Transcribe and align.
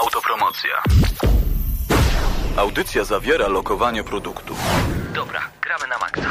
Autopromocja. 0.00 0.70
Audycja 2.56 3.04
zawiera 3.04 3.48
lokowanie 3.48 4.04
produktu. 4.04 4.54
Dobra, 5.14 5.40
gramy 5.62 5.86
na 5.86 5.98
maksa. 5.98 6.22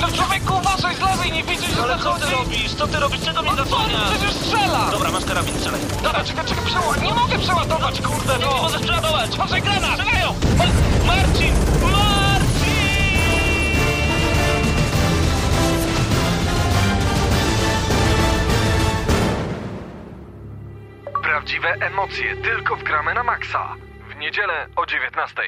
No 0.00 0.08
człowieku, 0.08 0.54
uważaj 0.58 0.96
z 0.96 1.00
lewej, 1.00 1.32
nie 1.32 1.42
widzisz, 1.44 1.70
że 1.76 1.82
Ale 1.82 1.98
co 1.98 2.14
ty 2.14 2.26
robisz? 2.30 2.74
Co 2.74 2.86
ty 2.86 3.00
robisz? 3.00 3.20
Czego 3.24 3.42
mnie 3.42 3.50
On 3.50 3.56
zasłaniasz? 3.56 4.10
przecież 4.10 4.32
strzela! 4.36 4.88
Dobra, 4.90 5.10
masz 5.10 5.24
karabin, 5.24 5.54
strzelaj. 5.58 5.80
Dobra, 6.02 6.24
czekaj, 6.24 6.44
czekaj, 6.46 6.64
przeładuj. 6.64 7.02
Nie 7.02 7.14
mogę 7.14 7.38
przeładować, 7.38 8.00
kurde, 8.00 8.32
Nie, 8.32 8.38
nie 8.38 8.50
no! 8.50 8.62
możesz 8.62 8.82
przeładować. 8.82 9.30
Uważaj, 9.34 9.62
granat! 9.62 9.90
Strzelają! 10.00 10.34
Ma- 10.58 10.64
Marcin! 11.06 11.06
Marcin! 11.06 11.54
Prawdziwe 21.38 21.68
emocje 21.80 22.36
tylko 22.36 22.76
w 22.76 22.82
gramy 22.82 23.14
na 23.14 23.22
maksa. 23.22 23.74
W 24.10 24.16
niedzielę 24.16 24.66
o 24.76 24.86
19. 24.86 25.42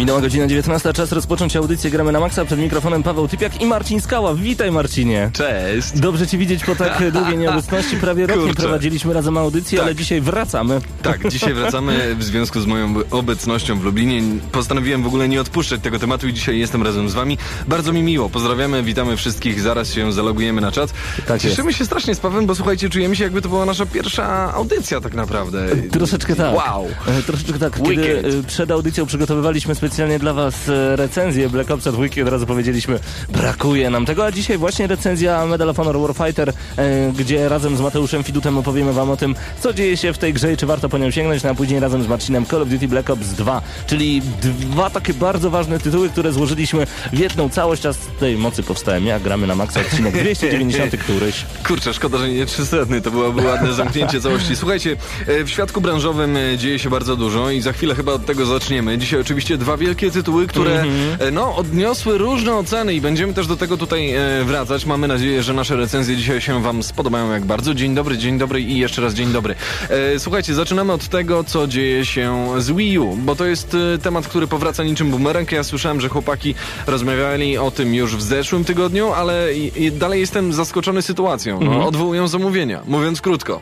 Minęła 0.00 0.20
godzina 0.20 0.46
19, 0.46 0.92
czas 0.92 1.12
rozpocząć 1.12 1.56
audycję 1.56 1.90
Gramy 1.90 2.12
na 2.12 2.20
Maxa. 2.20 2.44
Przed 2.44 2.58
mikrofonem 2.58 3.02
Paweł 3.02 3.28
Typiak 3.28 3.60
i 3.62 3.66
Marcin 3.66 4.00
Skała. 4.00 4.34
Witaj 4.34 4.72
Marcinie. 4.72 5.30
Cześć! 5.32 5.90
Dobrze 5.94 6.26
Cię 6.26 6.38
widzieć 6.38 6.64
po 6.64 6.76
tak 6.76 7.02
długiej 7.12 7.38
nieobecności. 7.38 7.96
Prawie 7.96 8.26
rok 8.26 8.46
nie 8.46 8.54
prowadziliśmy 8.54 9.12
razem 9.14 9.38
audycji, 9.38 9.76
Tak. 9.78 9.86
ale 9.86 9.94
dzisiaj 9.94 10.20
wracamy. 10.20 10.80
Tak, 11.02 11.28
dzisiaj 11.28 11.54
wracamy 11.60 12.14
w 12.14 12.24
związku 12.24 12.60
z 12.60 12.66
moją 12.66 12.94
obecnością 13.10 13.78
w 13.78 13.84
Lublinie. 13.84 14.22
Postanowiłem 14.52 15.02
w 15.02 15.06
ogóle 15.06 15.28
nie 15.28 15.40
odpuszczać 15.40 15.80
tego 15.80 15.98
tematu 15.98 16.28
i 16.28 16.32
dzisiaj 16.34 16.58
jestem 16.58 16.82
razem 16.82 17.08
z 17.08 17.14
wami. 17.14 17.38
Bardzo 17.68 17.92
mi 17.92 18.02
miło. 18.02 18.28
Pozdrawiamy, 18.30 18.82
witamy 18.82 19.16
wszystkich. 19.16 19.60
Zaraz 19.60 19.92
się 19.92 20.12
zalogujemy 20.12 20.60
na 20.60 20.72
czat. 20.72 20.92
Tak 21.26 21.40
Cieszymy 21.40 21.72
się 21.72 21.84
strasznie 21.84 22.14
z 22.14 22.20
Pawłem, 22.20 22.46
bo 22.46 22.54
słuchajcie, 22.54 22.90
czujemy 22.90 23.16
się 23.16 23.24
jakby 23.24 23.42
to 23.42 23.48
była 23.48 23.64
nasza 23.64 23.86
pierwsza 23.86 24.54
audycja 24.54 25.00
tak 25.00 25.14
naprawdę. 25.14 25.66
Troszeczkę 25.90 26.36
tak. 26.36 26.54
Wow! 26.54 26.88
E, 27.06 27.22
Troszeczkę 27.22 27.58
tak. 27.58 27.82
Kiedy 27.82 28.18
e, 28.18 28.42
przed 28.46 28.70
audycją 28.70 29.06
przygotowywaliśmy 29.06 29.74
specjalnie 29.74 29.89
dla 30.18 30.32
Was 30.32 30.68
e, 30.68 30.96
recenzję 30.96 31.48
Black 31.48 31.70
Opsa 31.70 31.92
dwójki, 31.92 32.22
od 32.22 32.28
razu 32.28 32.46
powiedzieliśmy, 32.46 32.98
brakuje 33.28 33.90
nam 33.90 34.06
tego, 34.06 34.26
a 34.26 34.32
dzisiaj 34.32 34.58
właśnie 34.58 34.86
recenzja 34.86 35.46
Medal 35.46 35.68
of 35.68 35.76
Honor 35.76 35.98
Warfighter, 35.98 36.48
e, 36.48 37.12
gdzie 37.18 37.48
razem 37.48 37.76
z 37.76 37.80
Mateuszem 37.80 38.24
Fidutem 38.24 38.58
opowiemy 38.58 38.92
Wam 38.92 39.10
o 39.10 39.16
tym, 39.16 39.34
co 39.60 39.72
dzieje 39.72 39.96
się 39.96 40.12
w 40.12 40.18
tej 40.18 40.32
grze 40.32 40.52
i 40.52 40.56
czy 40.56 40.66
warto 40.66 40.88
po 40.88 40.98
nią 40.98 41.10
sięgnąć, 41.10 41.42
no 41.42 41.50
a 41.50 41.54
później 41.54 41.80
razem 41.80 42.02
z 42.02 42.06
Marcinem 42.06 42.46
Call 42.46 42.62
of 42.62 42.68
Duty 42.68 42.88
Black 42.88 43.10
Ops 43.10 43.28
2, 43.28 43.62
czyli 43.86 44.22
dwa 44.40 44.90
takie 44.90 45.14
bardzo 45.14 45.50
ważne 45.50 45.78
tytuły, 45.78 46.08
które 46.08 46.32
złożyliśmy 46.32 46.86
w 47.12 47.18
jedną 47.18 47.48
całość, 47.48 47.86
a 47.86 47.92
z 47.92 47.98
tej 48.20 48.36
mocy 48.36 48.62
powstałem 48.62 49.06
ja, 49.06 49.20
gramy 49.20 49.46
na 49.46 49.54
maksa 49.54 49.80
odcinek 49.80 50.14
290 50.22 50.96
któryś. 50.96 51.46
Kurczę, 51.66 51.94
szkoda, 51.94 52.18
że 52.18 52.28
nie 52.28 52.46
300, 52.46 52.76
to 53.04 53.10
byłoby 53.10 53.42
ładne 53.42 53.72
zamknięcie 53.72 54.20
całości. 54.20 54.56
Słuchajcie, 54.56 54.96
e, 55.26 55.44
w 55.44 55.50
świadku 55.50 55.80
branżowym 55.80 56.36
dzieje 56.56 56.78
się 56.78 56.90
bardzo 56.90 57.16
dużo 57.16 57.50
i 57.50 57.60
za 57.60 57.72
chwilę 57.72 57.94
chyba 57.94 58.12
od 58.12 58.26
tego 58.26 58.46
zaczniemy. 58.46 58.98
Dzisiaj 58.98 59.20
oczywiście 59.20 59.58
dwa 59.58 59.76
wielkie 59.80 60.10
tytuły, 60.10 60.46
które 60.46 60.84
e, 61.18 61.30
no, 61.30 61.56
odniosły 61.56 62.18
różne 62.18 62.56
oceny 62.56 62.94
i 62.94 63.00
będziemy 63.00 63.34
też 63.34 63.46
do 63.46 63.56
tego 63.56 63.76
tutaj 63.76 64.14
e, 64.14 64.44
wracać. 64.44 64.86
Mamy 64.86 65.08
nadzieję, 65.08 65.42
że 65.42 65.52
nasze 65.52 65.76
recenzje 65.76 66.16
dzisiaj 66.16 66.40
się 66.40 66.62
wam 66.62 66.82
spodobają 66.82 67.32
jak 67.32 67.44
bardzo. 67.44 67.74
Dzień 67.74 67.94
dobry, 67.94 68.18
dzień 68.18 68.38
dobry 68.38 68.60
i 68.60 68.78
jeszcze 68.78 69.02
raz 69.02 69.14
dzień 69.14 69.32
dobry. 69.32 69.54
E, 69.88 70.18
Słuchajcie, 70.18 70.54
zaczynamy 70.54 70.92
od 70.92 71.08
tego, 71.08 71.44
co 71.44 71.66
dzieje 71.66 72.04
się 72.04 72.48
z 72.58 72.70
Wii 72.70 72.98
U, 72.98 73.16
bo 73.16 73.36
to 73.36 73.46
jest 73.46 73.76
e, 73.94 73.98
temat, 73.98 74.26
który 74.26 74.46
powraca 74.46 74.84
niczym 74.84 75.10
bumerang. 75.10 75.52
Ja 75.52 75.64
słyszałem, 75.64 76.00
że 76.00 76.08
chłopaki 76.08 76.54
rozmawiali 76.86 77.58
o 77.58 77.70
tym 77.70 77.94
już 77.94 78.16
w 78.16 78.22
zeszłym 78.22 78.64
tygodniu, 78.64 79.12
ale 79.12 79.54
i, 79.54 79.84
i 79.84 79.92
dalej 79.92 80.20
jestem 80.20 80.52
zaskoczony 80.52 81.02
sytuacją. 81.02 81.60
No, 81.60 81.86
Odwołują 81.86 82.28
zamówienia, 82.28 82.82
mówiąc 82.86 83.20
krótko. 83.20 83.60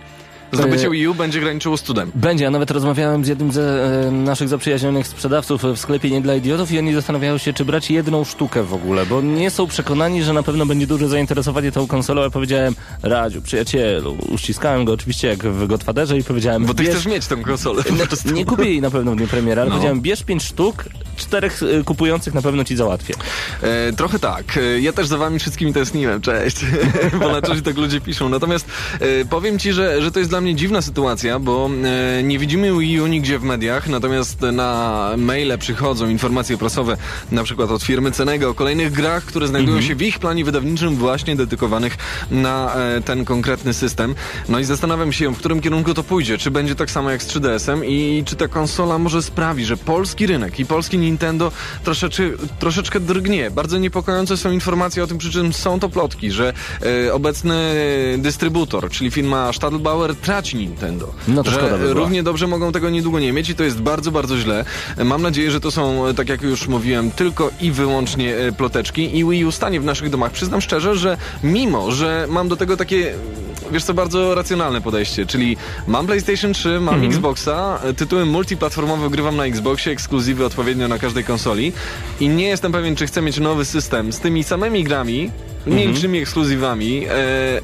Zdobycie 0.52 0.86
E, 0.86 0.90
Wii 0.90 1.08
U 1.08 1.14
będzie 1.14 1.40
graniczyło 1.40 1.76
z 1.76 1.82
cudem. 1.82 2.12
Będzie, 2.14 2.44
ja 2.44 2.50
nawet 2.50 2.70
rozmawiałem 2.70 3.24
z 3.24 3.28
jednym 3.28 3.52
ze 3.52 3.84
e, 4.06 4.10
naszych 4.10 4.48
zaprzyjaźnionych 4.48 5.06
sprzedawców 5.06 5.62
w 5.62 5.76
sklepie 5.78 6.10
Nie 6.10 6.20
dla 6.20 6.34
Idiotów 6.34 6.72
i 6.72 6.78
oni 6.78 6.94
zastanawiają 6.94 7.38
się, 7.38 7.52
czy 7.52 7.64
brać 7.64 7.90
jedną 7.90 8.24
sztukę 8.24 8.62
w 8.62 8.74
ogóle, 8.74 9.06
bo 9.06 9.20
nie 9.20 9.50
są 9.50 9.66
przekonani, 9.66 10.22
że 10.22 10.32
na 10.32 10.42
pewno 10.42 10.66
będzie 10.66 10.86
duże 10.86 11.08
zainteresowanie 11.08 11.72
tą 11.72 11.86
konsolą. 11.86 12.22
Ja 12.22 12.30
powiedziałem, 12.30 12.74
Radziu, 13.02 13.42
przyjacielu, 13.42 14.16
uściskałem 14.28 14.84
go 14.84 14.92
oczywiście 14.92 15.28
jak 15.28 15.38
w 15.38 15.66
Godfatherze 15.66 16.18
i 16.18 16.24
powiedziałem, 16.24 16.64
Bo 16.66 16.74
ty 16.74 16.82
bierz... 16.82 16.94
chcesz 16.94 17.06
mieć 17.06 17.26
tą 17.26 17.42
konsolę. 17.42 17.82
Nie 18.34 18.44
kupię 18.44 18.64
jej 18.64 18.80
na 18.80 18.90
pewno 18.90 19.12
w 19.12 19.16
dniu 19.16 19.26
premiery, 19.26 19.60
ale 19.60 19.70
No. 19.70 19.76
powiedziałem, 19.76 20.00
bierz 20.00 20.22
pięć 20.22 20.42
sztuk, 20.42 20.84
czterech 21.18 21.60
e, 21.62 21.84
kupujących 21.84 22.34
na 22.34 22.42
pewno 22.42 22.64
ci 22.64 22.76
załatwię. 22.76 23.14
E, 23.62 23.92
trochę 23.92 24.18
tak. 24.18 24.56
E, 24.56 24.80
ja 24.80 24.92
też 24.92 25.06
za 25.06 25.18
wami 25.18 25.38
wszystkimi 25.38 25.72
tęskniłem, 25.72 26.20
cześć. 26.20 26.64
bo 27.20 27.28
na 27.32 27.42
czasie 27.42 27.62
tak 27.62 27.76
ludzie 27.76 28.00
piszą. 28.00 28.28
Natomiast 28.28 28.66
e, 29.00 29.24
powiem 29.24 29.58
ci, 29.58 29.72
że, 29.72 30.02
że 30.02 30.12
to 30.12 30.18
jest 30.18 30.30
dla 30.30 30.40
mnie 30.40 30.54
dziwna 30.54 30.82
sytuacja, 30.82 31.38
bo 31.38 31.70
e, 31.84 32.22
nie 32.22 32.38
widzimy 32.38 32.78
Wii 32.78 33.00
U 33.00 33.06
nigdzie 33.06 33.38
w 33.38 33.42
mediach, 33.42 33.88
natomiast 33.88 34.40
na 34.40 35.10
maile 35.16 35.58
przychodzą 35.58 36.08
informacje 36.08 36.58
prasowe, 36.58 36.96
na 37.32 37.44
przykład 37.44 37.70
od 37.70 37.82
firmy 37.82 38.12
Cenego 38.12 38.50
o 38.50 38.54
kolejnych 38.54 38.92
grach, 38.92 39.24
które 39.24 39.48
znajdują 39.48 39.82
się 39.82 39.94
w 39.94 40.02
ich 40.02 40.18
planie 40.18 40.44
wydawniczym 40.44 40.96
właśnie 40.96 41.36
dedykowanych 41.36 41.96
na 42.30 42.74
e, 42.74 43.00
ten 43.00 43.24
konkretny 43.24 43.74
system. 43.74 44.14
No 44.48 44.58
i 44.58 44.64
zastanawiam 44.64 45.12
się, 45.12 45.34
w 45.34 45.38
którym 45.38 45.60
kierunku 45.60 45.94
to 45.94 46.02
pójdzie. 46.02 46.38
Czy 46.38 46.50
będzie 46.50 46.74
tak 46.74 46.90
samo 46.90 47.10
jak 47.10 47.22
z 47.22 47.28
3DS-em 47.28 47.84
i 47.84 48.22
czy 48.26 48.36
ta 48.36 48.48
konsola 48.48 48.98
może 48.98 49.22
sprawi, 49.22 49.64
że 49.64 49.76
polski 49.76 50.26
rynek 50.26 50.60
i 50.60 50.66
polski 50.66 50.98
Nintendo 51.08 51.52
troszeczkę, 51.84 52.22
troszeczkę 52.58 53.00
drgnie. 53.00 53.50
Bardzo 53.50 53.78
niepokojące 53.78 54.36
są 54.36 54.50
informacje 54.50 55.04
o 55.04 55.06
tym, 55.06 55.18
przy 55.18 55.30
czym 55.30 55.52
są 55.52 55.80
to 55.80 55.88
plotki, 55.88 56.30
że 56.30 56.52
e, 57.06 57.14
obecny 57.14 57.54
dystrybutor, 58.18 58.90
czyli 58.90 59.10
firma 59.10 59.52
Stadelbauer 59.52 60.14
traci 60.16 60.56
Nintendo. 60.56 61.14
No 61.28 61.42
to 61.42 61.50
że 61.50 61.56
szkoda 61.56 61.78
by 61.78 61.94
równie 61.94 62.22
dobrze 62.22 62.46
mogą 62.46 62.72
tego 62.72 62.90
niedługo 62.90 63.20
nie 63.20 63.32
mieć 63.32 63.48
i 63.48 63.54
to 63.54 63.64
jest 63.64 63.80
bardzo, 63.80 64.10
bardzo 64.10 64.38
źle. 64.38 64.64
Mam 65.04 65.22
nadzieję, 65.22 65.50
że 65.50 65.60
to 65.60 65.70
są, 65.70 66.06
e, 66.06 66.14
tak 66.14 66.28
jak 66.28 66.42
już 66.42 66.68
mówiłem, 66.68 67.10
tylko 67.10 67.50
i 67.60 67.70
wyłącznie 67.70 68.36
e, 68.36 68.52
ploteczki 68.52 69.18
i 69.18 69.24
Wii 69.24 69.44
U 69.44 69.52
stanie 69.52 69.80
w 69.80 69.84
naszych 69.84 70.10
domach. 70.10 70.32
Przyznam 70.32 70.60
szczerze, 70.60 70.96
że 70.96 71.16
mimo, 71.42 71.92
że 71.92 72.26
mam 72.30 72.48
do 72.48 72.56
tego 72.56 72.76
takie, 72.76 73.14
wiesz 73.72 73.84
co, 73.84 73.94
bardzo 73.94 74.34
racjonalne 74.34 74.80
podejście, 74.80 75.26
czyli 75.26 75.56
mam 75.86 76.06
PlayStation 76.06 76.52
3, 76.52 76.80
mam 76.80 76.94
Mhm. 76.94 77.12
Xboxa, 77.12 77.78
e, 77.84 77.94
tytuły 77.94 78.26
multiplatformowe 78.26 79.10
grywam 79.10 79.36
na 79.36 79.44
Xboxie, 79.44 79.92
ekskluzywy 79.92 80.44
odpowiednio 80.44 80.88
na 80.88 80.97
każdej 80.98 81.24
konsoli 81.24 81.72
i 82.20 82.28
nie 82.28 82.48
jestem 82.48 82.72
pewien, 82.72 82.96
czy 82.96 83.06
chcę 83.06 83.22
mieć 83.22 83.38
nowy 83.38 83.64
system 83.64 84.12
z 84.12 84.20
tymi 84.20 84.44
samymi 84.44 84.84
grami. 84.84 85.30
Mniejszymi 85.68 86.18
ekskluzywami, 86.18 87.06
e, 87.06 87.10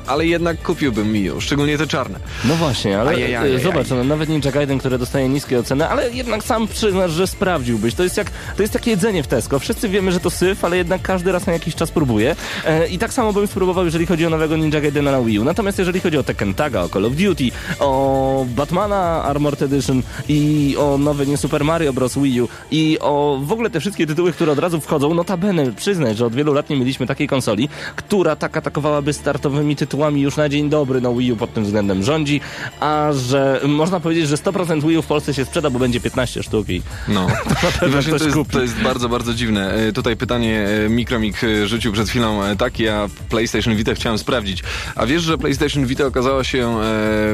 ale 0.07 0.27
jednak 0.27 0.63
kupiłbym 0.63 1.13
Wii 1.13 1.31
U, 1.31 1.41
szczególnie 1.41 1.79
te 1.79 1.87
czarne. 1.87 2.19
No 2.45 2.55
właśnie, 2.55 3.01
ale 3.01 3.11
Ajajajaj. 3.11 3.55
e, 3.55 3.59
zobacz, 3.59 3.91
no, 3.91 4.05
nawet 4.05 4.29
Ninja 4.29 4.53
Gaiden, 4.53 4.79
które 4.79 4.99
dostaje 4.99 5.29
niskie 5.29 5.59
oceny, 5.59 5.89
ale 5.89 6.11
jednak 6.11 6.45
sam 6.45 6.69
przyznasz, 6.69 7.11
że 7.11 7.27
sprawdziłbyś. 7.27 7.95
To 7.95 8.03
jest 8.03 8.17
jak, 8.17 8.31
to 8.57 8.63
jest 8.63 8.73
takie 8.73 8.91
jedzenie 8.91 9.23
w 9.23 9.27
Tesco. 9.27 9.59
Wszyscy 9.59 9.89
wiemy, 9.89 10.13
że 10.13 10.21
to 10.21 10.31
syf, 10.31 10.65
ale 10.65 10.77
jednak 10.77 11.03
każdy 11.03 11.33
raz 11.33 11.47
na 11.47 11.53
jakiś 11.53 11.75
czas 11.75 11.91
próbuje. 11.91 12.37
E, 12.67 12.89
I 12.89 12.99
tak 12.99 13.13
samo 13.13 13.33
bym 13.33 13.47
spróbował, 13.47 13.85
jeżeli 13.85 14.07
chodzi 14.07 14.27
o 14.27 14.31
nowego 14.31 14.57
Ninja 14.57 14.81
Gaidena 14.81 15.13
na 15.13 15.23
Wii 15.23 15.39
U. 15.39 15.45
Natomiast 15.45 15.79
jeżeli 15.79 16.01
chodzi 16.01 16.19
o 16.19 16.23
Tekken 16.23 16.55
Taga, 16.55 16.83
o 16.83 16.89
Call 16.89 17.05
of 17.05 17.13
Duty, 17.13 17.51
o 17.81 18.47
Batmana 18.49 19.23
Armored 19.25 19.63
Edition 19.63 20.03
i 20.29 20.75
o 20.79 20.99
nowy 20.99 21.27
nie 21.27 21.37
Super 21.37 21.65
Mario 21.65 21.93
Bros. 21.93 22.19
Wii 22.19 22.41
U 22.41 22.49
i 22.71 22.99
o 23.01 23.41
w 23.43 23.53
ogóle 23.53 23.71
te 23.71 23.81
wszystkie 23.81 24.07
tytuły, 24.07 24.33
które 24.33 24.53
od 24.53 24.59
razu 24.59 24.81
wchodzą, 24.81 25.15
notabene 25.15 25.73
przyznać, 25.73 26.17
że 26.17 26.27
od 26.27 26.35
wielu 26.35 26.53
lat 26.55 26.71
nie 26.71 26.77
mieliśmy 26.77 27.07
takiej 27.07 27.29
konsoli, 27.29 27.69
która 27.97 28.37
tak 28.37 28.57
atakowałaby 28.57 29.13
startowymi 29.13 29.77
tytułami 29.77 30.21
już 30.23 30.37
na 30.37 30.49
dzień 30.49 30.71
dobry, 30.71 31.01
no 31.01 31.15
Wii 31.15 31.33
U 31.33 31.37
pod 31.37 31.55
tym 31.55 31.65
względem 31.65 32.03
rządzi, 32.03 32.41
a 32.81 33.09
że 33.13 33.61
można 33.69 34.01
powiedzieć, 34.01 34.29
że 34.29 34.37
100% 34.37 34.87
Wii 34.89 34.97
U 34.99 35.03
w 35.03 35.07
Polsce 35.07 35.35
się 35.35 35.45
sprzeda, 35.45 35.71
bo 35.71 35.79
będzie 35.79 36.01
15 36.01 36.43
sztuk 36.43 36.69
i 36.69 36.83
No, 37.09 37.27
ktoś 37.89 38.07
to 38.07 38.25
jest, 38.25 38.33
kupi. 38.37 38.51
to 38.51 38.63
jest 38.63 38.81
bardzo, 38.81 39.09
bardzo 39.09 39.35
dziwne. 39.35 39.75
E, 39.75 39.93
Tutaj 39.93 40.17
pytanie 40.17 40.67
e, 40.87 40.89
Mikromik 40.89 41.45
e, 41.45 41.67
rzucił 41.67 41.93
przed 41.93 42.09
chwilą 42.09 42.41
takie, 42.59 42.97
a 42.97 43.09
PlayStation 43.29 43.77
Vita 43.77 43.95
chciałem 43.95 44.19
sprawdzić. 44.19 44.63
A 44.97 45.07
wiesz, 45.07 45.23
że 45.23 45.39
PlayStation 45.39 45.87
Vita 45.87 46.07
okazała 46.07 46.45
się 46.45 46.77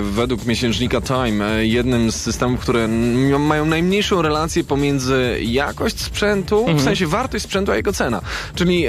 według 0.03 0.47
miesięcznika 0.47 1.01
Time 1.01 1.67
jednym 1.67 2.13
z 2.13 2.17
systemów, 2.17 2.61
które 2.61 2.89
mają 3.39 3.65
najmniejszą 3.67 4.23
relację 4.23 4.65
pomiędzy 4.65 5.39
jakość 5.43 6.01
sprzętu, 6.01 6.59
Mhm. 6.61 6.79
w 6.79 6.83
sensie 6.83 7.07
wartość 7.07 7.45
sprzętu, 7.45 7.73
a 7.73 7.77
jego 7.77 7.93
cena. 7.93 8.21
Czyli 8.55 8.85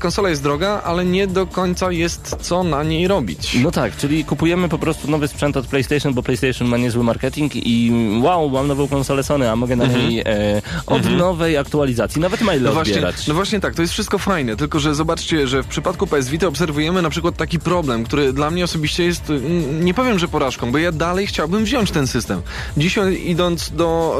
konsola 0.00 0.28
jest 0.30 0.42
droga, 0.42 0.80
ale 0.84 0.93
nie 1.02 1.26
do 1.26 1.46
końca 1.46 1.92
jest 1.92 2.36
co 2.40 2.62
na 2.62 2.82
niej 2.82 3.08
robić. 3.08 3.58
No 3.62 3.70
tak, 3.70 3.96
czyli 3.96 4.24
kupujemy 4.24 4.68
po 4.68 4.78
prostu 4.78 5.10
nowy 5.10 5.28
sprzęt 5.28 5.56
od 5.56 5.66
PlayStation, 5.66 6.14
bo 6.14 6.22
PlayStation 6.22 6.68
ma 6.68 6.76
niezły 6.76 7.04
marketing 7.04 7.52
i 7.56 7.92
wow, 8.22 8.50
mam 8.50 8.68
nową 8.68 8.88
konsolę 8.88 9.22
Sony, 9.22 9.50
a 9.50 9.56
mogę 9.56 9.76
na 9.76 9.86
niej 9.86 10.20
e, 10.20 10.62
od 10.86 11.10
nowej 11.10 11.56
aktualizacji 11.56 12.20
nawet 12.20 12.40
maile 12.40 12.64
Mhm. 12.64 12.64
No 12.64 12.72
właśnie, 12.72 12.94
odbierać. 12.94 13.26
no 13.26 13.34
właśnie 13.34 13.60
tak, 13.60 13.74
to 13.74 13.82
jest 13.82 13.92
wszystko 13.94 14.18
fajne, 14.18 14.56
tylko 14.56 14.80
że 14.80 14.94
zobaczcie, 14.94 15.46
że 15.46 15.62
w 15.62 15.66
przypadku 15.66 16.06
PS 16.06 16.28
Vita 16.28 16.46
obserwujemy 16.46 17.02
na 17.02 17.10
przykład 17.10 17.36
taki 17.36 17.58
problem, 17.58 18.04
który 18.04 18.32
dla 18.32 18.50
mnie 18.50 18.64
osobiście 18.64 19.04
jest, 19.04 19.32
nie 19.80 19.94
powiem, 19.94 20.18
że 20.18 20.28
porażką, 20.28 20.72
bo 20.72 20.78
ja 20.78 20.92
dalej 20.92 21.26
chciałbym 21.26 21.64
wziąć 21.64 21.90
ten 21.90 22.06
system. 22.06 22.42
Dzisiaj 22.76 23.22
idąc 23.26 23.70
do 23.70 24.18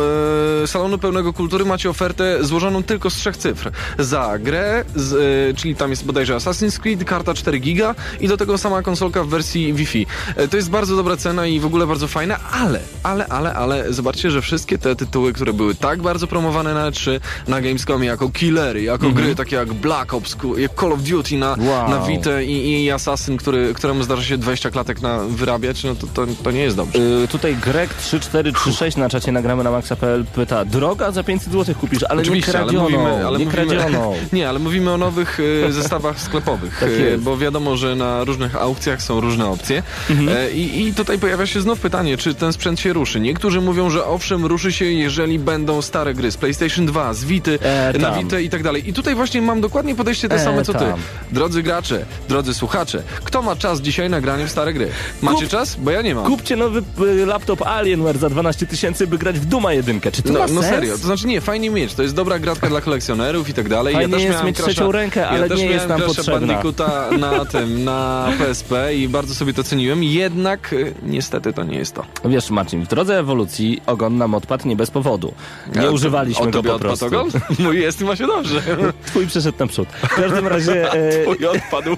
e, 0.62 0.66
salonu 0.66 0.98
pełnego 0.98 1.32
kultury 1.32 1.64
macie 1.64 1.90
ofertę 1.90 2.44
złożoną 2.44 2.82
tylko 2.82 3.10
z 3.10 3.14
trzech 3.14 3.36
cyfr. 3.36 3.70
Za 3.98 4.38
grę, 4.38 4.84
z, 4.96 5.12
e, 5.50 5.54
czyli 5.54 5.74
tam 5.76 5.90
jest 5.90 6.04
bodajże 6.06 6.36
Assassin's 6.36 6.63
Assassin's 6.64 6.78
Creed, 6.80 7.04
karta 7.04 7.34
4 7.34 7.58
giga 7.60 7.94
i 8.20 8.28
do 8.28 8.36
tego 8.36 8.58
sama 8.58 8.82
konsolka 8.82 9.24
w 9.24 9.28
wersji 9.28 9.72
Wi-Fi. 9.72 10.06
E, 10.36 10.48
To 10.48 10.56
jest 10.56 10.70
bardzo 10.70 10.96
dobra 10.96 11.16
cena 11.16 11.46
i 11.46 11.60
w 11.60 11.66
ogóle 11.66 11.86
bardzo 11.86 12.08
fajna, 12.08 12.36
ale, 12.52 12.80
ale, 13.02 13.26
ale, 13.26 13.54
ale 13.54 13.92
zobaczcie, 13.92 14.30
że 14.30 14.42
wszystkie 14.42 14.78
te 14.78 14.96
tytuły, 14.96 15.32
które 15.32 15.52
były 15.52 15.74
tak 15.74 16.02
bardzo 16.02 16.26
promowane 16.26 16.74
na 16.74 16.90
E3, 16.90 17.20
na 17.48 17.60
Gamescomie 17.60 18.06
jako 18.06 18.28
killery, 18.28 18.82
jako 18.82 19.10
gry 19.10 19.34
takie 19.34 19.56
jak 19.56 19.72
Black 19.74 20.14
Ops, 20.14 20.36
jak 20.56 20.80
Call 20.80 20.92
of 20.92 21.02
Duty 21.02 21.36
na, 21.36 21.56
Wow. 21.58 21.90
na 21.90 22.00
Vita 22.06 22.40
i, 22.42 22.52
i 22.84 22.90
Assassin, 22.90 23.36
który, 23.36 23.74
któremu 23.74 24.02
zdarza 24.02 24.22
się 24.22 24.38
20 24.38 24.70
klatek 24.70 25.02
na 25.02 25.18
wyrabiać, 25.18 25.84
no 25.84 25.94
to, 25.94 26.06
to, 26.06 26.26
to 26.44 26.50
nie 26.50 26.60
jest 26.60 26.76
dobrze. 26.76 26.98
Y, 27.24 27.28
tutaj 27.28 27.56
Greg 27.56 27.94
3436 27.94 28.96
na 28.96 29.08
czacie 29.08 29.32
nagramy 29.32 29.64
na 29.64 29.70
maxa.pl 29.70 30.24
pyta, 30.24 30.64
droga 30.64 31.10
za 31.10 31.22
500 31.24 31.52
zł 31.52 31.74
kupisz, 31.80 32.02
ale 32.08 32.22
Oczywiście, 32.22 32.52
nie 32.52 32.58
ale 32.58 32.64
kradzioną, 32.72 32.84
mówimy, 32.90 33.26
ale 33.26 33.38
nie 33.38 33.44
mówimy, 33.44 33.66
kradzioną. 33.66 34.14
Nie, 34.32 34.48
ale 34.48 34.58
mówimy 34.58 34.92
o 34.92 34.98
nowych 34.98 35.40
e, 35.68 35.72
zestawach 35.72 36.20
sklepowych, 36.20 36.53
Tak 36.80 36.88
e, 37.14 37.18
bo 37.18 37.36
wiadomo, 37.38 37.76
że 37.76 37.96
na 37.96 38.24
różnych 38.24 38.56
aukcjach 38.56 39.02
są 39.02 39.20
różne 39.20 39.46
opcje. 39.46 39.82
Mhm. 40.10 40.28
E, 40.38 40.50
i, 40.50 40.86
I 40.88 40.94
tutaj 40.94 41.18
pojawia 41.18 41.46
się 41.46 41.60
znów 41.60 41.80
pytanie, 41.80 42.16
czy 42.16 42.34
ten 42.34 42.52
sprzęt 42.52 42.80
się 42.80 42.92
ruszy. 42.92 43.20
Niektórzy 43.20 43.60
mówią, 43.60 43.90
że 43.90 44.06
owszem, 44.06 44.46
ruszy 44.46 44.72
się, 44.72 44.84
jeżeli 44.84 45.38
będą 45.38 45.82
stare 45.82 46.14
gry 46.14 46.30
z 46.30 46.36
PlayStation 46.36 46.86
2, 46.86 47.14
z 47.14 47.24
Vity, 47.24 47.58
E, 47.62 47.98
na. 47.98 48.10
Vita 48.12 48.38
i 48.40 48.50
tak 48.50 48.62
dalej. 48.62 48.88
I 48.88 48.92
tutaj 48.92 49.14
właśnie 49.14 49.42
mam 49.42 49.60
dokładnie 49.60 49.94
podejście 49.94 50.28
te 50.28 50.34
E, 50.34 50.44
same 50.44 50.62
co 50.64 50.72
ty. 50.72 50.78
tam. 50.78 50.98
Drodzy 51.32 51.62
gracze, 51.62 52.04
drodzy 52.28 52.54
słuchacze, 52.54 53.02
kto 53.24 53.42
ma 53.42 53.56
czas 53.56 53.80
dzisiaj 53.80 54.10
na 54.10 54.20
granie 54.20 54.46
w 54.46 54.50
stare 54.50 54.72
gry? 54.74 54.88
Macie 55.22 55.40
Kup- 55.40 55.48
czas? 55.50 55.76
Bo 55.76 55.90
ja 55.90 56.02
nie 56.02 56.14
mam. 56.14 56.24
Kupcie 56.26 56.56
nowy 56.56 56.82
y, 57.22 57.26
laptop 57.26 57.62
Alienware 57.62 58.18
za 58.18 58.30
12 58.30 58.66
tysięcy, 58.66 59.06
by 59.06 59.18
grać 59.18 59.38
w 59.40 59.44
Duma 59.44 59.72
jedynkę. 59.72 60.12
Czy 60.12 60.22
to 60.22 60.32
No, 60.32 60.38
ma 60.38 60.46
no 60.46 60.62
sens? 60.62 60.74
serio, 60.74 60.92
to 60.92 60.98
znaczy 61.06 61.26
nie, 61.26 61.40
fajnie 61.40 61.70
mieć, 61.70 61.94
to 61.94 62.02
jest 62.02 62.14
dobra 62.14 62.38
gratka 62.38 62.68
dla 62.68 62.80
kolekcjonerów 62.80 63.48
i 63.48 63.54
tak 63.54 63.68
dalej. 63.68 63.94
Fajnie 63.94 64.12
ja 64.12 64.18
też 64.18 64.28
jest 64.28 64.44
mieć 64.44 64.56
trzecią 64.56 64.92
rękę, 64.92 65.28
ale 65.28 65.40
ja 65.40 65.48
też 65.48 65.58
nie 65.58 65.66
jest 65.66 65.88
nam 65.88 66.00
potrzebna. 66.00 66.43
Bandicoota 66.46 67.10
na 67.18 67.44
tym, 67.52 67.84
na 67.84 68.28
PSP 68.38 68.94
i 68.94 69.08
bardzo 69.08 69.34
sobie 69.34 69.54
to 69.54 69.64
ceniłem, 69.64 70.04
jednak 70.04 70.72
y, 70.72 70.94
niestety 71.02 71.52
to 71.52 71.64
nie 71.64 71.78
jest 71.78 71.94
to. 71.94 72.04
Wiesz, 72.24 72.50
Marcin, 72.50 72.84
w 72.84 72.88
drodze 72.88 73.18
ewolucji 73.18 73.80
ogon 73.86 74.16
nam 74.16 74.34
odpadł 74.34 74.68
nie 74.68 74.76
bez 74.76 74.90
powodu. 74.90 75.34
Nie 75.74 75.90
używaliśmy 75.90 76.50
go 76.50 76.62
po 76.62 76.78
prostu. 76.78 77.06
ogon? 77.06 77.28
Mój 77.58 77.80
jest 77.82 78.00
i 78.00 78.04
ma 78.04 78.16
się 78.16 78.26
dobrze. 78.26 78.62
Twój 79.06 79.26
przeszedł 79.26 79.58
naprzód. 79.58 79.88
W 79.88 80.14
każdym 80.14 80.46
razie 80.46 80.92
e, 80.92 81.22
Twój 81.22 81.46
odpadł. 81.46 81.96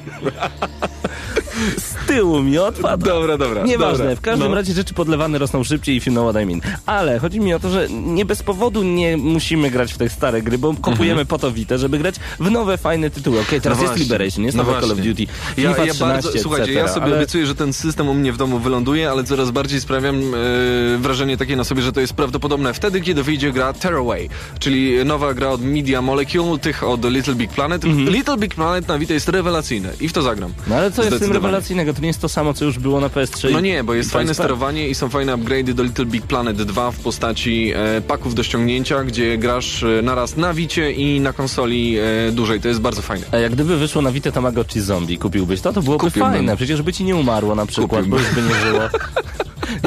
Z 1.78 2.06
tyłu 2.06 2.42
mi 2.42 2.58
odpadł. 2.58 3.06
Dobra, 3.06 3.38
dobra. 3.38 3.62
Nieważne, 3.64 3.98
dobra. 4.04 4.16
w 4.16 4.20
każdym 4.20 4.48
No. 4.48 4.54
razie 4.54 4.72
rzeczy 4.74 4.94
podlewane 4.94 5.38
rosną 5.38 5.64
szybciej 5.64 5.94
i 5.96 5.98
you 6.06 6.12
know 6.12 6.30
what 6.30 6.42
I 6.42 6.46
mean. 6.46 6.60
Ale 6.86 7.18
chodzi 7.18 7.40
mi 7.40 7.54
o 7.54 7.58
to, 7.60 7.70
że 7.70 7.88
nie 7.90 8.24
bez 8.24 8.42
powodu 8.42 8.82
nie 8.82 9.16
musimy 9.16 9.70
grać 9.70 9.92
w 9.92 9.98
te 9.98 10.08
stare 10.08 10.42
gry, 10.42 10.58
bo 10.58 10.74
kupujemy 10.74 11.24
po 11.24 11.38
to 11.38 11.52
Vita, 11.52 11.78
żeby 11.78 11.98
grać 11.98 12.14
w 12.40 12.50
nowe, 12.50 12.78
fajne 12.78 13.10
tytuły. 13.10 13.40
Okej, 13.40 13.60
teraz 13.60 13.76
Mhm. 13.76 13.76
No 13.76 13.82
jest 13.82 13.88
właśnie. 13.92 14.04
Liberation, 14.04 14.44
jest 14.44 14.56
No 14.56 14.62
nowe 14.62 14.80
Call 14.80 14.92
of. 14.92 14.98
Duty, 14.98 15.22
Ja, 15.22 15.28
FIFA 15.56 15.84
ja 15.84 15.94
13, 15.94 15.98
bardzo, 16.04 16.38
słuchajcie, 16.42 16.72
ja 16.72 16.88
sobie 16.88 17.06
ale... 17.06 17.16
obiecuję, 17.16 17.46
że 17.46 17.54
ten 17.54 17.72
system 17.72 18.08
u 18.08 18.14
mnie 18.14 18.32
w 18.32 18.36
domu 18.36 18.58
wyląduje, 18.58 19.10
ale 19.10 19.24
coraz 19.24 19.50
bardziej 19.50 19.80
sprawiam 19.80 20.16
e, 20.34 20.98
wrażenie 20.98 21.36
takie 21.36 21.56
na 21.56 21.64
sobie, 21.64 21.82
że 21.82 21.92
to 21.92 22.00
jest 22.00 22.12
prawdopodobne 22.12 22.74
wtedy, 22.74 23.00
kiedy 23.00 23.22
wyjdzie 23.22 23.52
gra 23.52 23.72
Tearaway, 23.72 24.28
czyli 24.58 25.04
nowa 25.04 25.34
gra 25.34 25.48
od 25.48 25.62
Media 25.62 26.02
Molecule, 26.02 26.58
tych 26.58 26.84
od 26.84 27.04
Little 27.04 27.34
Big 27.34 27.50
Planet. 27.50 27.84
Little 27.84 28.36
Big 28.36 28.54
Planet 28.54 28.88
na 28.88 28.98
Vita 28.98 29.14
jest 29.14 29.28
rewelacyjne 29.28 29.92
i 30.00 30.08
w 30.08 30.12
to 30.12 30.22
zagram. 30.22 30.50
Mhm. 30.50 30.70
No 30.70 30.76
ale 30.76 30.90
co 30.92 31.02
jest 31.02 31.16
w 31.16 31.20
tym. 31.20 31.32
Rewelacyjnego? 31.46 31.94
To 31.94 32.00
nie 32.00 32.08
jest 32.08 32.20
to 32.20 32.28
samo, 32.28 32.54
co 32.54 32.64
już 32.64 32.78
było 32.78 33.00
na 33.00 33.08
PS3 33.08 33.52
No 33.52 33.60
nie, 33.60 33.84
bo 33.84 33.94
jest 33.94 34.12
fajne 34.12 34.34
sterowanie 34.34 34.88
i 34.88 34.94
są 34.94 35.08
fajne 35.08 35.36
upgrade'y 35.36 35.72
do 35.72 35.82
Little 35.82 36.04
Big 36.06 36.26
Planet 36.26 36.56
2 36.62 36.90
w 36.90 36.98
postaci 37.00 37.72
e, 37.74 38.00
paków 38.00 38.34
do 38.34 38.42
ściągnięcia, 38.42 39.04
gdzie 39.04 39.38
grasz 39.38 39.82
e, 39.82 40.02
naraz 40.02 40.36
na 40.36 40.54
Vicie 40.54 40.92
i 40.92 41.20
na 41.20 41.32
konsoli 41.32 41.98
e, 41.98 42.32
dużej. 42.32 42.60
To 42.60 42.68
jest 42.68 42.80
bardzo 42.80 43.02
fajne. 43.02 43.26
A 43.32 43.36
jak 43.36 43.52
gdyby 43.52 43.76
wyszło 43.76 44.02
na 44.02 44.12
Vita 44.12 44.32
Tamagotchi 44.32 44.80
Zombie, 44.80 45.18
kupiłbyś 45.18 45.60
to? 45.60 45.72
To 45.72 45.82
byłoby 45.82 46.04
Kupiłbym. 46.04 46.32
fajne, 46.32 46.56
przecież 46.56 46.82
by 46.82 46.92
ci 46.92 47.04
nie 47.04 47.16
umarło 47.16 47.54
na 47.54 47.66
przykład, 47.66 48.04
Kupiłbym. 48.04 48.10
bo 48.10 48.18
już 48.18 48.34
by 48.34 48.42
nie 48.42 48.60
żyło. 48.60 48.80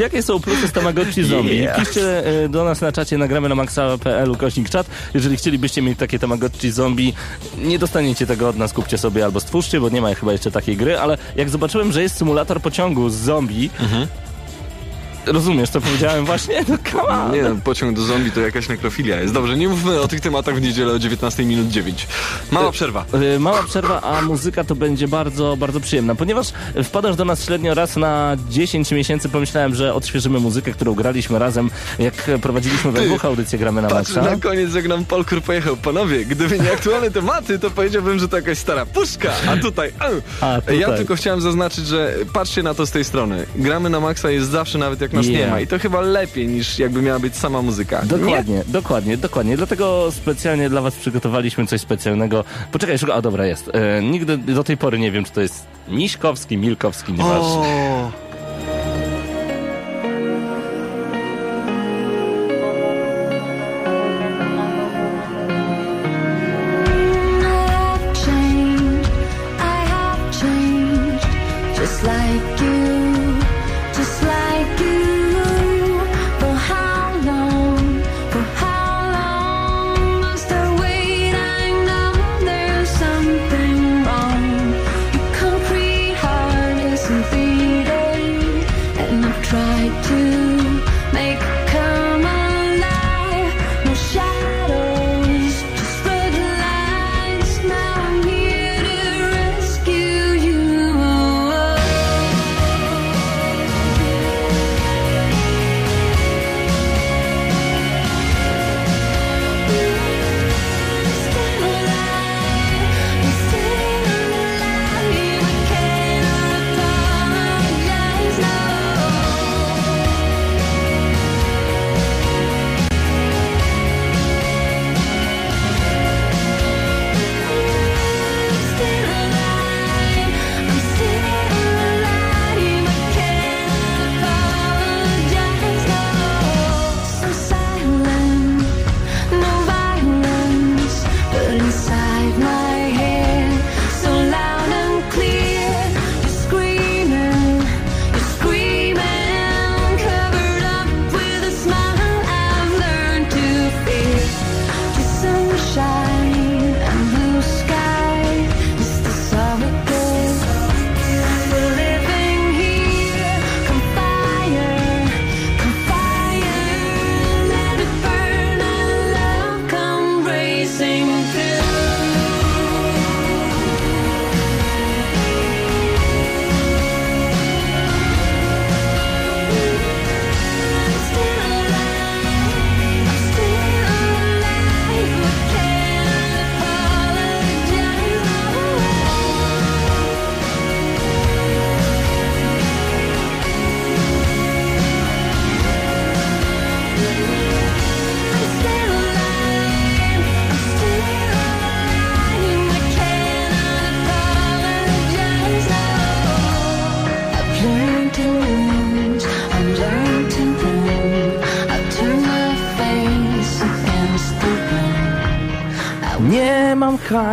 Jakie 0.01 0.23
są 0.23 0.39
plusy 0.39 0.67
z 0.67 0.71
Tamagotchi 0.71 1.23
Zombie? 1.23 1.57
Yeah. 1.57 1.79
Piszcie 1.79 2.25
e, 2.44 2.50
do 2.50 2.63
nas 2.63 2.81
na 2.81 2.91
czacie, 2.91 3.17
nagramy 3.17 3.50
na 3.50 3.56
maxa.pl 3.56 4.35
kośnik 4.38 4.69
czat. 4.69 4.88
Jeżeli 5.13 5.38
chcielibyście 5.38 5.81
mieć 5.81 6.00
takie 6.00 6.19
Tamagotchi 6.19 6.71
Zombie, 6.71 7.13
nie 7.57 7.79
dostaniecie 7.79 8.27
tego 8.27 8.50
od 8.50 8.57
nas, 8.57 8.73
kupcie 8.73 8.97
sobie 8.97 9.25
albo 9.25 9.39
stwórzcie, 9.39 9.79
bo 9.79 9.89
nie 9.89 10.01
ma 10.01 10.15
chyba 10.15 10.31
jeszcze 10.31 10.51
takiej 10.51 10.77
gry, 10.77 11.00
ale 11.00 11.17
jak 11.35 11.48
zobaczyłem, 11.49 11.91
że 11.91 12.01
jest 12.01 12.17
symulator 12.17 12.61
pociągu 12.61 13.09
z 13.09 13.13
zombie, 13.15 13.69
Mhm. 13.79 14.07
Rozumiesz, 15.31 15.69
co 15.69 15.81
powiedziałem 15.81 16.25
właśnie? 16.25 16.65
No 16.67 16.77
come 16.91 17.03
on. 17.03 17.31
Nie, 17.31 17.41
no, 17.43 17.55
pociąg 17.63 17.95
do 17.95 18.01
zombie 18.03 18.31
to 18.31 18.39
jakaś 18.39 18.69
nekrofilia 18.69 19.21
jest. 19.21 19.33
Dobrze, 19.33 19.57
nie 19.57 19.69
mówmy 19.69 20.01
o 20.01 20.07
tych 20.07 20.21
tematach 20.21 20.55
w 20.55 20.61
niedzielę 20.61 20.93
o 20.93 20.99
19 20.99 21.45
minut 21.45 21.67
9. 21.67 22.07
Mała 22.51 22.71
przerwa. 22.71 23.05
Y, 23.35 23.39
Mała 23.39 23.63
przerwa, 23.63 24.01
a 24.01 24.21
muzyka 24.21 24.63
to 24.63 24.75
będzie 24.75 25.07
bardzo, 25.07 25.57
bardzo 25.57 25.79
przyjemna. 25.79 26.15
Ponieważ 26.15 26.47
wpadasz 26.83 27.15
do 27.15 27.25
nas 27.25 27.45
średnio 27.45 27.73
raz 27.73 27.95
na 27.97 28.37
10 28.49 28.91
miesięcy, 28.91 29.29
pomyślałem, 29.29 29.75
że 29.75 29.93
odświeżymy 29.93 30.39
muzykę, 30.39 30.71
którą 30.71 30.93
graliśmy 30.93 31.39
razem, 31.39 31.69
jak 31.99 32.13
prowadziliśmy 32.41 32.91
we 32.91 33.01
dwóch 33.01 33.25
audycję 33.25 33.59
Gramy 33.59 33.81
na 33.81 33.87
Patrzę 33.87 34.13
Maxa. 34.15 34.35
na 34.35 34.41
koniec, 34.41 34.73
jak 34.73 34.87
nam 34.87 35.05
Polkur 35.05 35.41
pojechał. 35.41 35.77
Panowie, 35.77 36.25
gdyby 36.25 36.59
nie 36.59 36.71
aktualne 36.73 37.11
tematy, 37.11 37.59
to 37.59 37.69
powiedziałbym, 37.69 38.19
że 38.19 38.27
to 38.27 38.35
jakaś 38.35 38.57
stara 38.57 38.85
puszka. 38.85 39.31
A 39.47 39.57
tutaj... 39.57 39.91
au. 39.99 40.11
A, 40.41 40.61
tutaj. 40.61 40.79
Ja 40.79 40.91
tylko 40.97 41.15
chciałem 41.15 41.41
zaznaczyć, 41.41 41.87
że 41.87 42.13
patrzcie 42.33 42.63
na 42.63 42.73
to 42.73 42.85
z 42.85 42.91
tej 42.91 43.03
strony. 43.03 43.45
Gramy 43.55 43.89
na 43.89 43.99
maksa 43.99 44.31
jest 44.31 44.49
zawsze, 44.49 44.77
nawet 44.77 45.01
jak 45.01 45.13
nas 45.19 45.27
nie 45.27 45.33
Yeah. 45.39 45.51
ma. 45.51 45.60
I 45.60 45.68
to 45.68 45.80
chyba 45.80 46.01
lepiej, 46.01 46.48
niż 46.48 46.80
jakby 46.80 47.01
miała 47.01 47.19
być 47.19 47.36
sama 47.36 47.62
muzyka. 47.62 48.01
Nie? 48.01 48.07
Dokładnie, 48.07 48.63
dokładnie, 48.68 49.18
dokładnie. 49.18 49.57
Dlatego 49.57 50.12
specjalnie 50.12 50.69
dla 50.69 50.81
was 50.81 50.95
przygotowaliśmy 50.95 51.68
coś 51.68 51.81
specjalnego. 51.81 52.44
Poczekaj, 52.71 52.98
szukaj, 53.00 53.18
a 53.18 53.21
dobra, 53.21 53.45
jest. 53.45 53.69
E, 53.74 54.01
nigdy 54.04 54.38
do 54.38 54.63
tej 54.63 54.77
pory 54.77 55.00
nie 55.00 55.12
wiem, 55.12 55.25
czy 55.25 55.31
to 55.31 55.42
jest 55.42 55.66
Miśkowski, 55.88 56.57
Milkowski, 56.57 57.13
nieważne. 57.13 57.39
O, 57.42 58.12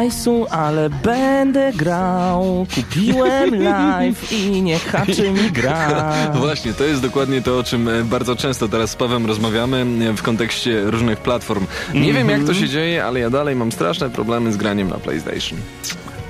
hajsu, 0.06 0.46
ale 0.50 0.90
będę 0.90 1.72
grał. 1.72 2.66
Kupiłem 2.75 3.54
live 3.64 4.32
i 4.32 4.62
nie 4.62 4.78
haczy 4.78 5.30
mi 5.30 5.50
gra. 5.50 6.12
Właśnie, 6.34 6.75
to 6.75 6.84
jest 6.84 7.02
dokładnie 7.02 7.42
to, 7.42 7.58
o 7.58 7.64
czym 7.64 7.88
e, 7.88 8.04
bardzo 8.04 8.36
często 8.36 8.68
teraz 8.68 8.90
z 8.90 8.96
Pawem 8.96 9.26
rozmawiamy 9.26 9.86
e, 10.10 10.12
w 10.12 10.22
kontekście 10.22 10.82
różnych 10.84 11.18
platform. 11.18 11.66
Nie 11.94 12.12
wiem, 12.12 12.28
jak 12.28 12.44
to 12.44 12.54
się 12.54 12.68
dzieje, 12.68 13.04
ale 13.04 13.20
ja 13.20 13.30
dalej 13.30 13.56
mam 13.56 13.72
straszne 13.72 14.10
problemy 14.10 14.52
z 14.52 14.56
graniem 14.56 14.88
na 14.88 14.96
PlayStation. 14.96 15.58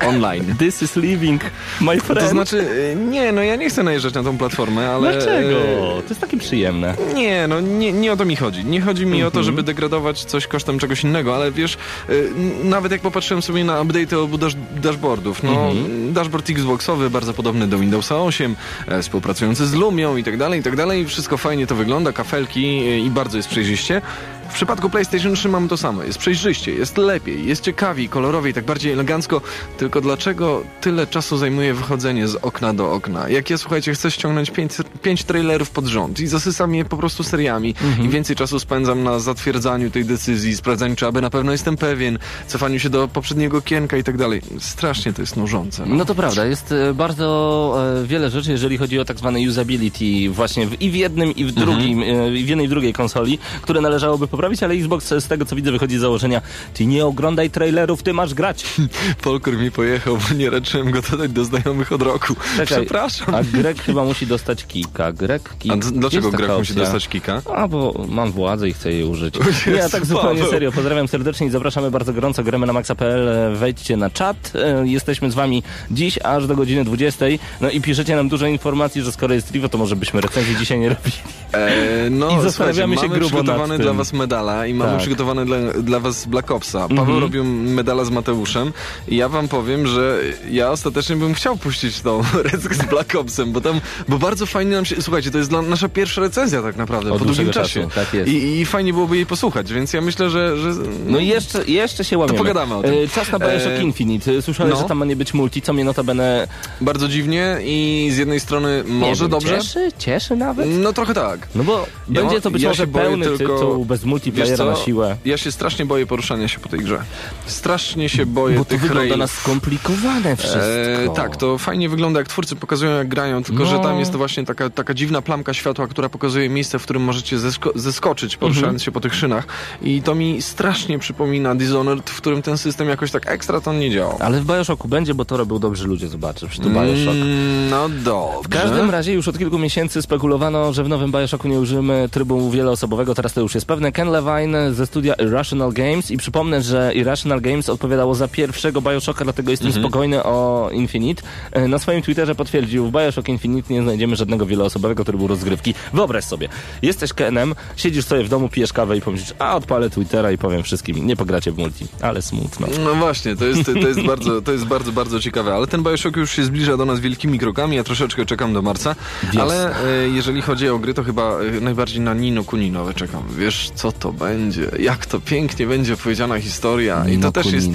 Online. 0.05 0.55
This 0.59 0.83
is 0.83 0.97
living, 0.97 1.43
my 1.81 2.01
friend. 2.01 2.21
To 2.21 2.29
znaczy, 2.29 2.69
e, 2.93 2.97
nie, 2.97 3.33
no 3.33 3.43
ja 3.43 3.57
nie 3.57 3.69
chcę 3.71 3.83
najeżdżać 3.83 4.15
na 4.15 4.23
tą 4.23 4.39
platformę, 4.39 4.91
ale... 4.91 5.13
Dlaczego? 5.13 5.59
e, 5.59 6.03
To 6.03 6.09
jest 6.09 6.21
takie 6.21 6.37
przyjemne. 6.37 6.95
Nie, 7.15 7.47
no 7.49 7.61
nie, 7.61 7.93
nie 7.93 8.13
o 8.13 8.17
to 8.17 8.25
mi 8.25 8.37
chodzi. 8.37 8.65
Nie 8.65 8.81
chodzi 8.81 9.07
mi 9.07 9.13
o 9.13 9.27
Mhm. 9.27 9.33
to, 9.33 9.43
żeby 9.43 9.63
degradować 9.63 10.25
coś 10.25 10.47
kosztem 10.47 10.79
czegoś 10.79 11.05
innego, 11.05 11.35
ale 11.37 11.53
wiesz, 11.53 11.79
y, 12.11 12.31
nawet 12.65 12.93
jak 12.93 13.01
popatrzyłem 13.01 13.43
sobie 13.43 13.65
na 13.65 13.81
update 13.83 14.19
obu 14.19 14.39
dash, 14.39 14.55
dashboardów, 14.83 15.43
no 15.43 15.51
Mhm. 15.71 16.13
dashboard 16.13 16.51
Xboxowy 16.51 17.11
bardzo 17.11 17.35
podobny 17.35 17.67
do 17.67 17.79
Windowsa 17.79 18.23
8, 18.23 18.57
e, 18.89 19.03
współpracujący 19.03 19.67
z 19.67 19.75
Lumią 19.75 20.17
i 20.17 20.25
tak 20.25 20.37
dalej, 20.37 20.61
i 20.61 20.63
tak 20.63 20.77
dalej. 20.77 21.07
Wszystko 21.07 21.37
fajnie 21.37 21.67
to 21.67 21.75
wygląda, 21.75 22.13
kafelki 22.13 22.89
y, 22.89 22.99
i 22.99 23.11
bardzo 23.11 23.37
jest 23.37 23.49
przejrzyście. 23.49 24.03
W 24.51 24.55
przypadku 24.55 24.91
PlayStation 24.91 25.35
3 25.35 25.49
mamy 25.49 25.69
to 25.69 25.77
samo. 25.77 26.03
Jest 26.03 26.19
przejrzyście, 26.19 26.73
jest 26.73 26.99
lepiej, 26.99 27.47
jest 27.47 27.63
ciekawiej, 27.63 28.09
kolorowiej, 28.09 28.55
tak 28.55 28.65
bardziej 28.65 28.93
elegancko. 28.93 29.41
Tylko 29.79 30.01
dlaczego 30.01 30.63
tyle 30.81 31.07
czasu 31.07 31.37
zajmuje 31.37 31.75
wychodzenie 31.75 32.29
z 32.29 32.35
okna 32.35 32.75
do 32.75 32.93
okna? 32.93 33.29
Jak 33.29 33.51
ja, 33.51 33.59
słuchajcie, 33.59 33.95
chcę 33.95 34.11
ściągnąć 34.11 34.51
pięć, 34.51 34.73
pięć 35.03 35.25
trailerów 35.25 35.71
pod 35.71 35.87
rząd 35.87 36.21
i 36.21 36.27
zasysam 36.27 36.75
je 36.75 36.85
po 36.85 36.97
prostu 36.97 37.23
seriami 37.23 37.75
i 38.05 38.09
więcej 38.09 38.37
czasu 38.37 38.61
spędzam 38.61 39.03
na 39.03 39.19
zatwierdzaniu 39.19 39.91
tej 39.91 40.05
decyzji, 40.05 40.57
sprawdzaniu, 40.57 40.97
czy 40.97 41.07
aby 41.07 41.21
na 41.21 41.31
pewno 41.31 41.53
jestem 41.53 41.77
pewien, 41.77 42.19
cofaniu 42.47 42.79
się 42.79 42.91
do 42.91 43.09
poprzedniego 43.09 43.59
okienka 43.59 43.97
i 43.97 44.05
tak 44.05 44.17
dalej. 44.17 44.43
Strasznie 44.59 45.13
to 45.13 45.23
jest 45.23 45.37
nużące. 45.37 45.87
No. 45.87 45.95
No 45.95 46.05
to 46.05 46.15
prawda, 46.15 46.45
jest 46.47 46.73
e, 46.73 46.95
bardzo 46.95 47.77
e, 48.03 48.07
wiele 48.07 48.31
rzeczy, 48.31 48.51
jeżeli 48.51 48.79
chodzi 48.79 48.99
o 48.99 49.05
tak 49.05 49.19
zwane 49.19 49.41
usability 49.49 50.31
właśnie 50.31 50.67
w, 50.67 50.83
i 50.83 50.91
w 50.91 50.95
jednym 50.95 51.37
i 51.37 51.45
w 51.45 51.53
drugim, 51.53 52.03
e, 52.03 52.37
i 52.37 52.45
w 52.45 52.49
jednej 52.49 52.67
i 52.67 52.69
drugiej 52.69 52.93
konsoli, 52.93 53.39
które 53.63 53.81
należałoby 53.81 54.29
poprawić, 54.37 54.63
ale 54.63 54.75
Xbox 54.75 55.09
z 55.09 55.27
tego 55.27 55.45
co 55.45 55.57
widzę 55.57 55.73
wychodzi 55.73 55.99
z 55.99 56.01
założenia, 56.01 56.43
ty 56.75 56.87
nie 56.87 57.07
oglądaj 57.07 57.51
trailerów, 57.51 58.03
ty 58.03 58.13
masz 58.13 58.35
grać. 58.35 58.65
Polkur 59.23 59.57
mi 59.59 59.71
pojechał, 59.71 60.17
bo 60.29 60.35
nie 60.35 60.51
raczyłem 60.51 60.91
go 60.91 61.03
dodać 61.11 61.33
do 61.33 61.45
znajomych 61.45 61.93
od 61.93 62.03
roku. 62.03 62.35
Przepraszam. 62.65 63.35
A 63.35 63.43
Greg 63.45 63.83
chyba 63.83 64.05
musi 64.05 64.27
dostać 64.27 64.67
kika. 64.67 65.13
Greg 65.13 65.55
kik. 65.59 65.73
A 65.73 65.77
dlaczego 65.77 66.31
Greg 66.31 66.51
musi 66.59 66.75
dostać 66.75 67.09
kika? 67.09 67.43
A, 67.55 67.69
bo 67.69 68.05
mam 68.09 68.33
władzę 68.33 68.69
i 68.69 68.73
chcę 68.73 68.93
jej 68.93 69.05
użyć. 69.05 69.35
Jezu, 69.47 69.71
Nie, 69.71 69.85
a 69.85 69.89
tak 69.89 70.07
zupełnie 70.07 70.39
Paweł. 70.39 70.51
serio. 70.53 70.73
Pozdrawiam 70.73 71.09
serdecznie 71.09 71.47
i 71.47 71.51
zapraszamy 71.51 71.91
bardzo 71.91 72.13
gorąco. 72.13 72.45
Gramy 72.45 72.67
na 72.67 72.73
maxa.pl. 72.73 73.29
E, 73.29 73.57
Wejdźcie 73.57 73.97
na 73.97 74.11
czat. 74.11 74.53
E, 74.55 74.89
Jesteśmy 74.89 75.31
z 75.31 75.35
wami 75.35 75.63
dziś 75.91 76.19
aż 76.25 76.47
do 76.47 76.57
godziny 76.57 76.85
20. 76.85 77.27
No 77.61 77.71
i 77.71 77.81
piszecie 77.81 78.17
nam 78.17 78.29
dużo 78.29 78.47
informacji, 78.47 79.03
że 79.03 79.13
skoro 79.13 79.35
jest 79.35 79.51
Rivo, 79.53 79.69
to 79.69 79.79
może 79.79 79.97
byśmy 79.97 80.21
recenzji 80.21 80.57
dzisiaj 80.57 80.79
nie 80.79 80.89
robili. 80.89 81.13
E, 81.53 82.11
no, 82.11 82.39
I 82.39 82.43
zastanawiamy 82.43 82.97
się 82.99 83.09
grubo 83.09 83.43
nad 83.43 83.69
tym. 83.69 83.79
dla 83.79 83.93
was 83.93 84.13
medala 84.27 84.67
i 84.67 84.75
mamy 84.75 84.91
Tak. 84.93 85.01
przygotowane 85.01 85.45
dla, 85.45 85.57
dla 85.83 86.01
was 86.01 86.27
Black 86.27 86.51
Opsa. 86.51 86.81
Paweł 86.89 87.01
Mhm. 87.01 87.21
robił 87.21 87.45
medala 87.45 88.05
z 88.05 88.11
Mateuszem 88.11 88.73
i 89.09 89.17
ja 89.17 89.29
wam 89.29 89.49
powiem, 89.49 89.87
że 89.87 90.21
ja 90.51 90.71
ostatecznie 90.71 91.17
bym 91.17 91.35
chciał 91.35 91.57
puścić 91.57 92.01
tą 92.01 92.23
recenzję 92.45 92.75
z 92.75 92.87
Black 92.91 93.15
Opsem, 93.15 93.53
bo 93.53 93.61
tam, 93.61 93.81
bo 94.09 94.19
bardzo 94.19 94.47
fajnie 94.47 94.73
nam 94.73 94.85
się, 94.85 95.03
słuchajcie, 95.03 95.31
to 95.31 95.39
jest 95.39 95.51
dla, 95.51 95.63
nasza 95.63 95.89
pierwsza 95.89 96.21
recenzja 96.21 96.63
tak 96.63 96.77
naprawdę, 96.77 97.13
Od 97.13 97.19
po 97.19 97.25
długim 97.25 97.51
czasie. 97.51 97.81
czasu, 97.81 97.95
tak 97.95 98.15
jest. 98.15 98.31
I, 98.31 98.61
I 98.61 98.67
fajnie 98.67 98.93
byłoby 98.93 99.17
jej 99.17 99.27
posłuchać, 99.27 99.73
więc 99.73 99.93
ja 99.93 100.01
myślę, 100.01 100.31
że... 100.31 100.57
że 100.59 100.71
No 101.07 101.19
i 101.19 101.27
jeszcze, 101.27 101.65
jeszcze 101.65 102.05
się 102.05 102.19
łamiemy. 102.19 102.39
pogadamy 102.39 102.75
o 102.75 102.83
tym. 102.83 102.95
E, 103.05 103.09
Czas 103.09 103.33
na 103.33 103.39
Bioshock 103.39 103.67
E, 103.79 103.83
Infinite. 103.83 104.43
Słyszałem, 104.43 104.73
no. 104.73 104.79
że 104.79 104.85
tam 104.85 104.99
ma 104.99 105.05
nie 105.05 105.17
być 105.17 105.35
multi, 105.35 105.63
co 105.63 105.73
mnie 105.73 105.85
notabene... 105.85 106.49
Bardzo 106.81 107.09
dziwnie 107.09 107.57
i 107.65 108.09
z 108.13 108.17
jednej 108.17 108.41
strony 108.41 108.85
może 108.89 109.11
nie 109.13 109.17
wiem, 109.21 109.29
dobrze. 109.31 109.59
Cieszy? 109.59 109.93
Cieszy 109.99 110.37
nawet? 110.37 110.67
No 110.71 110.93
trochę 110.93 111.15
tak. 111.15 111.49
No 111.55 111.65
bo 111.65 111.87
Ja 112.11 112.21
będzie 112.23 112.41
to 112.41 112.51
być 112.51 112.63
ja 112.63 112.69
może 112.69 112.87
pełny 112.87 113.27
tylko- 113.27 113.55
tytuł 113.59 113.85
bez 113.85 114.05
Wiesz 114.05 114.11
multiplayera 114.17 114.57
co? 114.57 114.65
na 114.71 114.77
siłę. 114.77 115.17
Ja 115.25 115.37
się 115.37 115.53
strasznie 115.53 115.87
boję 115.87 116.07
poruszania 116.07 116.49
się 116.49 116.59
po 116.61 116.69
tej 116.69 116.81
grze. 116.81 116.99
Strasznie 117.47 118.09
się 118.09 118.27
boję 118.27 118.59
Bo 118.59 118.65
to 118.65 118.71
tych 118.71 118.81
wygląda 118.81 119.01
railów. 119.03 119.19
na 119.19 119.27
skomplikowane 119.27 120.37
wszystko. 120.37 120.61
E, 120.61 121.15
tak, 121.17 121.37
to 121.37 121.59
fajnie 121.59 121.89
wygląda, 121.89 122.21
jak 122.21 122.29
twórcy 122.29 122.57
pokazują, 122.57 122.91
jak 122.97 123.09
grają, 123.09 123.43
tylko 123.43 123.63
No. 123.65 123.71
że 123.71 123.79
tam 123.79 123.99
jest 123.99 124.13
to 124.13 124.19
właśnie 124.19 124.45
taka, 124.45 124.71
taka 124.71 124.95
dziwna 124.95 125.23
plamka 125.23 125.55
światła, 125.55 125.87
która 125.87 126.09
pokazuje 126.09 126.49
miejsce, 126.49 126.79
w 126.79 126.83
którym 126.83 127.03
możecie 127.03 127.37
zesko- 127.39 127.79
zeskoczyć, 127.79 128.37
poruszając 128.37 128.65
Mhm. 128.67 128.79
się 128.81 128.93
po 128.93 129.01
tych 129.01 129.15
szynach. 129.15 129.47
I 129.83 130.03
to 130.03 130.15
mi 130.15 130.43
strasznie 130.43 130.99
przypomina 130.99 131.55
Dishonored, 131.55 132.11
w 132.11 132.17
którym 132.17 132.43
ten 132.43 132.59
system 132.59 132.89
jakoś 132.89 133.11
tak 133.11 133.31
ekstra 133.31 133.61
to 133.61 133.73
nie 133.73 133.91
działał. 133.91 134.17
Ale 134.21 134.41
w 134.41 134.45
Bioshocku 134.47 134.89
będzie, 134.89 135.15
bo 135.15 135.25
to 135.25 135.37
robią 135.37 135.59
dobrzy 135.59 135.87
ludzie, 135.87 136.09
zobaczę. 136.09 136.47
Przecież 136.49 136.65
to 136.67 136.71
Bioshock. 136.81 137.17
Mm, 137.17 137.71
no 137.71 137.89
dobrze. 137.89 138.39
W 138.45 138.49
każdym 138.49 138.91
razie 138.91 139.13
już 139.13 139.29
od 139.29 139.39
kilku 139.39 139.59
miesięcy 139.59 140.03
spekulowano, 140.03 140.73
że 140.73 140.85
w 140.85 140.89
nowym 140.89 141.13
Bioshocku 141.13 141.49
nie 141.49 141.61
użyjemy 141.61 142.09
trybu 142.13 142.51
wieloosobowego, 142.51 143.15
teraz 143.15 143.33
to 143.33 143.41
już 143.41 143.55
jest 143.55 143.67
pewne. 143.67 143.93
Ken 143.93 144.06
Levine 144.09 144.75
ze 144.75 144.87
studia 144.87 145.15
Irrational 145.15 145.73
Games 145.73 146.11
i 146.11 146.17
przypomnę, 146.17 146.63
że 146.63 146.93
Irrational 146.95 147.41
Games 147.41 147.69
odpowiadało 147.69 148.15
za 148.15 148.29
pierwszego 148.29 148.81
Bioshocka, 148.83 149.25
dlatego 149.25 149.51
jestem 149.51 149.67
Mhm. 149.67 149.85
spokojny 149.85 150.23
o 150.25 150.69
Infinite. 150.73 151.23
E, 151.53 151.69
Na 151.69 151.79
swoim 151.79 152.03
Twitterze 152.03 152.35
potwierdził, 152.35 152.87
w 152.87 152.93
Bioshock 152.93 153.29
Infinite 153.29 153.75
nie 153.75 153.83
znajdziemy 153.83 154.17
żadnego 154.17 154.47
wieloosobowego 154.47 155.05
trybu 155.05 155.27
rozgrywki. 155.27 155.75
Wyobraź 155.93 156.25
sobie, 156.25 156.49
jesteś 156.83 157.13
Kenem, 157.13 157.55
siedzisz 157.77 158.05
sobie 158.05 158.25
w 158.25 158.29
domu, 158.29 158.49
pijesz 158.49 158.73
kawę 158.73 158.97
i 158.97 159.01
pomyślisz, 159.01 159.35
a 159.39 159.57
odpalę 159.57 159.91
Twittera 159.91 160.33
i 160.33 160.39
powiem 160.39 160.63
wszystkim, 160.63 161.07
nie 161.07 161.17
pogracie 161.17 161.53
w 161.53 161.59
multi. 161.59 161.87
Ale 162.03 162.23
smutno. 162.23 162.67
No 162.85 162.95
właśnie, 162.95 163.37
to 163.37 163.45
jest, 163.45 163.65
to 163.65 163.89
jest, 163.89 164.03
bardzo, 164.03 164.43
to 164.43 164.53
jest 164.53 164.65
bardzo, 164.65 164.93
bardzo 164.93 165.21
ciekawe, 165.21 165.55
ale 165.55 165.67
ten 165.67 165.83
Bioshock 165.83 166.17
już 166.17 166.31
się 166.31 166.45
zbliża 166.45 166.77
do 166.77 166.85
nas 166.85 167.01
wielkimi 167.01 167.39
krokami, 167.39 167.77
ja 167.77 167.85
troszeczkę 167.85 168.27
czekam 168.27 168.53
do 168.55 168.63
marca, 168.63 168.95
ale 169.41 169.71
e, 170.05 170.09
jeżeli 170.09 170.43
chodzi 170.43 170.69
o 170.69 170.79
gry, 170.79 170.95
to 170.95 171.05
chyba 171.05 171.39
e, 171.41 171.61
najbardziej 171.61 172.01
na 172.01 172.15
Nino 172.15 172.45
Kuninowe 172.45 172.95
czekam. 172.95 173.23
Wiesz, 173.39 173.71
co 173.75 173.93
to 173.99 174.13
będzie, 174.13 174.71
jak 174.79 175.07
to 175.07 175.21
pięknie 175.21 175.67
będzie 175.67 175.95
opowiedziana 175.95 176.41
historia 176.41 177.05
i 177.09 177.11
Nino 177.11 177.33
to 177.33 177.43
też 177.43 177.53
jest... 177.53 177.69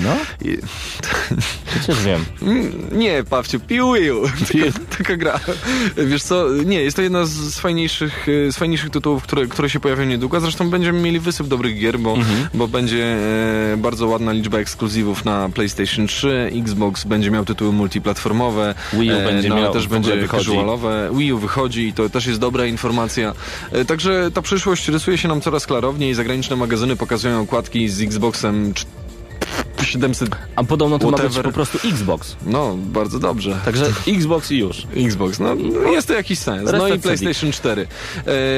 I, 0.45 0.57
Przecież 1.79 2.03
wiem. 2.05 2.25
Mm, 2.41 2.71
nie, 2.91 3.23
Pawciu, 3.23 3.59
piuju, 3.59 4.23
taka, 4.47 4.79
taka 4.97 5.17
gra. 5.17 5.39
Wiesz 5.97 6.23
co, 6.23 6.47
nie, 6.65 6.81
jest 6.81 6.95
to 6.95 7.01
jedna 7.01 7.25
z 7.25 7.59
fajniejszych, 7.59 8.27
e, 8.47 8.51
z 8.51 8.57
fajniejszych 8.57 8.89
tytułów, 8.89 9.23
które, 9.23 9.47
które 9.47 9.69
się 9.69 9.79
pojawią 9.79 10.05
niedługo, 10.05 10.39
zresztą 10.39 10.69
będziemy 10.69 10.99
mieli 11.01 11.19
wysyp 11.19 11.47
dobrych 11.47 11.79
gier, 11.79 11.99
bo, 11.99 12.13
Mhm. 12.13 12.47
bo 12.53 12.67
będzie 12.67 13.05
e, 13.73 13.77
bardzo 13.77 14.07
ładna 14.07 14.31
liczba 14.31 14.57
ekskluzywów 14.57 15.25
na 15.25 15.49
PlayStation 15.49 16.07
3, 16.07 16.51
Xbox 16.55 17.03
będzie 17.03 17.31
miał 17.31 17.45
tytuły 17.45 17.71
multiplatformowe, 17.73 18.75
Wii 18.93 19.11
U 19.11 19.15
będzie 19.25 19.49
no, 19.49 19.55
ale 19.55 19.63
miał, 19.63 19.73
też 19.73 19.87
będzie 19.87 20.15
wychodzi. 20.17 20.45
casualowe, 20.45 21.09
Wii 21.13 21.33
U 21.33 21.37
wychodzi 21.37 21.87
i 21.87 21.93
to 21.93 22.09
też 22.09 22.25
jest 22.25 22.39
dobra 22.39 22.65
informacja. 22.65 23.33
E, 23.71 23.85
Także 23.85 24.29
ta 24.33 24.41
przyszłość 24.41 24.87
rysuje 24.87 25.17
się 25.17 25.27
nam 25.27 25.41
coraz 25.41 25.67
klarowniej, 25.67 26.10
zagraniczne 26.15 26.55
magazyny 26.55 26.95
pokazują 26.95 27.41
okładki 27.41 27.89
z 27.89 28.01
Xboxem 28.01 28.73
cz- 28.73 28.85
700, 29.83 30.29
A 30.55 30.63
podobno 30.63 30.99
to 30.99 31.05
ma 31.05 31.11
być 31.11 31.19
Whatever. 31.25 31.45
po 31.45 31.51
prostu 31.51 31.79
Xbox. 31.87 32.35
no 32.45 32.75
bardzo 32.77 33.19
dobrze. 33.19 33.57
Także 33.65 33.85
Xbox 34.07 34.51
i 34.51 34.57
już. 34.57 34.87
Xbox, 34.95 35.39
no 35.39 35.55
jest 35.91 36.07
to 36.07 36.13
jakiś 36.13 36.39
sens. 36.39 36.69
No 36.77 36.87
i 36.87 36.99
PlayStation 36.99 37.51
4. 37.51 37.87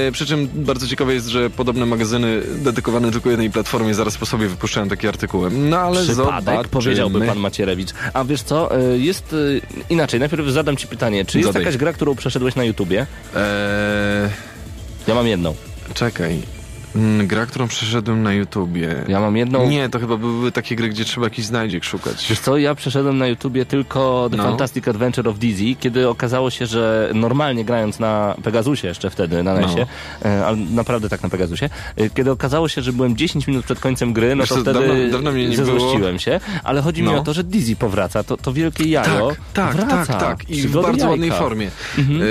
E, 0.08 0.12
przy 0.12 0.26
czym 0.26 0.50
bardzo 0.54 0.88
ciekawe 0.88 1.14
jest, 1.14 1.28
że 1.28 1.50
podobne 1.50 1.86
magazyny 1.86 2.42
dedykowane 2.56 3.12
tylko 3.12 3.30
jednej 3.30 3.50
platformie 3.52 3.94
zaraz 3.94 4.18
po 4.18 4.26
sobie 4.26 4.48
wypuszczają 4.48 4.90
takie 4.90 5.10
artykuły. 5.10 5.50
No 5.52 5.78
ale 5.78 6.02
Przypadek, 6.02 6.46
zobaczymy. 6.46 6.64
powiedziałby 6.72 7.22
pan 7.22 7.38
Macierewicz. 7.40 7.90
A 8.14 8.24
wiesz 8.24 8.42
co, 8.42 8.80
y, 8.94 9.00
jest 9.00 9.34
y, 9.34 9.62
inaczej. 9.90 10.20
Najpierw 10.20 10.48
zadam 10.48 10.78
ci 10.78 10.88
pytanie. 10.88 11.26
Czy 11.26 11.38
jest 11.38 11.48
Zadaj. 11.50 11.62
jakaś 11.62 11.78
gra, 11.78 11.94
którą 11.94 12.16
przeszedłeś 12.16 12.56
na 12.56 12.64
YouTubie? 12.64 13.06
E, 13.36 14.30
Ja 15.08 15.16
mam 15.16 15.28
jedną. 15.28 15.56
czekaj. 15.94 16.42
Mm, 16.96 17.28
Gra, 17.28 17.46
którą 17.46 17.68
przeszedłem 17.68 18.24
na 18.24 18.34
YouTubie. 18.34 18.96
Ja 19.08 19.20
mam 19.20 19.38
jedną. 19.38 19.70
Nie, 19.70 19.90
to 19.90 20.00
chyba 20.00 20.18
były 20.18 20.52
takie 20.52 20.76
gry, 20.76 20.90
gdzie 20.90 21.06
trzeba 21.06 21.26
jakiś 21.28 21.46
znajdziek 21.46 21.84
szukać. 21.84 22.26
Wiesz 22.30 22.40
co, 22.40 22.58
ja 22.58 22.76
przeszedłem 22.76 23.18
na 23.18 23.28
YouTubie 23.28 23.66
tylko 23.66 24.28
The 24.32 24.38
No. 24.38 24.44
Fantastic 24.44 24.88
Adventure 24.88 25.28
of 25.30 25.40
Dizzy, 25.40 25.76
kiedy 25.80 26.10
okazało 26.10 26.50
się, 26.50 26.66
że 26.66 27.12
normalnie 27.14 27.66
grając 27.66 28.00
na 28.00 28.36
Pegasusie 28.44 28.88
jeszcze 28.88 29.10
wtedy, 29.10 29.44
na 29.44 29.54
NESie, 29.54 29.86
No. 30.26 30.30
e, 30.30 30.46
ale 30.46 30.58
naprawdę 30.58 31.10
tak 31.10 31.24
na 31.24 31.30
Pegasusie, 31.30 31.70
e, 31.96 32.10
kiedy 32.10 32.32
okazało 32.32 32.68
się, 32.68 32.82
że 32.82 32.94
byłem 32.94 33.18
10 33.18 33.48
minut 33.48 33.66
przed 33.66 33.80
końcem 33.80 34.14
gry, 34.14 34.36
no 34.36 34.46
to 34.46 34.56
wtedy 34.56 34.74
dawno- 34.80 35.12
dawno 35.12 35.32
mnie 35.32 35.48
nie 35.50 35.58
zezłościłem 35.58 36.20
się, 36.20 36.40
ale 36.64 36.82
chodzi 36.82 37.02
mi 37.02 37.08
No. 37.08 37.18
o 37.18 37.24
to, 37.24 37.34
że 37.34 37.44
Dizzy 37.44 37.76
powraca, 37.76 38.24
to, 38.24 38.38
to 38.38 38.54
wielkie 38.54 38.84
jajo 38.90 39.30
Tak, 39.30 39.38
tak, 39.54 39.76
wraca. 39.76 40.06
tak, 40.14 40.20
tak. 40.20 40.50
I 40.50 40.62
w 40.68 40.82
bardzo 40.82 41.10
ładnej 41.10 41.32
formie. 41.32 41.70
Mhm. 41.98 42.22
E, 42.22 42.26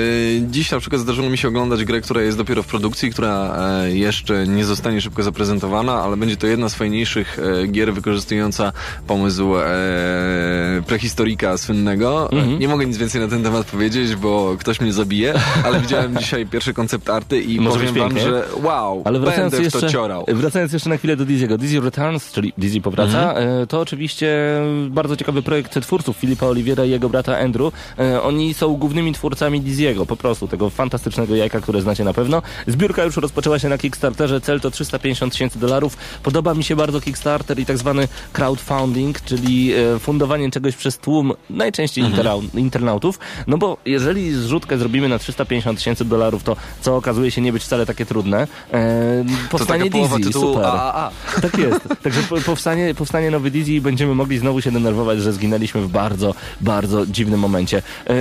dziś 0.51 0.71
na 0.71 0.81
przykład 0.81 1.01
zdarzyło 1.03 1.31
mi 1.31 1.39
się 1.39 1.49
oglądać 1.49 1.85
grę, 1.85 2.01
która 2.01 2.23
jest 2.23 2.39
dopiero 2.39 2.63
w 2.63 2.67
produkcji, 2.67 3.11
która 3.11 3.57
e, 3.85 3.91
jeszcze 3.93 4.47
nie 4.53 4.65
zostanie 4.65 5.01
szybko 5.01 5.23
zaprezentowana, 5.23 6.03
ale 6.03 6.17
będzie 6.17 6.37
to 6.37 6.47
jedna 6.47 6.69
z 6.69 6.75
fajniejszych 6.75 7.39
e, 7.63 7.67
gier 7.67 7.95
wykorzystująca 7.95 8.73
pomysł 9.07 9.57
e, 9.57 9.63
prehistorika 10.87 11.59
słynnego. 11.59 12.33
Mhm. 12.33 12.59
Nie 12.59 12.69
mogę 12.69 12.87
nic 12.87 12.97
więcej 12.97 13.21
na 13.21 13.29
ten 13.29 13.43
temat 13.43 13.67
powiedzieć, 13.67 14.17
bo 14.17 14.57
ktoś 14.59 14.81
mnie 14.81 14.93
zabije, 14.93 15.35
ale 15.65 15.81
widziałem 15.81 16.17
dzisiaj 16.17 16.47
pierwszy 16.47 16.75
koncept 16.75 17.11
arty 17.11 17.43
i 17.43 17.61
Może 17.61 17.79
powiem 17.79 17.95
wam, 17.95 18.19
że 18.19 18.45
wow, 18.63 19.03
Ale 19.05 19.21
wracając 19.21 19.53
będę 19.53 19.69
w 19.69 19.73
to 19.73 19.79
jeszcze, 19.79 19.93
ciorał. 19.93 20.25
wracając 20.29 20.73
jeszcze 20.73 20.91
na 20.91 20.97
chwilę 20.97 21.17
do 21.17 21.25
Dizzy'ego. 21.25 21.59
Dizzy 21.59 21.81
Returns, 21.81 22.33
czyli 22.33 22.53
Dizzy 22.59 22.81
powraca, 22.81 23.35
e, 23.35 23.67
to 23.67 23.81
oczywiście 23.81 24.37
bardzo 24.89 25.17
ciekawy 25.17 25.43
projekt 25.43 25.81
twórców 25.81 26.17
Filipa 26.17 26.47
Oliviera 26.47 26.85
i 26.85 26.91
jego 26.91 27.09
brata 27.09 27.39
Andrew. 27.39 27.73
Oni 28.23 28.55
są 28.55 28.75
głównymi 28.75 29.13
twórcami 29.13 29.63
Dizzy'ego, 29.63 30.07
po 30.07 30.17
prostu 30.17 30.49
tego 30.49 30.71
fantastycznego 30.71 31.37
jajka, 31.37 31.61
które 31.61 31.81
znacie 31.81 32.05
na 32.05 32.13
pewno. 32.13 32.43
Zbiórka 32.67 33.05
już 33.05 33.17
rozpoczęła 33.17 33.59
się 33.59 33.69
na 33.69 33.79
Kickstarterze, 33.79 34.41
cel 34.43 34.61
to 34.61 34.71
350 34.71 35.33
tysięcy 35.33 35.59
dolarów. 35.59 35.97
Podoba 36.23 36.55
mi 36.55 36.65
się 36.65 36.77
bardzo 36.77 37.01
Kickstarter 37.01 37.59
i 37.59 37.67
tak 37.67 37.79
zwany 37.79 38.09
crowdfunding, 38.33 39.21
czyli 39.21 39.73
e, 39.73 39.99
fundowanie 39.99 40.51
czegoś 40.51 40.77
przez 40.77 40.99
tłum, 40.99 41.33
najczęściej 41.51 42.05
interau- 42.05 42.59
internautów, 42.59 43.19
no 43.47 43.59
bo 43.59 43.77
jeżeli 43.87 44.35
zrzutkę 44.35 44.79
zrobimy 44.79 45.09
na 45.09 45.19
350 45.19 45.79
tysięcy 45.79 46.05
dolarów, 46.05 46.43
to 46.43 46.57
co 46.81 46.97
okazuje 46.97 47.31
się 47.31 47.41
nie 47.41 47.53
być 47.53 47.63
wcale 47.63 47.87
takie 47.87 48.07
trudne, 48.07 48.47
e, 48.73 49.25
powstanie 49.51 49.91
Dizzy, 49.91 50.21
tytułu 50.23 50.55
super. 50.55 50.67
AAA. 50.67 51.11
Tak 51.43 51.59
jest. 51.59 51.81
Także 52.03 52.23
po, 52.23 52.41
powstanie, 52.41 52.95
powstanie 52.95 53.31
nowy 53.31 53.51
Dizzy 53.51 53.73
i 53.73 53.81
będziemy 53.81 54.15
mogli 54.15 54.39
znowu 54.39 54.61
się 54.61 54.73
denerwować, 54.73 55.19
że 55.21 55.33
zginęliśmy 55.33 55.81
w 55.81 55.89
bardzo, 55.89 56.35
bardzo 56.61 57.07
dziwnym 57.07 57.41
momencie. 57.41 57.83
E, 58.07 58.15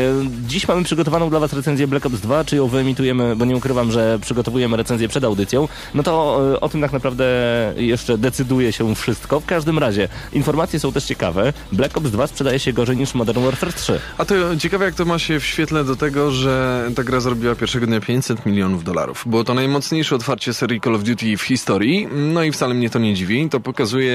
dziś 0.48 0.68
mamy 0.68 0.84
przygotowaną 0.84 1.30
dla 1.30 1.40
Was 1.40 1.54
recenzję 1.54 1.88
Black 1.88 2.06
Ops 2.06 2.20
2, 2.20 2.44
czy 2.44 2.56
ją 2.56 2.68
wyemitujemy, 2.68 3.36
bo 3.36 3.46
nie 3.46 3.56
ukrywam, 3.56 3.92
że 3.92 4.20
przygotowujemy 4.22 4.78
recenzję 4.78 5.08
przed 5.08 5.24
audycją. 5.24 5.68
No 5.94 6.04
to 6.04 6.11
e, 6.12 6.60
o 6.60 6.70
tym 6.70 6.82
tak 6.82 6.91
naprawdę 6.91 7.25
jeszcze 7.77 8.18
decyduje 8.18 8.72
się 8.74 8.96
wszystko. 8.96 9.39
W 9.39 9.46
każdym 9.46 9.80
razie, 9.80 10.08
informacje 10.34 10.80
są 10.80 10.91
też 10.91 11.06
ciekawe. 11.06 11.53
Black 11.72 11.98
Ops 11.98 12.12
2 12.12 12.27
sprzedaje 12.27 12.60
się 12.60 12.74
gorzej 12.74 12.98
niż 12.98 13.13
Modern 13.13 13.44
Warfare 13.44 13.74
3. 13.74 14.00
A 14.18 14.25
to 14.25 14.36
ciekawe, 14.58 14.86
jak 14.86 14.96
to 14.96 15.06
ma 15.06 15.20
się 15.20 15.39
w 15.39 15.46
świetle 15.46 15.84
do 15.84 15.96
tego, 15.96 16.32
że 16.32 16.84
ta 16.96 17.03
gra 17.03 17.20
zarobiła 17.20 17.56
pierwszego 17.56 17.88
dnia 17.88 18.00
500 18.00 18.46
milionów 18.46 18.84
dolarów. 18.84 19.24
Było 19.25 19.44
to 19.44 19.53
najmocniejsze 19.53 20.15
otwarcie 20.15 20.53
serii 20.53 20.82
Call 20.82 20.96
of 20.96 21.03
Duty 21.03 21.38
w 21.38 21.41
historii, 21.41 22.08
no 22.12 22.44
i 22.44 22.51
wcale 22.51 22.74
mnie 22.74 22.89
to 22.89 23.00
nie 23.00 23.13
dziwi. 23.13 23.50
To 23.50 23.60
pokazuje 23.60 24.13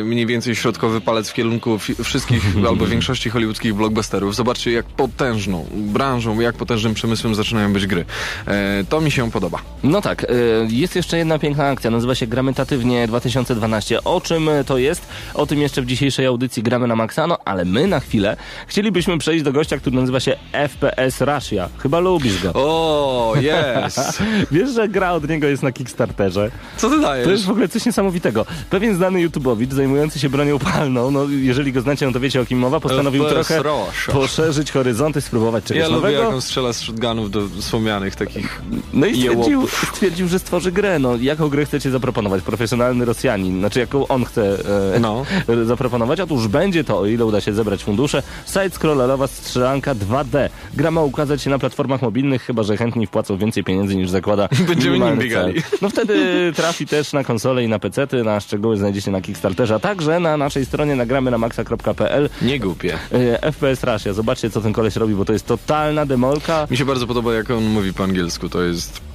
y, 0.00 0.04
mniej 0.04 0.26
więcej 0.26 0.56
środkowy 0.56 1.00
palec 1.00 1.30
w 1.30 1.34
kierunku 1.34 1.78
wszystkich 2.04 2.42
albo 2.68 2.86
większości 2.86 3.30
hollywoodzkich 3.30 3.74
blockbusterów. 3.74 4.34
Zobaczcie, 4.34 4.72
jak 4.72 4.86
potężną 4.86 5.66
branżą, 5.74 6.40
jak 6.40 6.56
potężnym 6.56 6.94
przemysłem 6.94 7.34
zaczynają 7.34 7.72
być 7.72 7.86
gry. 7.86 8.04
E, 8.46 8.84
to 8.88 9.00
mi 9.00 9.10
się 9.10 9.30
podoba. 9.30 9.58
No 9.82 10.00
tak, 10.00 10.26
jest 10.68 10.96
jeszcze 10.96 11.18
jedna 11.18 11.27
piękna 11.38 11.66
akcja, 11.66 11.90
nazywa 11.90 12.14
się 12.14 12.26
Gramy 12.26 12.54
Tatywnie 12.54 13.06
2012. 13.08 14.04
O 14.04 14.20
czym 14.20 14.50
to 14.66 14.78
jest? 14.78 15.06
O 15.34 15.46
tym 15.46 15.60
jeszcze 15.60 15.82
w 15.82 15.86
dzisiejszej 15.86 16.26
audycji 16.26 16.62
Gramy 16.62 16.86
na 16.86 16.96
Maxa, 16.96 17.26
no 17.26 17.38
ale 17.44 17.64
my 17.64 17.86
na 17.86 18.00
chwilę 18.00 18.36
chcielibyśmy 18.66 19.18
przejść 19.18 19.44
do 19.44 19.52
gościa, 19.52 19.76
który 19.78 19.96
nazywa 19.96 20.20
się 20.20 20.36
FPS 20.52 21.20
Russia. 21.20 21.68
Chyba 21.78 21.98
lubisz 21.98 22.42
go. 22.42 22.50
O, 22.54 23.34
jest! 23.40 24.22
Wiesz, 24.52 24.70
że 24.70 24.88
gra 24.88 25.12
od 25.12 25.28
niego 25.28 25.46
jest 25.46 25.62
na 25.62 25.72
Kickstarterze? 25.72 26.50
Co 26.76 26.90
ty 26.90 27.00
dajesz? 27.00 27.24
To 27.24 27.30
jest 27.30 27.44
w 27.44 27.50
ogóle 27.50 27.68
coś 27.68 27.86
niesamowitego. 27.86 28.46
Pewien 28.70 28.96
znany 28.96 29.20
YouTubowicz 29.20 29.72
zajmujący 29.72 30.18
się 30.18 30.28
bronią 30.28 30.58
palną, 30.58 31.10
no 31.10 31.24
jeżeli 31.28 31.72
go 31.72 31.80
znacie, 31.80 32.06
no 32.06 32.12
to 32.12 32.20
wiecie 32.20 32.40
o 32.40 32.44
kim 32.46 32.58
mowa, 32.58 32.80
postanowił 32.80 33.24
FPS 33.24 33.46
trochę 33.46 33.62
Russia. 33.62 34.12
poszerzyć 34.12 34.72
horyzonty, 34.72 35.20
spróbować 35.20 35.64
czegoś 35.64 35.80
Ja 35.80 35.86
lubię, 35.88 35.96
nowego. 35.96 36.22
jak 36.22 36.32
on 36.32 36.42
strzela 36.42 36.72
z 36.72 36.80
shotgunów 36.80 37.30
do 37.30 37.48
wspomnianych 37.60 38.16
takich 38.16 38.62
No 38.92 39.06
i 39.06 39.16
stwierdził, 39.16 39.68
stwierdził, 39.92 40.28
że 40.28 40.38
stworzy 40.38 40.72
grę. 40.72 40.98
No, 40.98 41.16
jaką 41.22 41.48
grę 41.48 41.64
chcecie 41.64 41.90
zaproponować? 41.90 42.42
Profesjonalny 42.42 43.04
Rosjanin. 43.04 43.58
Znaczy, 43.58 43.80
jaką 43.80 44.08
on 44.08 44.24
chce 44.24 44.58
e, 44.94 45.00
No. 45.00 45.24
zaproponować? 45.64 46.20
Otóż 46.20 46.48
będzie 46.48 46.84
to, 46.84 46.98
o 46.98 47.06
ile 47.06 47.26
uda 47.26 47.40
się 47.40 47.52
zebrać 47.52 47.84
fundusze, 47.84 48.22
side-scrollerowa 48.46 49.26
strzelanka 49.28 49.94
2D. 49.94 50.48
Gra 50.74 50.90
ma 50.90 51.02
ukazać 51.02 51.42
się 51.42 51.50
na 51.50 51.58
platformach 51.58 52.02
mobilnych, 52.02 52.42
chyba 52.42 52.62
że 52.62 52.76
chętni 52.76 53.06
wpłacą 53.06 53.36
więcej 53.38 53.64
pieniędzy 53.64 53.96
niż 53.96 54.10
zakłada 54.10 54.48
Będziemy 54.68 54.98
nim 54.98 55.18
biegali. 55.18 55.62
No 55.82 55.90
wtedy 55.90 56.52
trafi 56.56 56.86
też 56.86 57.12
na 57.12 57.24
konsole 57.24 57.64
i 57.64 57.68
na 57.68 57.78
pecety. 57.78 58.24
Na 58.24 58.40
szczegóły 58.40 58.76
znajdziecie 58.76 59.10
na 59.10 59.20
Kickstarterze, 59.20 59.74
a 59.74 59.78
także 59.78 60.20
na 60.20 60.36
naszej 60.36 60.66
stronie 60.66 60.96
nagramy 60.96 61.30
na 61.30 61.38
maxa.pl 61.38 62.28
Nie 62.42 62.60
głupie. 62.60 62.98
e, 63.12 63.52
FPS 63.52 63.84
Russia. 63.84 64.12
Zobaczcie, 64.12 64.50
co 64.50 64.60
ten 64.60 64.72
koleś 64.72 64.96
robi, 64.96 65.14
bo 65.14 65.24
to 65.24 65.32
jest 65.32 65.46
totalna 65.46 66.06
demolka. 66.06 66.66
Mi 66.70 66.76
się 66.76 66.84
bardzo 66.84 67.06
podoba, 67.06 67.34
jak 67.34 67.50
on 67.50 67.64
mówi 67.64 67.92
po 67.94 68.04
angielsku. 68.04 68.48
To 68.48 68.62
jest... 68.62 69.07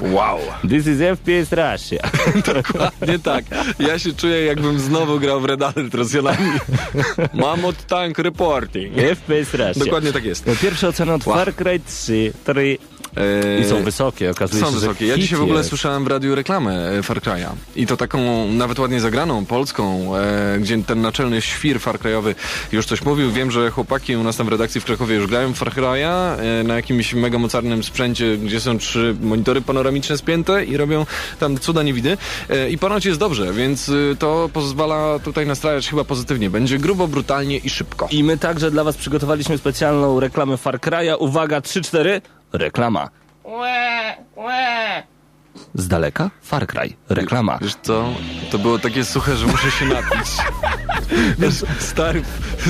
Wow. 0.00 0.38
This 0.68 0.86
is 0.86 0.98
FPS 1.00 1.52
Russia. 1.52 2.10
Nie 3.08 3.18
tak. 3.18 3.44
Ja 3.78 3.98
się 3.98 4.12
czuję, 4.12 4.44
jakbym 4.44 4.80
znowu 4.80 5.20
grał 5.20 5.40
w 5.40 5.44
Red 5.44 5.62
Alert 5.62 5.94
Rosjanami. 5.94 6.50
Mam 7.34 7.64
od 7.64 7.86
tank 7.86 8.18
reporting. 8.18 8.94
FPS 8.96 9.54
Russia. 9.54 9.84
Dokładnie 9.84 10.12
tak 10.12 10.24
jest. 10.24 10.46
No, 10.46 10.52
Pierwsze 10.62 10.88
oceny 10.88 11.12
od 11.12 11.26
Wow. 11.26 11.36
Far 11.36 11.54
Cry 11.54 11.80
3, 11.86 12.32
3 12.44 12.78
Eee, 13.16 13.60
i 13.60 13.64
są 13.64 13.82
wysokie, 13.82 14.30
okazuje 14.30 14.60
Są 14.64 14.66
się, 14.68 14.74
wysokie. 14.74 14.98
że 15.06 15.06
Ja 15.06 15.18
dzisiaj 15.18 15.38
w 15.38 15.42
ogóle 15.42 15.58
jest. 15.58 15.68
słyszałem 15.68 16.04
w 16.04 16.06
radiu 16.06 16.34
reklamę 16.34 16.88
e, 16.98 17.02
Far 17.02 17.20
Cry'a. 17.20 17.48
I 17.76 17.86
to 17.86 17.96
taką 17.96 18.48
nawet 18.52 18.78
ładnie 18.78 19.00
zagraną, 19.00 19.44
polską, 19.46 20.16
e, 20.16 20.58
gdzie 20.60 20.82
ten 20.82 21.00
naczelny 21.00 21.40
świr 21.42 21.80
Far 21.80 21.98
Cry'owy 21.98 22.34
już 22.72 22.86
coś 22.86 23.02
mówił. 23.04 23.32
Wiem, 23.32 23.50
że 23.50 23.70
chłopaki 23.70 24.16
u 24.16 24.22
nas 24.22 24.36
tam 24.36 24.46
w 24.46 24.48
redakcji 24.50 24.80
w 24.80 24.84
Krakowie 24.84 25.14
już 25.16 25.26
grają 25.26 25.54
Far 25.54 25.68
Cry'a 25.74 26.36
e, 26.60 26.62
na 26.64 26.74
jakimś 26.74 27.14
mega 27.14 27.38
mocarnym 27.38 27.82
sprzęcie, 27.82 28.36
gdzie 28.38 28.60
są 28.60 28.78
trzy 28.78 29.16
monitory 29.22 29.51
panoramiczne 29.60 30.18
spięte 30.18 30.64
i 30.64 30.76
robią 30.76 31.06
tam 31.40 31.58
cuda 31.58 31.82
niewidy. 31.82 32.16
E, 32.50 32.70
I 32.70 32.78
ponoć 32.78 33.04
jest 33.04 33.20
dobrze, 33.20 33.52
więc 33.52 33.88
e, 33.88 34.16
to 34.18 34.50
pozwala 34.52 35.18
tutaj 35.18 35.46
nastrajać 35.46 35.88
chyba 35.88 36.04
pozytywnie. 36.04 36.50
Będzie 36.50 36.78
grubo, 36.78 37.08
brutalnie 37.08 37.56
i 37.56 37.70
szybko. 37.70 38.08
I 38.10 38.24
my 38.24 38.38
także 38.38 38.70
dla 38.70 38.84
was 38.84 38.96
przygotowaliśmy 38.96 39.58
specjalną 39.58 40.20
reklamę 40.20 40.56
Far 40.56 40.78
Cry'a. 40.78 41.16
Uwaga, 41.18 41.60
3-4, 41.60 42.20
reklama. 42.52 43.08
Z 45.74 45.88
daleka 45.88 46.30
Far 46.42 46.66
Cry, 46.66 46.92
reklama. 47.08 47.58
Wiesz 47.62 47.74
co? 47.82 48.14
To 48.50 48.58
było 48.58 48.78
takie 48.78 49.04
suche, 49.04 49.36
że 49.36 49.46
muszę 49.46 49.70
się 49.70 49.84
napić. 49.84 50.28
Wiesz, 51.38 51.54
stary, 51.78 52.22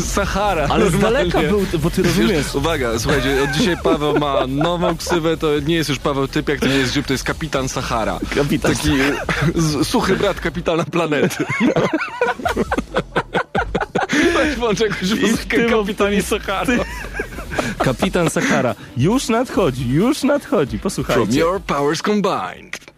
Sahara. 0.04 0.66
Ale 0.70 0.90
z 0.90 0.98
daleka 0.98 1.40
był, 1.42 1.66
bo 1.82 1.90
ty 1.90 2.02
rozumiesz. 2.02 2.30
Wiesz, 2.30 2.54
uwaga, 2.54 2.98
słuchajcie, 2.98 3.42
od 3.42 3.50
dzisiaj 3.50 3.76
Paweł 3.82 4.18
ma 4.18 4.46
nową 4.46 4.96
ksywę, 4.96 5.36
to 5.36 5.58
nie 5.60 5.74
jest 5.74 5.88
już 5.90 5.98
Paweł 5.98 6.28
Typiak, 6.28 6.60
to 6.60 6.66
nie 6.66 6.74
jest 6.74 6.92
Dziób, 6.92 7.06
to 7.06 7.12
jest 7.12 7.24
Kapitan 7.24 7.68
Sahara. 7.68 8.18
Kapitan 8.34 8.74
Taki 8.74 8.90
suchy 9.84 10.16
brat 10.16 10.40
kapitana 10.40 10.84
planety. 10.84 11.44
Weź 14.34 14.54
włącz 14.56 14.80
jakąś 14.80 15.10
muzykę 15.20 15.70
kapitanie 15.70 16.22
Sahara. 16.22 16.84
Kapitan 17.78 18.30
Sakara. 18.30 18.74
Już 18.96 19.28
nadchodzi, 19.28 19.88
już 19.88 20.22
nadchodzi. 20.22 20.78
From 20.78 20.82
Posłuchajcie. 20.82 21.38
your 21.40 21.60
powers 21.60 22.02
combined. 22.02 22.91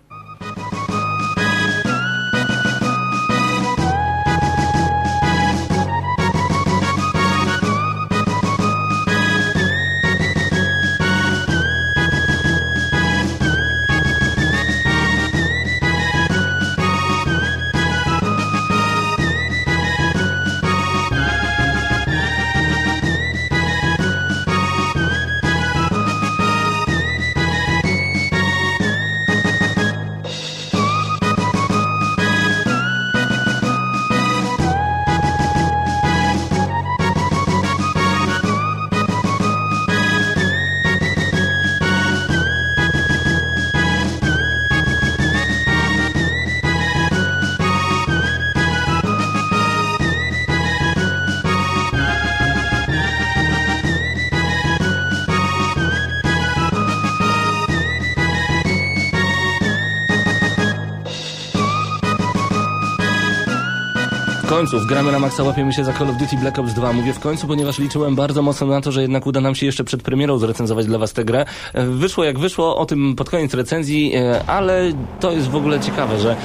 Końcu, 64.54 64.80
w 64.80 64.86
gramy 64.86 65.12
na 65.12 65.18
maksa, 65.18 65.42
łapiemy 65.42 65.72
się 65.72 65.84
za 65.84 65.92
Call 65.92 66.10
of 66.10 66.16
Duty 66.16 66.36
Black 66.36 66.58
Ops 66.58 66.74
2. 66.74 66.92
Mówię 66.92 67.12
w 67.12 67.20
końcu, 67.20 67.46
ponieważ 67.46 67.78
liczyłem 67.78 68.14
bardzo 68.16 68.42
mocno 68.42 68.66
na 68.66 68.80
to, 68.80 68.92
że 68.92 69.02
jednak 69.02 69.26
uda 69.26 69.40
nam 69.40 69.54
się 69.54 69.66
jeszcze 69.66 69.84
przed 69.84 70.02
premierą 70.02 70.38
zrecenzować 70.38 70.86
dla 70.86 70.98
was 70.98 71.12
tę 71.12 71.24
grę. 71.24 71.44
E, 71.72 71.86
Wyszło 71.86 72.24
jak 72.24 72.38
wyszło, 72.38 72.76
o 72.76 72.86
tym 72.86 73.16
pod 73.16 73.30
koniec 73.30 73.54
recenzji, 73.54 74.12
e, 74.16 74.44
ale 74.46 74.92
to 75.20 75.32
jest 75.32 75.48
w 75.48 75.56
ogóle 75.56 75.80
ciekawe, 75.80 76.18
że 76.18 76.36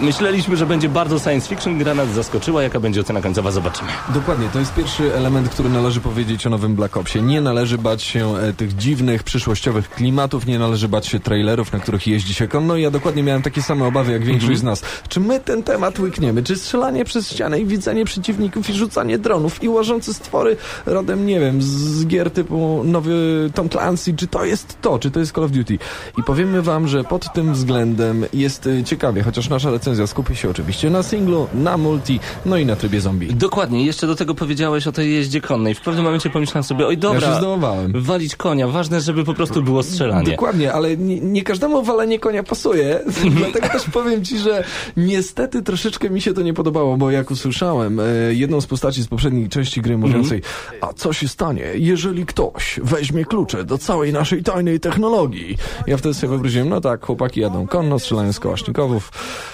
myśleliśmy, 0.00 0.56
że 0.56 0.66
będzie 0.66 0.88
bardzo 0.88 1.18
science 1.18 1.48
fiction, 1.48 1.78
gra 1.78 1.94
nas 1.94 2.08
zaskoczyła, 2.08 2.62
jaka 2.62 2.80
będzie 2.80 3.00
ocena 3.00 3.20
końcowa, 3.20 3.50
zobaczymy. 3.50 3.90
Dokładnie, 4.14 4.48
to 4.52 4.58
jest 4.58 4.74
pierwszy 4.74 5.14
element, 5.14 5.48
który 5.48 5.68
należy 5.68 6.00
powiedzieć 6.00 6.46
o 6.46 6.50
nowym 6.50 6.74
Black 6.74 6.96
Opsie. 6.96 7.22
Nie 7.22 7.40
należy 7.40 7.78
bać 7.78 8.02
się 8.02 8.36
e, 8.36 8.52
tych 8.52 8.76
dziwnych, 8.76 9.22
przyszłościowych 9.22 9.90
klimatów, 9.90 10.46
nie 10.46 10.58
należy 10.58 10.88
bać 10.88 11.06
się 11.06 11.20
trailerów, 11.20 11.72
na 11.72 11.78
których 11.78 12.06
jeździ 12.06 12.34
się 12.34 12.48
konno. 12.48 12.76
Ja 12.76 12.90
dokładnie 12.90 13.22
miałem 13.22 13.42
takie 13.42 13.62
same 13.62 13.84
obawy 13.84 14.12
jak 14.12 14.24
większość 14.24 14.60
z 14.60 14.62
nas. 14.62 14.82
Czy 15.08 15.20
my 15.20 15.40
ten 15.40 15.62
temat 15.62 15.98
łykniemy? 15.98 16.42
Czy 16.42 16.56
strzelanie 16.56 17.01
przez 17.04 17.30
ścianę 17.30 17.60
i 17.60 17.66
widzenie 17.66 18.04
przeciwników 18.04 18.70
i 18.70 18.72
rzucanie 18.72 19.18
dronów 19.18 19.62
i 19.62 19.68
łażące 19.68 20.14
stwory 20.14 20.56
rodem, 20.86 21.26
nie 21.26 21.40
wiem, 21.40 21.62
z, 21.62 22.06
gier 22.06 22.30
typu 22.30 22.82
nowy 22.84 23.50
Tom 23.54 23.68
Clancy, 23.68 24.14
czy 24.16 24.26
to 24.26 24.44
jest 24.44 24.76
to, 24.80 24.98
czy 24.98 25.10
to 25.10 25.20
jest 25.20 25.32
Call 25.34 25.44
of 25.44 25.50
Duty? 25.50 25.78
I 26.18 26.22
powiemy 26.22 26.62
wam, 26.62 26.88
że 26.88 27.04
pod 27.04 27.32
tym 27.32 27.52
względem 27.52 28.26
jest 28.32 28.66
e, 28.66 28.84
ciekawie, 28.84 29.22
chociaż 29.22 29.48
nasza 29.48 29.70
recenzja 29.70 30.06
skupi 30.06 30.36
się 30.36 30.50
oczywiście 30.50 30.90
na 30.90 31.02
singlu, 31.02 31.46
na 31.54 31.76
multi, 31.76 32.20
no 32.46 32.56
i 32.56 32.66
na 32.66 32.76
trybie 32.76 33.00
zombie. 33.00 33.34
Dokładnie, 33.34 33.86
jeszcze 33.86 34.06
do 34.06 34.16
tego 34.16 34.34
powiedziałeś 34.34 34.86
o 34.86 34.92
tej 34.92 35.12
jeździe 35.12 35.40
konnej. 35.40 35.74
W 35.74 35.80
pewnym 35.80 36.04
momencie 36.04 36.30
pomyślałem 36.30 36.64
sobie, 36.64 36.86
oj 36.86 36.94
Ja 36.94 37.00
dobra, 37.00 37.38
zdołowałem. 37.38 37.92
walić 37.96 38.36
konia, 38.36 38.68
ważne, 38.68 39.00
żeby 39.00 39.24
po 39.24 39.34
prostu 39.34 39.62
było 39.62 39.82
strzelanie. 39.82 40.30
Dokładnie, 40.30 40.72
ale 40.72 40.96
nie, 40.96 41.20
nie 41.20 41.42
każdemu 41.42 41.82
walenie 41.82 42.18
konia 42.18 42.42
pasuje, 42.42 43.00
dlatego 43.38 43.68
też 43.68 43.84
powiem 43.92 44.24
ci, 44.24 44.38
że 44.38 44.64
niestety 44.96 45.62
troszeczkę 45.62 46.10
mi 46.10 46.20
się 46.20 46.34
to 46.34 46.42
nie 46.42 46.54
podobało, 46.54 46.91
bo 46.96 47.10
jak 47.10 47.30
usłyszałem 47.30 48.00
e, 48.00 48.04
jedną 48.30 48.60
z 48.60 48.66
postaci 48.66 49.02
z 49.02 49.08
poprzedniej 49.08 49.48
części 49.48 49.80
gry 49.80 49.98
mówiącej, 49.98 50.42
a 50.80 50.92
co 50.92 51.12
się 51.12 51.28
stanie, 51.28 51.64
jeżeli 51.74 52.26
ktoś 52.26 52.80
weźmie 52.82 53.24
klucze 53.24 53.64
do 53.64 53.78
całej 53.78 54.12
naszej 54.12 54.42
tajnej 54.42 54.80
technologii? 54.80 55.56
Ja 55.86 55.96
wtedy 55.96 56.14
sobie 56.14 56.28
wyobraziłem, 56.28 56.68
no 56.68 56.80
tak, 56.80 57.06
chłopaki 57.06 57.40
jadą 57.40 57.66
konno, 57.66 57.98
strzelają 57.98 58.32
z 58.32 58.40
kałasznikowów, 58.40 59.12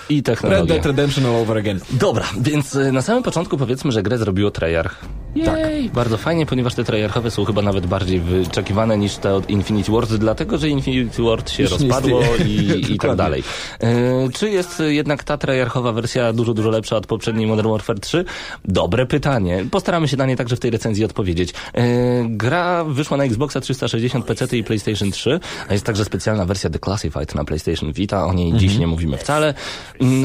I 0.09 0.17
Red 0.17 0.25
technologia. 0.25 0.75
Dead 0.75 0.87
Redemption 0.87 1.27
all 1.27 1.35
over 1.35 1.59
again. 1.59 1.81
Dobra, 1.91 2.25
więc 2.41 2.75
y, 2.75 2.93
na 2.93 3.03
samym 3.03 3.23
początku 3.23 3.59
powiedzmy, 3.59 3.93
że 3.93 4.03
grę 4.03 4.19
zrobiło 4.19 4.51
Treyarch. 4.51 5.05
Jej, 5.35 5.91
Bardzo 5.91 6.17
fajnie, 6.17 6.47
ponieważ 6.47 6.75
te 6.75 6.85
Treyarchowe 6.85 7.31
są 7.31 7.45
chyba 7.45 7.63
nawet 7.63 7.87
bardziej 7.87 8.21
wyczekiwane 8.21 8.99
niż 8.99 9.17
te 9.17 9.35
od 9.35 9.51
Infinity 9.51 9.93
Ward, 9.93 10.15
dlatego 10.15 10.59
że 10.59 10.69
Infinity 10.69 11.23
Ward 11.23 11.51
się 11.51 11.63
Już 11.63 11.73
rozpadło 11.73 12.23
i, 12.47 12.85
i 12.93 12.99
tak 12.99 13.17
dalej. 13.17 13.43
E, 13.81 14.29
czy 14.35 14.51
jest 14.51 14.83
jednak 14.87 15.25
ta 15.25 15.39
Treyarchowa 15.39 15.93
wersja 15.93 16.33
dużo, 16.33 16.55
dużo 16.55 16.71
lepsza 16.71 16.97
od 16.97 17.07
poprzedniej 17.07 17.28
Modern 17.33 17.69
Warfare 17.69 18.01
3? 18.01 18.25
Dobre 18.65 19.07
pytanie. 19.07 19.65
Postaramy 19.71 20.09
się 20.09 20.17
na 20.17 20.27
nie 20.27 20.37
także 20.37 20.57
w 20.57 20.61
tej 20.61 20.71
recenzji 20.71 21.05
odpowiedzieć. 21.05 21.55
E, 21.75 21.85
gra 22.25 22.85
wyszła 22.85 23.17
na 23.17 23.25
Xboxa 23.25 23.61
360, 23.61 24.25
PC 24.25 24.57
i 24.57 24.65
PlayStation 24.65 25.11
3, 25.11 25.41
a 25.69 25.73
jest 25.73 25.85
także 25.85 26.05
specjalna 26.05 26.45
wersja 26.45 26.71
Declassified 26.71 27.35
na 27.35 27.45
PlayStation 27.45 27.93
Vita, 27.93 28.27
o 28.27 28.33
niej 28.33 28.55
dziś 28.55 28.79
nie 28.79 28.87
mówimy 28.87 29.17
wcale. 29.17 29.55
Mm, 30.01 30.25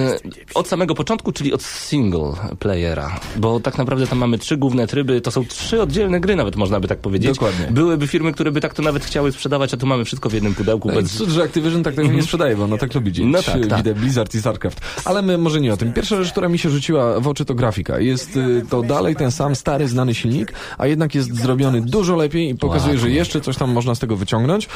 Od 0.56 0.68
samego 0.68 0.96
początku, 0.96 1.32
czyli 1.32 1.54
od 1.54 1.63
single 1.63 2.34
playera, 2.60 3.20
bo 3.36 3.60
tak 3.60 3.78
naprawdę 3.78 4.08
tam 4.08 4.18
mamy 4.20 4.38
trzy 4.38 4.58
główne 4.58 4.88
tryby, 4.88 5.22
to 5.22 5.32
są 5.32 5.46
trzy 5.46 5.82
oddzielne 5.82 6.20
gry 6.20 6.36
nawet 6.36 6.56
można 6.56 6.80
by 6.80 6.88
tak 6.88 7.00
powiedzieć. 7.00 7.32
Dokładnie. 7.32 7.68
Byłyby 7.72 8.08
firmy, 8.08 8.32
które 8.32 8.52
by 8.52 8.62
tak 8.62 8.74
to 8.74 8.82
nawet 8.82 9.06
chciały 9.06 9.32
sprzedawać, 9.32 9.74
a 9.74 9.78
tu 9.78 9.86
mamy 9.86 10.06
wszystko 10.06 10.30
w 10.30 10.34
jednym 10.34 10.56
pudełku. 10.56 10.88
No 10.88 10.96
bez... 10.96 11.12
cud, 11.12 11.30
że 11.30 11.44
Activision 11.44 11.84
tak 11.84 11.96
tego 11.96 12.12
nie 12.12 12.24
sprzedaje, 12.24 12.56
bo 12.56 12.68
no 12.68 12.78
tak 12.78 12.96
lubi 12.96 13.12
dzieć. 13.12 13.26
No 13.30 13.42
tak, 13.42 13.68
tak. 13.68 13.78
Widzę 13.78 13.96
Blizzard 13.96 14.36
i 14.36 14.39
StarCraft. 14.39 14.82
Ale 15.06 15.22
my 15.22 15.38
może 15.38 15.62
nie 15.62 15.74
o 15.74 15.78
tym. 15.78 15.94
Pierwsza 15.94 16.24
rzecz, 16.24 16.32
która 16.32 16.50
mi 16.50 16.60
się 16.60 16.70
rzuciła 16.70 16.92
w 17.21 17.27
oczy 17.27 17.45
to 17.45 17.53
grafika. 17.56 17.99
Jest 17.99 18.38
y, 18.38 18.63
to 18.69 18.82
dalej 18.82 19.15
ten 19.15 19.32
sam 19.32 19.56
stary, 19.56 19.88
znany 19.88 20.15
silnik, 20.15 20.53
a 20.77 20.88
jednak 20.88 21.15
jest 21.15 21.36
zrobiony 21.36 21.82
dużo 21.82 22.15
lepiej 22.15 22.49
i 22.49 22.56
pokazuje, 22.56 22.97
że 22.97 23.10
jeszcze 23.10 23.41
coś 23.41 23.58
tam 23.58 23.71
można 23.71 23.95
z 23.95 23.99
tego 23.99 24.15
wyciągnąć. 24.15 24.65
Y, 24.65 24.69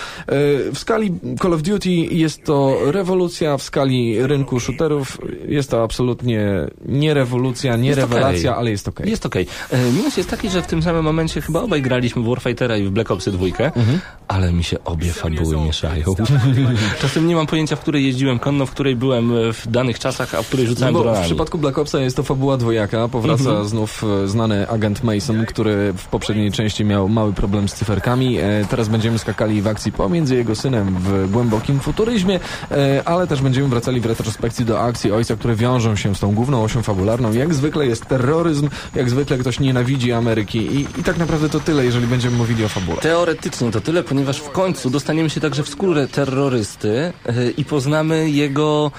W 0.74 0.80
skali 0.80 1.12
Call 1.42 1.54
of 1.54 1.62
Duty 1.62 1.90
jest 1.92 2.44
to 2.44 2.78
rewolucja, 2.86 3.58
w 3.58 3.64
skali 3.64 4.28
rynku 4.28 4.60
shooterów 4.60 5.18
jest 5.48 5.70
to 5.72 5.84
absolutnie 5.84 6.50
nie 6.86 7.14
rewolucja, 7.14 7.76
nie 7.78 7.88
Jest 7.88 8.00
rewelacja, 8.00 8.52
okej. 8.52 8.60
ale 8.62 8.72
jest 8.72 8.88
okej. 8.88 9.10
Jest 9.10 9.26
okej. 9.26 9.48
E, 9.72 9.92
Minus 9.92 10.18
jest 10.18 10.30
taki, 10.30 10.50
że 10.50 10.62
w 10.62 10.68
tym 10.68 10.82
samym 10.84 11.04
momencie 11.04 11.42
chyba 11.42 11.62
obaj 11.62 11.82
graliśmy 11.82 12.22
w 12.22 12.26
Warfightera 12.26 12.78
i 12.78 12.84
w 12.84 12.90
Black 12.92 13.12
Opsy 13.12 13.32
2, 13.32 13.46
Mhm. 13.76 14.00
ale 14.28 14.52
mi 14.54 14.64
się 14.64 14.84
obie 14.84 15.12
fabuły 15.12 15.58
mieszają. 15.66 16.04
Czasem 17.02 17.28
nie 17.28 17.36
mam 17.36 17.48
pojęcia, 17.48 17.76
w 17.76 17.80
której 17.80 18.06
jeździłem 18.06 18.40
konno, 18.40 18.66
w 18.66 18.72
której 18.72 18.96
byłem 18.96 19.32
w 19.54 19.68
danych 19.68 20.00
czasach, 20.00 20.36
a 20.36 20.42
w 20.42 20.48
której 20.48 20.66
No 20.66 20.70
rzucałem 20.70 20.94
bo 20.94 21.16
w 21.16 21.22
przypadku 21.26 21.58
Black 21.58 21.78
Opsa 21.78 22.00
jest 22.08 22.18
to 22.18 22.24
fabuła 22.24 22.58
dwojaka. 22.58 23.08
Powraca 23.08 23.50
Mhm. 23.50 23.68
znów 23.68 24.04
e, 24.24 24.28
znany 24.28 24.70
agent 24.70 25.04
Mason, 25.04 25.46
który 25.46 25.94
w 25.94 26.08
poprzedniej 26.08 26.52
części 26.52 26.86
miał 26.86 27.10
mały 27.10 27.34
problem 27.34 27.70
z 27.70 27.74
cyferkami. 27.74 28.38
E, 28.38 28.66
teraz 28.70 28.88
będziemy 28.88 29.20
skakali 29.20 29.62
w 29.62 29.68
akcji 29.68 29.92
pomiędzy 29.92 30.36
jego 30.36 30.56
synem 30.56 30.96
w 31.00 31.32
głębokim 31.32 31.80
futuryzmie, 31.80 32.40
e, 32.72 33.02
ale 33.06 33.28
też 33.28 33.42
będziemy 33.42 33.68
wracali 33.68 34.02
w 34.02 34.06
retrospekcji 34.06 34.66
do 34.66 34.82
akcji 34.82 35.12
ojca, 35.12 35.36
które 35.36 35.56
wiążą 35.56 35.96
się 35.96 36.16
z 36.16 36.20
tą 36.20 36.36
główną 36.36 36.64
osią 36.64 36.82
fabularną. 36.84 37.34
Jak 37.34 37.54
zwykle 37.54 37.86
jest 37.86 38.06
terroryzm, 38.06 38.70
jak 38.96 39.10
zwykle 39.10 39.38
ktoś 39.38 39.60
nienawidzi 39.60 40.12
Ameryki 40.12 40.60
i, 40.60 40.88
i 41.00 41.04
tak 41.04 41.18
naprawdę 41.18 41.50
to 41.50 41.60
tyle, 41.60 41.86
jeżeli 41.86 42.08
będziemy 42.08 42.38
mówili 42.38 42.66
o 42.66 42.70
fabule. 42.70 42.98
Teoretycznie 43.02 43.72
to 43.72 43.82
tyle, 43.82 44.04
ponieważ 44.04 44.38
w 44.40 44.50
końcu 44.50 44.90
dostaniemy 44.90 45.30
się 45.30 45.42
także 45.42 45.64
w 45.64 45.70
skórę 45.70 46.08
terrorysty 46.08 47.14
i 47.58 47.66
poznamy 47.66 48.30
jego 48.30 48.92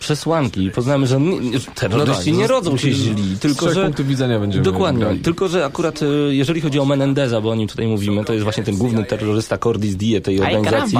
przesłanki. 0.00 0.70
Poznamy, 0.70 1.06
że 1.06 1.20
nie- 1.20 1.60
terroryści 1.74 2.30
No 2.32 2.32
tak, 2.32 2.40
nie 2.40 2.46
z- 2.46 2.50
rodzą 2.50 2.76
się 2.76 2.90
źli, 2.92 3.36
z 3.36 3.38
tylko 3.40 3.72
że... 3.74 3.82
punktów 3.82 4.06
widzenia 4.06 4.38
będziemy 4.40 4.64
Dokładnie, 4.64 5.00
grali. 5.00 5.18
tylko 5.20 5.48
że 5.48 5.64
akurat 5.64 6.02
e, 6.02 6.06
jeżeli 6.34 6.60
chodzi 6.60 6.80
o 6.80 6.84
Menendeza, 6.84 7.40
bo 7.40 7.50
o 7.50 7.54
nim 7.54 7.68
tutaj 7.68 7.86
mówimy, 7.86 8.24
to 8.24 8.32
jest 8.32 8.42
właśnie 8.42 8.62
ten 8.64 8.76
główny 8.76 9.04
terrorysta 9.04 9.58
Cordis 9.58 9.96
Die 9.96 10.20
tej 10.20 10.40
organizacji, 10.40 10.98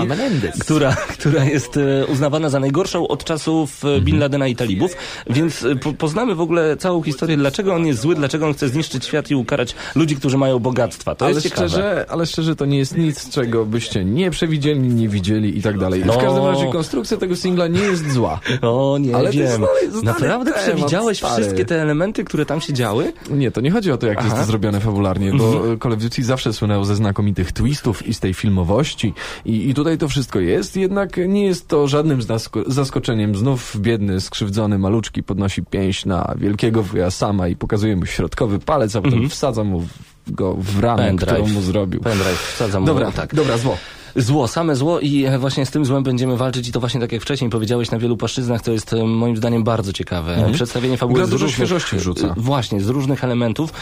która, 0.61 0.97
która 1.19 1.45
jest 1.45 1.77
e, 1.77 2.07
uznawana 2.07 2.49
za 2.49 2.61
najgorszą 2.61 3.09
od 3.09 3.25
czasów 3.25 3.85
e, 3.85 4.01
Bin 4.01 4.19
Ladena 4.19 4.47
i 4.49 4.57
talibów, 4.57 4.97
więc 5.31 5.67
po, 5.83 5.93
poznamy 5.93 6.35
w 6.35 6.41
ogóle 6.41 6.77
całą 6.77 7.03
historię, 7.03 7.37
dlaczego 7.37 7.75
on 7.75 7.87
jest 7.87 8.01
zły, 8.01 8.15
dlaczego 8.15 8.47
on 8.47 8.55
chce 8.55 8.69
zniszczyć 8.69 9.05
świat 9.05 9.31
i 9.31 9.35
ukarać 9.35 9.75
ludzi, 9.95 10.17
którzy 10.17 10.39
mają 10.39 10.59
bogactwa. 10.59 11.15
To 11.15 11.25
ale 11.25 11.35
jest 11.35 11.45
ciekawe. 11.49 11.69
szczerze, 11.69 12.07
ale 12.09 12.27
szczerze 12.27 12.57
to 12.57 12.67
nie 12.67 12.79
jest 12.79 12.97
nic, 12.97 13.31
czego 13.31 13.65
byście 13.67 14.05
nie 14.05 14.31
przewidzieli, 14.31 14.81
nie 14.81 15.09
widzieli 15.09 15.59
i 15.59 15.63
tak 15.63 15.79
dalej. 15.79 16.03
No. 16.07 16.13
W 16.13 16.19
każdym 16.19 16.45
razie 16.45 16.67
konstrukcja 16.73 17.17
tego 17.17 17.37
singla 17.37 17.67
nie 17.67 17.81
jest 17.81 18.13
zła. 18.13 18.41
Nie 19.01 19.17
Ale 19.17 19.33
to 19.33 19.39
jest 19.39 19.53
wiem. 19.53 19.63
znany- 19.63 20.01
znany 20.01 20.05
Naprawdę 20.21 20.53
temat, 20.53 20.67
przewidziałeś 20.67 21.19
stary. 21.19 21.43
wszystkie 21.43 21.65
te 21.65 21.83
elementy, 21.83 22.25
które 22.25 22.47
tam 22.47 22.61
się 22.61 22.73
działy? 22.73 23.13
Nie, 23.31 23.51
to 23.51 23.61
nie 23.61 23.71
chodzi 23.71 23.93
o 23.93 23.97
to, 23.99 24.07
jak 24.07 24.19
jest 24.19 24.31
Aha. 24.33 24.41
to 24.41 24.47
zrobione 24.47 24.81
fabularnie, 24.81 25.33
bo 25.33 25.63
Call 25.83 25.93
of 25.93 25.99
Duty 25.99 26.25
zawsze 26.25 26.53
słynęło 26.53 26.85
ze 26.85 26.97
znakomitych 26.97 27.53
twistów 27.53 28.07
i 28.07 28.15
z 28.15 28.21
tej 28.21 28.35
filmowości 28.35 29.15
i, 29.45 29.69
i 29.71 29.75
tutaj 29.75 29.99
to 29.99 30.09
wszystko 30.09 30.41
jest, 30.41 30.77
jednak 30.77 31.17
nie 31.29 31.45
jest 31.47 31.69
to 31.69 31.89
żadnym 31.89 32.23
zasko 32.23 32.63
zaskoczeniem. 32.67 33.35
Znów 33.37 33.77
biedny, 33.81 34.21
skrzywdzony 34.21 34.79
maluczki 34.79 35.23
podnosi 35.23 35.63
pięść 35.63 36.05
na 36.05 36.35
wielkiego 36.39 36.83
wuja 36.83 37.11
sama 37.11 37.49
i 37.49 37.57
pokazuje 37.57 37.97
mu 37.97 38.07
środkowy 38.07 38.59
palec, 38.59 38.97
a 38.97 39.01
potem 39.03 39.29
wsadza 39.29 39.65
mu 39.65 39.87
go 40.29 40.55
w 40.59 40.79
ranę, 40.81 41.07
Pendrive. 41.07 41.33
którą 41.33 41.49
mu 41.49 41.61
zrobił. 41.63 42.01
Pendrive, 42.01 42.39
wsadzam 42.55 42.83
mu, 42.83 42.87
Dobra, 42.87 43.13
tak. 43.13 43.35
dobra, 43.35 43.59
zło. 43.59 43.77
Zło, 44.17 44.49
same 44.49 44.77
zło 44.77 45.01
i 45.01 45.25
e, 45.25 45.39
właśnie 45.39 45.67
z 45.67 45.71
tym 45.71 45.85
złem 45.85 46.03
będziemy 46.03 46.37
walczyć 46.37 46.69
i 46.69 46.73
to 46.73 46.81
właśnie 46.81 47.01
tak 47.01 47.13
jak 47.13 47.23
wcześniej 47.23 47.51
powiedziałeś 47.51 47.91
na 47.91 47.99
wielu 47.99 48.17
płaszczyznach, 48.17 48.63
to 48.63 48.73
jest 48.73 48.93
e, 48.93 49.05
moim 49.05 49.37
zdaniem 49.37 49.65
bardzo 49.65 49.93
ciekawe. 49.93 50.51
Przedstawienie 50.53 50.97
fabuły 50.97 51.21
Mhm. 51.21 51.29
Gra 51.31 51.37
z 51.37 51.41
dużo 51.41 51.45
różnych, 51.47 51.57
świeżości 51.69 51.97
wrzuca. 51.97 52.27
e, 52.27 52.35
Właśnie, 52.37 52.81
z 52.81 52.89
różnych 52.89 53.25
elementów. 53.25 53.73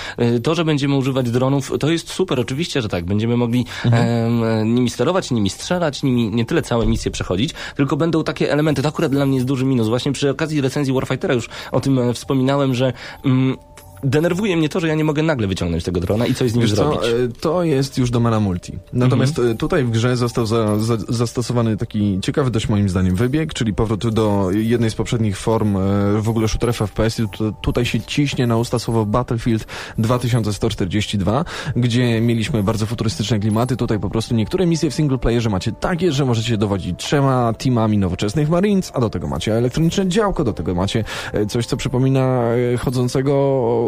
To, 0.42 0.54
że 0.54 0.64
będziemy 0.64 0.96
używać 0.96 1.30
dronów, 1.30 1.72
to 1.80 1.90
jest 1.90 2.10
super, 2.10 2.40
oczywiście, 2.40 2.82
że 2.82 2.88
tak. 2.88 3.04
Będziemy 3.04 3.36
mogli 3.36 3.66
Mhm. 3.84 4.42
em, 4.52 4.74
nimi 4.74 4.90
sterować, 4.90 5.30
nimi 5.30 5.50
strzelać, 5.50 6.02
nimi 6.02 6.30
nie 6.30 6.44
tyle 6.44 6.62
całe 6.62 6.86
misje 6.86 7.10
przechodzić, 7.10 7.54
tylko 7.76 7.96
będą 7.96 8.24
takie 8.24 8.52
elementy. 8.52 8.82
To 8.82 8.88
akurat 8.88 9.12
dla 9.12 9.26
mnie 9.26 9.34
jest 9.34 9.46
duży 9.46 9.64
minus. 9.64 9.88
Właśnie 9.88 10.12
przy 10.12 10.30
okazji 10.30 10.60
recenzji 10.60 10.94
Warfightera 10.94 11.34
już 11.34 11.48
o 11.72 11.80
tym 11.80 12.14
wspominałem, 12.14 12.74
że 12.74 12.92
mm, 13.24 13.56
denerwuje 14.04 14.56
mnie 14.56 14.68
to, 14.68 14.80
że 14.80 14.88
ja 14.88 14.94
nie 14.94 15.04
mogę 15.04 15.22
nagle 15.22 15.46
wyciągnąć 15.46 15.84
tego 15.84 16.00
drona 16.00 16.26
i 16.26 16.34
coś 16.34 16.50
z 16.50 16.54
nim 16.54 16.62
Wiesz 16.62 16.70
co, 16.70 16.76
zrobić. 16.76 17.00
e, 17.00 17.40
to 17.40 17.64
jest 17.64 17.98
już 17.98 18.10
domena 18.10 18.40
multi. 18.40 18.72
Natomiast 18.92 19.38
e, 19.38 19.54
tutaj 19.54 19.84
w 19.84 19.90
grze 19.90 20.16
został 20.16 20.46
za, 20.46 20.78
za, 20.78 20.96
zastosowany 21.08 21.76
taki 21.76 22.18
ciekawy 22.22 22.50
dość 22.50 22.68
moim 22.68 22.88
zdaniem 22.88 23.16
wybieg, 23.16 23.54
czyli 23.54 23.74
powrót 23.74 24.08
do 24.08 24.50
jednej 24.50 24.90
z 24.90 24.94
poprzednich 24.94 25.38
form 25.38 25.76
e, 25.76 25.80
w 26.20 26.28
ogóle 26.28 26.48
shooterów 26.48 26.76
FPS. 26.76 27.22
Tutaj 27.62 27.84
się 27.84 28.00
ciśnie 28.00 28.46
na 28.46 28.56
usta 28.56 28.78
słowo 28.78 29.06
Battlefield 29.06 29.66
2142, 29.98 31.44
gdzie 31.76 32.20
mieliśmy 32.20 32.62
bardzo 32.62 32.86
futurystyczne 32.86 33.38
klimaty. 33.38 33.76
Tutaj 33.76 33.98
po 34.00 34.10
prostu 34.10 34.34
niektóre 34.34 34.66
misje 34.66 34.90
w 34.90 34.94
single 34.94 35.18
playerze 35.18 35.50
macie 35.50 35.72
takie, 35.72 36.12
że 36.12 36.24
możecie 36.24 36.56
dowodzić 36.56 36.98
trzema 36.98 37.52
teamami 37.52 37.98
nowoczesnych 37.98 38.50
Marines, 38.50 38.92
a 38.94 39.00
do 39.00 39.10
tego 39.10 39.28
macie 39.28 39.54
elektroniczne 39.54 40.08
działko, 40.08 40.44
do 40.44 40.52
tego 40.52 40.74
macie 40.74 41.04
coś, 41.48 41.66
co 41.66 41.76
przypomina 41.76 42.42
chodzącego 42.78 43.32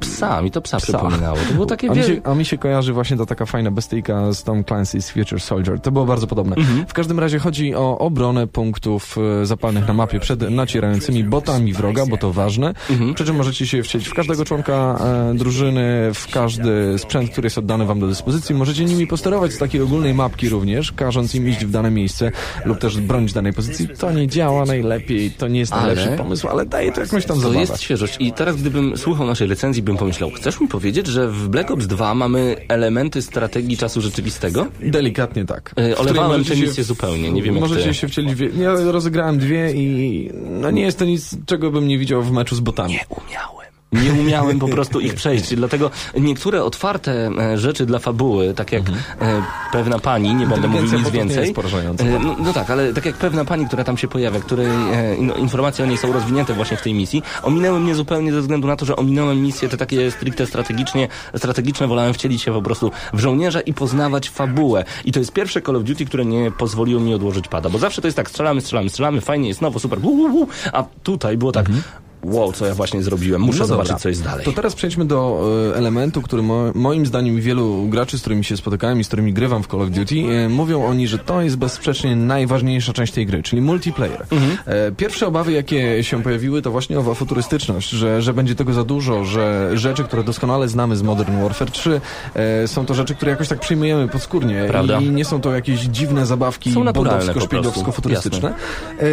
Psa, 0.00 0.42
mi 0.42 0.50
to 0.50 0.60
psa, 0.60 0.76
przypominało. 0.76 1.36
To 1.48 1.54
było 1.54 1.66
takie 1.66 1.90
A 1.90 1.94
mi, 1.94 2.02
się, 2.02 2.20
a 2.24 2.34
mi 2.34 2.44
się 2.44 2.58
kojarzy 2.58 2.92
właśnie 2.92 3.16
ta 3.16 3.26
taka 3.26 3.46
fajna 3.46 3.70
bestyjka 3.70 4.32
z 4.32 4.44
Tom 4.44 4.62
Clancy's 4.62 5.12
Future 5.12 5.40
Soldier. 5.40 5.80
To 5.80 5.90
było 5.92 6.04
bardzo 6.06 6.26
podobne. 6.26 6.56
Mhm. 6.56 6.86
W 6.86 6.92
każdym 6.92 7.18
razie 7.20 7.38
chodzi 7.38 7.74
o 7.74 7.98
obronę 7.98 8.46
punktów 8.46 9.16
e, 9.42 9.46
zapalnych 9.46 9.88
na 9.88 9.94
mapie 9.94 10.20
przed 10.20 10.50
nacierającymi 10.50 11.24
botami 11.24 11.72
wroga, 11.72 12.06
bo 12.06 12.16
to 12.16 12.32
ważne. 12.32 12.74
Mhm. 12.90 13.14
Przy 13.14 13.24
czym 13.24 13.36
możecie 13.36 13.66
się 13.66 13.82
wcielić 13.82 14.08
w 14.08 14.14
każdego 14.14 14.44
członka 14.44 14.98
e, 15.32 15.34
drużyny, 15.34 16.10
w 16.14 16.26
każdy 16.32 16.98
sprzęt, 16.98 17.30
który 17.30 17.46
jest 17.46 17.58
oddany 17.58 17.86
wam 17.86 18.00
do 18.00 18.06
dyspozycji. 18.06 18.54
Możecie 18.54 18.84
nimi 18.84 19.06
posterować 19.06 19.52
z 19.52 19.58
takiej 19.58 19.80
ogólnej 19.82 20.14
mapki 20.14 20.48
również, 20.48 20.92
każąc 20.92 21.34
im 21.34 21.48
iść 21.48 21.64
w 21.64 21.70
dane 21.70 21.90
miejsce 21.90 22.30
lub 22.64 22.78
też 22.78 23.00
bronić 23.00 23.32
danej 23.32 23.52
pozycji. 23.52 23.88
To 23.98 24.12
nie 24.12 24.28
działa 24.28 24.64
najlepiej, 24.64 25.30
to 25.30 25.48
nie 25.48 25.60
jest 25.60 25.72
Ale- 25.72 25.86
najlepszy 25.94 26.18
pomysł, 26.18 26.48
ale 26.48 26.66
daje 26.66 26.92
to 26.92 27.00
jakąś 27.00 27.26
tam 27.26 27.36
To 27.36 27.42
zabawę. 27.42 27.60
jest 27.60 27.80
świeżość. 27.80 28.16
I 28.20 28.32
teraz, 28.32 28.56
gdybym 28.56 28.96
słuchał 28.96 29.26
naszej 29.26 29.48
recenzji, 29.48 29.82
bym 29.88 29.96
pomyślał, 29.96 30.30
chcesz 30.30 30.60
mi 30.60 30.68
powiedzieć, 30.68 31.06
że 31.06 31.28
w 31.28 31.48
Black 31.48 31.70
Ops 31.70 31.86
2 31.86 32.14
mamy 32.14 32.56
elementy 32.68 33.22
strategii 33.22 33.76
czasu 33.76 34.00
rzeczywistego? 34.00 34.66
Delikatnie 34.80 35.44
tak. 35.44 35.74
Yy, 35.76 35.96
olewałem 35.96 36.44
tę 36.44 36.56
misję 36.56 36.84
zupełnie, 36.84 37.32
nie 37.32 37.42
wiem 37.42 37.54
jak 37.54 37.60
Możecie 37.62 37.88
ty. 37.88 37.94
się 37.94 38.08
wcielić 38.08 38.34
w... 38.34 38.58
Ja 38.58 38.74
rozegrałem 38.92 39.38
dwie 39.38 39.72
i 39.72 40.30
no 40.34 40.70
nie 40.70 40.82
jest 40.82 40.98
to 40.98 41.04
nic, 41.04 41.36
czego 41.46 41.70
bym 41.70 41.88
nie 41.88 41.98
widział 41.98 42.22
w 42.22 42.32
meczu 42.32 42.56
z 42.56 42.60
botami. 42.60 42.92
Nie 42.92 43.04
umiałem. 43.10 43.57
Nie 43.92 44.12
umiałem 44.12 44.58
po 44.58 44.68
prostu 44.68 45.00
ich 45.00 45.14
przejść. 45.14 45.54
Dlatego 45.54 45.90
niektóre 46.18 46.64
otwarte 46.64 47.30
e, 47.38 47.58
rzeczy 47.58 47.86
dla 47.86 47.98
fabuły, 47.98 48.54
tak 48.54 48.72
jak 48.72 48.82
e, 49.20 49.42
pewna 49.72 49.98
pani, 49.98 50.34
nie 50.34 50.46
będę 50.46 50.68
mówił 50.68 50.98
nic 50.98 51.10
więcej. 51.10 51.40
jest 51.40 51.54
porażająca. 51.54 52.04
E, 52.04 52.18
no, 52.18 52.36
no 52.38 52.52
tak, 52.52 52.70
ale 52.70 52.92
tak 52.92 53.06
jak 53.06 53.16
pewna 53.16 53.44
pani, 53.44 53.66
która 53.66 53.84
tam 53.84 53.98
się 53.98 54.08
pojawia, 54.08 54.40
której 54.40 54.66
in, 55.18 55.32
informacje 55.38 55.84
o 55.84 55.88
niej 55.88 55.98
są 55.98 56.12
rozwinięte 56.12 56.54
właśnie 56.54 56.76
w 56.76 56.82
tej 56.82 56.94
misji, 56.94 57.22
ominęły 57.42 57.80
mnie 57.80 57.94
zupełnie 57.94 58.32
ze 58.32 58.40
względu 58.40 58.68
na 58.68 58.76
to, 58.76 58.86
że 58.86 58.96
ominąłem 58.96 59.42
misje 59.42 59.68
te 59.68 59.76
takie 59.76 60.10
stricte 60.10 60.46
strategicznie, 60.46 61.08
strategiczne, 61.36 61.86
wolałem 61.86 62.14
wcielić 62.14 62.42
się 62.42 62.52
po 62.52 62.62
prostu 62.62 62.90
w 63.12 63.18
żołnierza 63.18 63.60
i 63.60 63.74
poznawać 63.74 64.30
fabułę. 64.30 64.84
I 65.04 65.12
to 65.12 65.18
jest 65.18 65.32
pierwsze 65.32 65.62
Call 65.62 65.76
of 65.76 65.84
Duty, 65.84 66.04
które 66.04 66.24
nie 66.24 66.50
pozwoliło 66.50 67.00
mi 67.00 67.14
odłożyć 67.14 67.48
pada, 67.48 67.70
bo 67.70 67.78
zawsze 67.78 68.02
to 68.02 68.08
jest 68.08 68.16
tak, 68.16 68.30
strzelamy, 68.30 68.60
strzelamy, 68.60 68.90
strzelamy, 68.90 69.20
fajnie 69.20 69.48
jest, 69.48 69.62
nowo, 69.62 69.78
super, 69.78 70.00
wu, 70.00 70.16
wu, 70.16 70.28
wu, 70.28 70.48
a 70.72 70.84
tutaj 71.02 71.36
było 71.36 71.52
tak, 71.52 71.66
wow, 72.24 72.52
co 72.52 72.66
ja 72.66 72.74
właśnie 72.74 73.02
zrobiłem, 73.02 73.40
muszę 73.42 73.58
No 73.58 73.66
zobaczyć, 73.66 73.88
dobra. 73.88 74.00
co 74.02 74.08
jest 74.08 74.24
dalej. 74.24 74.44
To 74.44 74.52
teraz 74.52 74.74
przejdźmy 74.74 75.04
do 75.04 75.48
e, 75.72 75.76
elementu, 75.76 76.22
który 76.22 76.42
mo, 76.42 76.64
moim 76.74 77.06
zdaniem 77.06 77.40
wielu 77.40 77.86
graczy, 77.88 78.18
z 78.18 78.20
którymi 78.20 78.44
się 78.44 78.56
spotykałem 78.56 79.00
i 79.00 79.04
z 79.04 79.06
którymi 79.06 79.32
grywam 79.32 79.62
w 79.62 79.66
Call 79.66 79.82
of 79.82 79.90
Duty, 79.90 80.14
e, 80.16 80.48
mówią 80.48 80.84
oni, 80.84 81.08
że 81.08 81.18
to 81.18 81.42
jest 81.42 81.56
bezsprzecznie 81.56 82.16
najważniejsza 82.16 82.92
część 82.92 83.12
tej 83.12 83.26
gry, 83.26 83.42
czyli 83.42 83.62
multiplayer. 83.62 84.26
E, 84.66 84.92
pierwsze 84.92 85.26
obawy, 85.26 85.52
jakie 85.52 86.04
się 86.04 86.22
pojawiły, 86.22 86.62
to 86.62 86.70
właśnie 86.70 86.98
owa 86.98 87.14
futurystyczność, 87.14 87.90
że, 87.90 88.22
że 88.22 88.34
będzie 88.34 88.54
tego 88.54 88.72
za 88.72 88.84
dużo, 88.84 89.24
że 89.24 89.70
rzeczy, 89.74 90.04
które 90.04 90.24
doskonale 90.24 90.68
znamy 90.68 90.96
z 90.96 91.02
Modern 91.02 91.42
Warfare 91.42 91.70
3, 91.70 92.00
e, 92.34 92.68
są 92.68 92.86
to 92.86 92.94
rzeczy, 92.94 93.14
które 93.14 93.30
jakoś 93.30 93.48
tak 93.48 93.60
przyjmujemy 93.60 94.08
podskórnie 94.08 94.64
Prawda. 94.68 95.00
i 95.00 95.10
nie 95.10 95.24
są 95.24 95.40
to 95.40 95.54
jakieś 95.54 95.80
dziwne 95.80 96.26
zabawki 96.26 96.70
bondowsko-szpiegowsko-futurystyczne. 96.70 98.52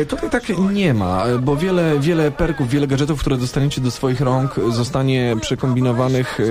Tutaj 0.07 0.29
tak 0.29 0.43
nie 0.73 0.93
ma, 0.93 1.23
bo 1.41 1.55
wiele, 1.55 1.99
wiele 1.99 2.31
perków, 2.31 2.69
wiele 2.69 2.87
gadżetów, 2.95 3.19
które 3.19 3.37
dostaniecie 3.37 3.81
do 3.81 3.91
swoich 3.91 4.21
rąk, 4.21 4.55
zostanie 4.69 5.35
przekombinowanych 5.41 6.39
e, 6.39 6.43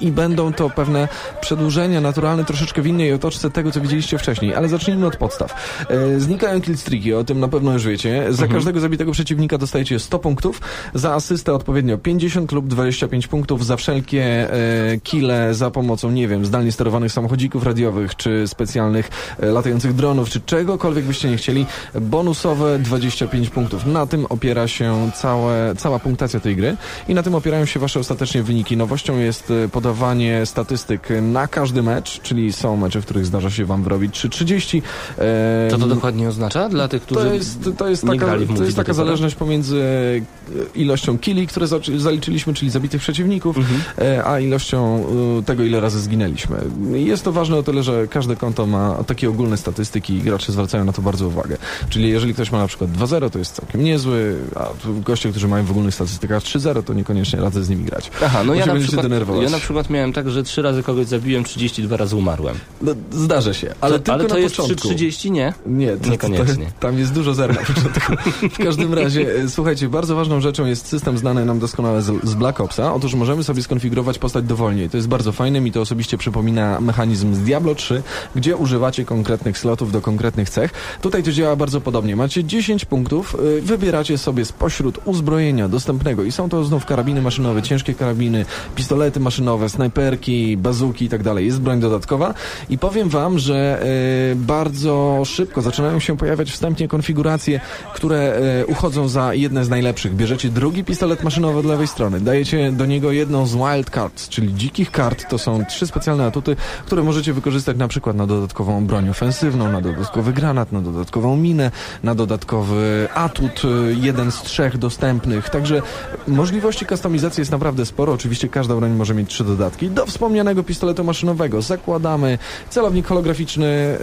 i 0.00 0.12
będą 0.12 0.52
to 0.52 0.70
pewne 0.70 1.08
przedłużenia 1.40 2.00
naturalne 2.00 2.44
troszeczkę 2.44 2.82
w 2.82 2.86
innej 2.86 3.12
otoczce 3.12 3.50
tego, 3.50 3.70
co 3.70 3.80
widzieliście 3.80 4.18
wcześniej. 4.18 4.54
Ale 4.54 4.68
zacznijmy 4.68 5.06
od 5.06 5.16
podstaw. 5.16 5.54
E, 5.88 6.20
Znikają 6.20 6.60
killstreaki, 6.60 7.14
o 7.14 7.24
tym 7.24 7.40
na 7.40 7.48
pewno 7.48 7.72
już 7.72 7.86
wiecie. 7.86 8.26
Za 8.30 8.48
każdego 8.48 8.80
zabitego 8.80 9.12
przeciwnika 9.12 9.58
dostajecie 9.58 9.98
100 9.98 10.18
punktów, 10.18 10.60
za 10.94 11.14
asystę 11.14 11.54
odpowiednio 11.54 11.98
50 11.98 12.52
lub 12.52 12.68
25 12.68 13.26
punktów, 13.26 13.66
za 13.66 13.76
wszelkie 13.76 14.22
e, 14.24 14.98
kile 15.02 15.54
za 15.54 15.70
pomocą, 15.70 16.10
nie 16.10 16.28
wiem, 16.28 16.46
zdalnie 16.46 16.72
sterowanych 16.72 17.12
samochodzików 17.12 17.62
radiowych, 17.62 18.16
czy 18.16 18.48
specjalnych 18.48 19.10
latających 19.38 19.94
dronów, 19.94 20.30
czy 20.30 20.40
czegokolwiek 20.40 21.04
byście 21.04 21.30
nie 21.30 21.36
chcieli, 21.36 21.66
bonusowe 22.00 22.78
25 22.78 23.50
punktów. 23.50 23.86
Na 23.86 24.06
tym 24.06 24.26
opiera 24.28 24.68
się 24.68 25.10
całe, 25.44 25.74
cała 25.76 25.98
punktacja 25.98 26.40
tej 26.40 26.56
gry 26.56 26.76
i 27.08 27.14
na 27.14 27.22
tym 27.22 27.34
opierają 27.34 27.64
się 27.64 27.80
wasze 27.80 28.00
ostatecznie 28.00 28.42
wyniki. 28.42 28.76
Nowością 28.76 29.18
jest 29.18 29.50
e, 29.50 29.68
podawanie 29.68 30.46
statystyk 30.46 31.08
na 31.22 31.46
każdy 31.48 31.82
mecz, 31.82 32.20
czyli 32.22 32.52
są 32.52 32.76
mecze, 32.76 33.00
w 33.00 33.04
których 33.04 33.26
zdarza 33.26 33.50
się 33.50 33.64
wam 33.64 33.82
wyrobić 33.82 34.14
3.30. 34.14 34.82
E, 35.18 35.70
Co 35.70 35.78
to 35.78 35.86
dokładnie 35.86 36.28
oznacza 36.28 36.68
dla 36.68 36.88
tych, 36.88 37.02
którzy 37.02 37.20
to 37.20 37.34
jest, 37.34 37.70
to 37.76 37.88
jest 37.88 38.06
taka, 38.06 38.26
to 38.56 38.64
jest 38.64 38.76
taka 38.76 38.92
zależność 38.92 39.34
pomiędzy 39.34 39.82
e, 39.82 40.78
ilością 40.78 41.18
killi, 41.18 41.46
które 41.46 41.66
zaliczyliśmy, 41.96 42.54
czyli 42.54 42.70
zabitych 42.70 43.00
przeciwników, 43.00 43.56
Mhm. 43.56 43.80
e, 43.98 44.24
a 44.26 44.40
ilością 44.40 45.06
e, 45.38 45.42
tego, 45.42 45.62
ile 45.64 45.80
razy 45.80 46.00
zginęliśmy. 46.00 46.56
Jest 46.92 47.24
to 47.24 47.32
ważne 47.32 47.56
o 47.56 47.62
tyle, 47.62 47.82
że 47.82 48.08
każde 48.08 48.36
konto 48.36 48.66
ma 48.66 49.04
takie 49.06 49.28
ogólne 49.28 49.56
statystyki 49.56 50.14
i 50.14 50.20
gracze 50.20 50.52
zwracają 50.52 50.84
na 50.84 50.92
to 50.92 51.02
bardzo 51.02 51.26
uwagę. 51.28 51.56
Czyli 51.88 52.08
jeżeli 52.08 52.34
ktoś 52.34 52.52
ma 52.52 52.58
na 52.58 52.66
przykład 52.66 52.90
2-0, 52.90 53.30
to 53.30 53.38
jest 53.38 53.54
całkiem 53.54 53.84
niezły, 53.84 54.36
a 54.56 54.66
goście, 55.00 55.32
którzy 55.34 55.48
mają 55.48 55.64
w 55.64 55.70
ogólnych 55.70 55.94
statystykach 55.94 56.42
3-0, 56.42 56.82
to 56.82 56.94
niekoniecznie 56.94 57.40
radzę 57.40 57.64
z 57.64 57.68
nimi 57.68 57.84
grać. 57.84 58.10
Aha, 58.24 58.44
no 58.44 58.54
ja 58.54 58.66
na, 58.66 58.74
przykład, 58.74 59.06
ja 59.42 59.50
na 59.50 59.58
przykład 59.58 59.90
miałem 59.90 60.12
tak, 60.12 60.30
że 60.30 60.42
trzy 60.42 60.62
razy 60.62 60.82
kogoś 60.82 61.06
zabiłem, 61.06 61.44
32 61.44 61.96
razy 61.96 62.16
umarłem. 62.16 62.56
No, 62.82 62.92
zdarza 63.10 63.54
się, 63.54 63.74
ale 63.80 63.98
to, 63.98 63.98
tylko 63.98 64.14
ale 64.14 64.24
to 64.24 64.34
na 64.34 64.40
jest 64.40 64.56
początku. 64.56 64.88
3.30, 64.88 65.30
nie? 65.30 65.54
Nie, 65.66 65.96
to, 65.96 66.10
Niekoniecznie. 66.10 66.66
To, 66.66 66.80
tam 66.80 66.98
jest 66.98 67.12
dużo 67.12 67.34
zer 67.34 67.48
na 67.48 67.60
początku. 67.60 68.12
W 68.54 68.58
każdym 68.58 68.94
razie, 68.94 69.34
e, 69.34 69.48
słuchajcie, 69.48 69.88
bardzo 69.88 70.16
ważną 70.16 70.40
rzeczą 70.40 70.66
jest 70.66 70.86
system 70.86 71.18
znany 71.18 71.44
nam 71.44 71.58
doskonale 71.58 72.02
z, 72.02 72.24
z 72.24 72.34
Black 72.34 72.60
Opsa. 72.60 72.94
Otóż 72.94 73.14
możemy 73.14 73.44
sobie 73.44 73.62
skonfigurować 73.62 74.18
postać 74.18 74.44
dowolnie. 74.44 74.88
To 74.88 74.96
jest 74.96 75.08
bardzo 75.08 75.32
fajne, 75.32 75.60
mi 75.60 75.72
to 75.72 75.80
osobiście 75.80 76.18
przypomina 76.18 76.80
mechanizm 76.80 77.34
z 77.34 77.38
Diablo 77.38 77.74
3, 77.74 78.02
gdzie 78.36 78.56
używacie 78.56 79.04
konkretnych 79.04 79.58
slotów 79.58 79.92
do 79.92 80.00
konkretnych 80.00 80.50
cech. 80.50 80.72
Tutaj 81.00 81.22
to 81.22 81.32
działa 81.32 81.56
bardzo 81.56 81.80
podobnie. 81.80 82.16
Macie 82.16 82.44
10 82.44 82.84
punktów, 82.84 83.36
y, 83.58 83.62
wybieracie 83.62 84.18
sobie 84.18 84.44
spośród 84.44 84.98
uzbrojenia 85.04 85.23
dostępnego 85.68 86.24
i 86.24 86.32
są 86.32 86.48
to 86.48 86.64
znów 86.64 86.86
karabiny 86.86 87.22
maszynowe, 87.22 87.62
ciężkie 87.62 87.94
karabiny, 87.94 88.44
pistolety 88.74 89.20
maszynowe, 89.20 89.68
snajperki, 89.68 90.56
bazuki 90.56 91.04
i 91.04 91.08
tak 91.08 91.22
dalej. 91.22 91.46
Jest 91.46 91.60
broń 91.60 91.80
dodatkowa 91.80 92.34
i 92.70 92.78
powiem 92.78 93.08
wam, 93.08 93.38
że 93.38 93.86
y, 94.32 94.36
bardzo 94.36 95.22
szybko 95.24 95.62
zaczynają 95.62 96.00
się 96.00 96.16
pojawiać 96.16 96.50
wstępnie 96.50 96.88
konfiguracje, 96.88 97.60
które 97.94 98.38
y, 98.62 98.66
uchodzą 98.66 99.08
za 99.08 99.34
jedne 99.34 99.64
z 99.64 99.68
najlepszych. 99.68 100.16
Bierzecie 100.16 100.48
drugi 100.48 100.84
pistolet 100.84 101.24
maszynowy 101.24 101.58
od 101.58 101.64
lewej 101.64 101.86
strony, 101.86 102.20
dajecie 102.20 102.72
do 102.72 102.86
niego 102.86 103.12
jedną 103.12 103.46
z 103.46 103.56
wild 103.56 103.90
cards, 103.90 104.28
czyli 104.28 104.54
dzikich 104.54 104.90
kart. 104.90 105.28
To 105.28 105.38
są 105.38 105.64
trzy 105.64 105.86
specjalne 105.86 106.26
atuty, 106.26 106.56
które 106.86 107.02
możecie 107.02 107.32
wykorzystać 107.32 107.76
na 107.76 107.88
przykład 107.88 108.16
na 108.16 108.26
dodatkową 108.26 108.86
broń 108.86 109.08
ofensywną, 109.08 109.72
na 109.72 109.80
dodatkowy 109.80 110.32
granat, 110.32 110.72
na 110.72 110.80
dodatkową 110.80 111.36
minę, 111.36 111.70
na 112.02 112.14
dodatkowy 112.14 113.08
atut, 113.14 113.62
y, 113.64 113.96
jeden 114.00 114.32
z 114.32 114.42
trzech 114.42 114.78
dostępnych. 114.78 115.13
Także 115.52 115.82
możliwości 116.28 116.86
kustomizacji 116.86 117.40
jest 117.40 117.52
naprawdę 117.52 117.86
sporo. 117.86 118.12
Oczywiście 118.12 118.48
każda 118.48 118.76
broń 118.76 118.92
może 118.92 119.14
mieć 119.14 119.30
trzy 119.30 119.44
dodatki. 119.44 119.90
Do 119.90 120.06
wspomnianego 120.06 120.62
pistoletu 120.62 121.04
maszynowego 121.04 121.62
zakładamy 121.62 122.38
celownik 122.70 123.06
holograficzny, 123.06 123.98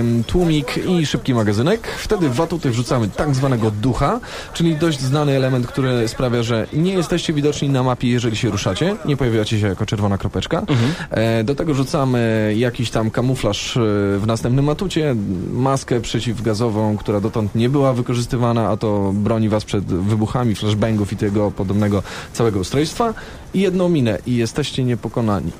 ym, 0.00 0.24
tłumik 0.24 0.80
i 0.86 1.06
szybki 1.06 1.34
magazynek. 1.34 1.88
Wtedy 1.98 2.28
w 2.28 2.40
atuty 2.40 2.70
wrzucamy 2.70 3.08
tak 3.08 3.34
zwanego 3.34 3.70
ducha, 3.70 4.20
czyli 4.52 4.76
dość 4.76 5.00
znany 5.00 5.32
element, 5.32 5.66
który 5.66 6.08
sprawia, 6.08 6.42
że 6.42 6.66
nie 6.72 6.92
jesteście 6.92 7.32
widoczni 7.32 7.68
na 7.68 7.82
mapie, 7.82 8.08
jeżeli 8.08 8.36
się 8.36 8.50
ruszacie. 8.50 8.96
Nie 9.04 9.16
pojawiacie 9.16 9.60
się 9.60 9.68
jako 9.68 9.86
czerwona 9.86 10.18
kropeczka. 10.18 10.62
E, 11.10 11.44
do 11.44 11.54
tego 11.54 11.74
rzucamy 11.74 12.54
jakiś 12.56 12.90
tam 12.90 13.10
kamuflaż 13.10 13.76
e, 13.76 13.80
w 14.18 14.22
następnym 14.26 14.68
atucie, 14.68 15.14
maskę 15.52 16.00
przeciwgazową, 16.00 16.96
która 16.96 17.20
dotąd 17.20 17.54
nie 17.54 17.68
była 17.68 17.92
wykorzystywana, 17.92 18.68
a 18.68 18.76
to 18.76 19.12
broni 19.14 19.48
was 19.48 19.64
przed 19.64 19.84
wybuchami, 19.84 20.43
flashbangów 20.54 21.12
i 21.12 21.16
tego 21.16 21.50
podobnego 21.50 22.02
całego 22.32 22.60
ustrojstwa 22.60 23.14
i 23.54 23.60
jedną 23.60 23.88
minę 23.88 24.18
i 24.26 24.36
jesteście 24.36 24.84
niepokonani. 24.84 25.52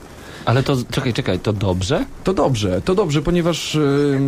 Ale 0.45 0.63
to, 0.63 0.77
czekaj, 0.91 1.13
czekaj, 1.13 1.39
to 1.39 1.53
dobrze? 1.53 2.05
To 2.25 2.35
dobrze, 2.35 2.83
to 2.85 2.95
dobrze, 2.95 3.23
ponieważ 3.23 3.75
y, 3.75 4.19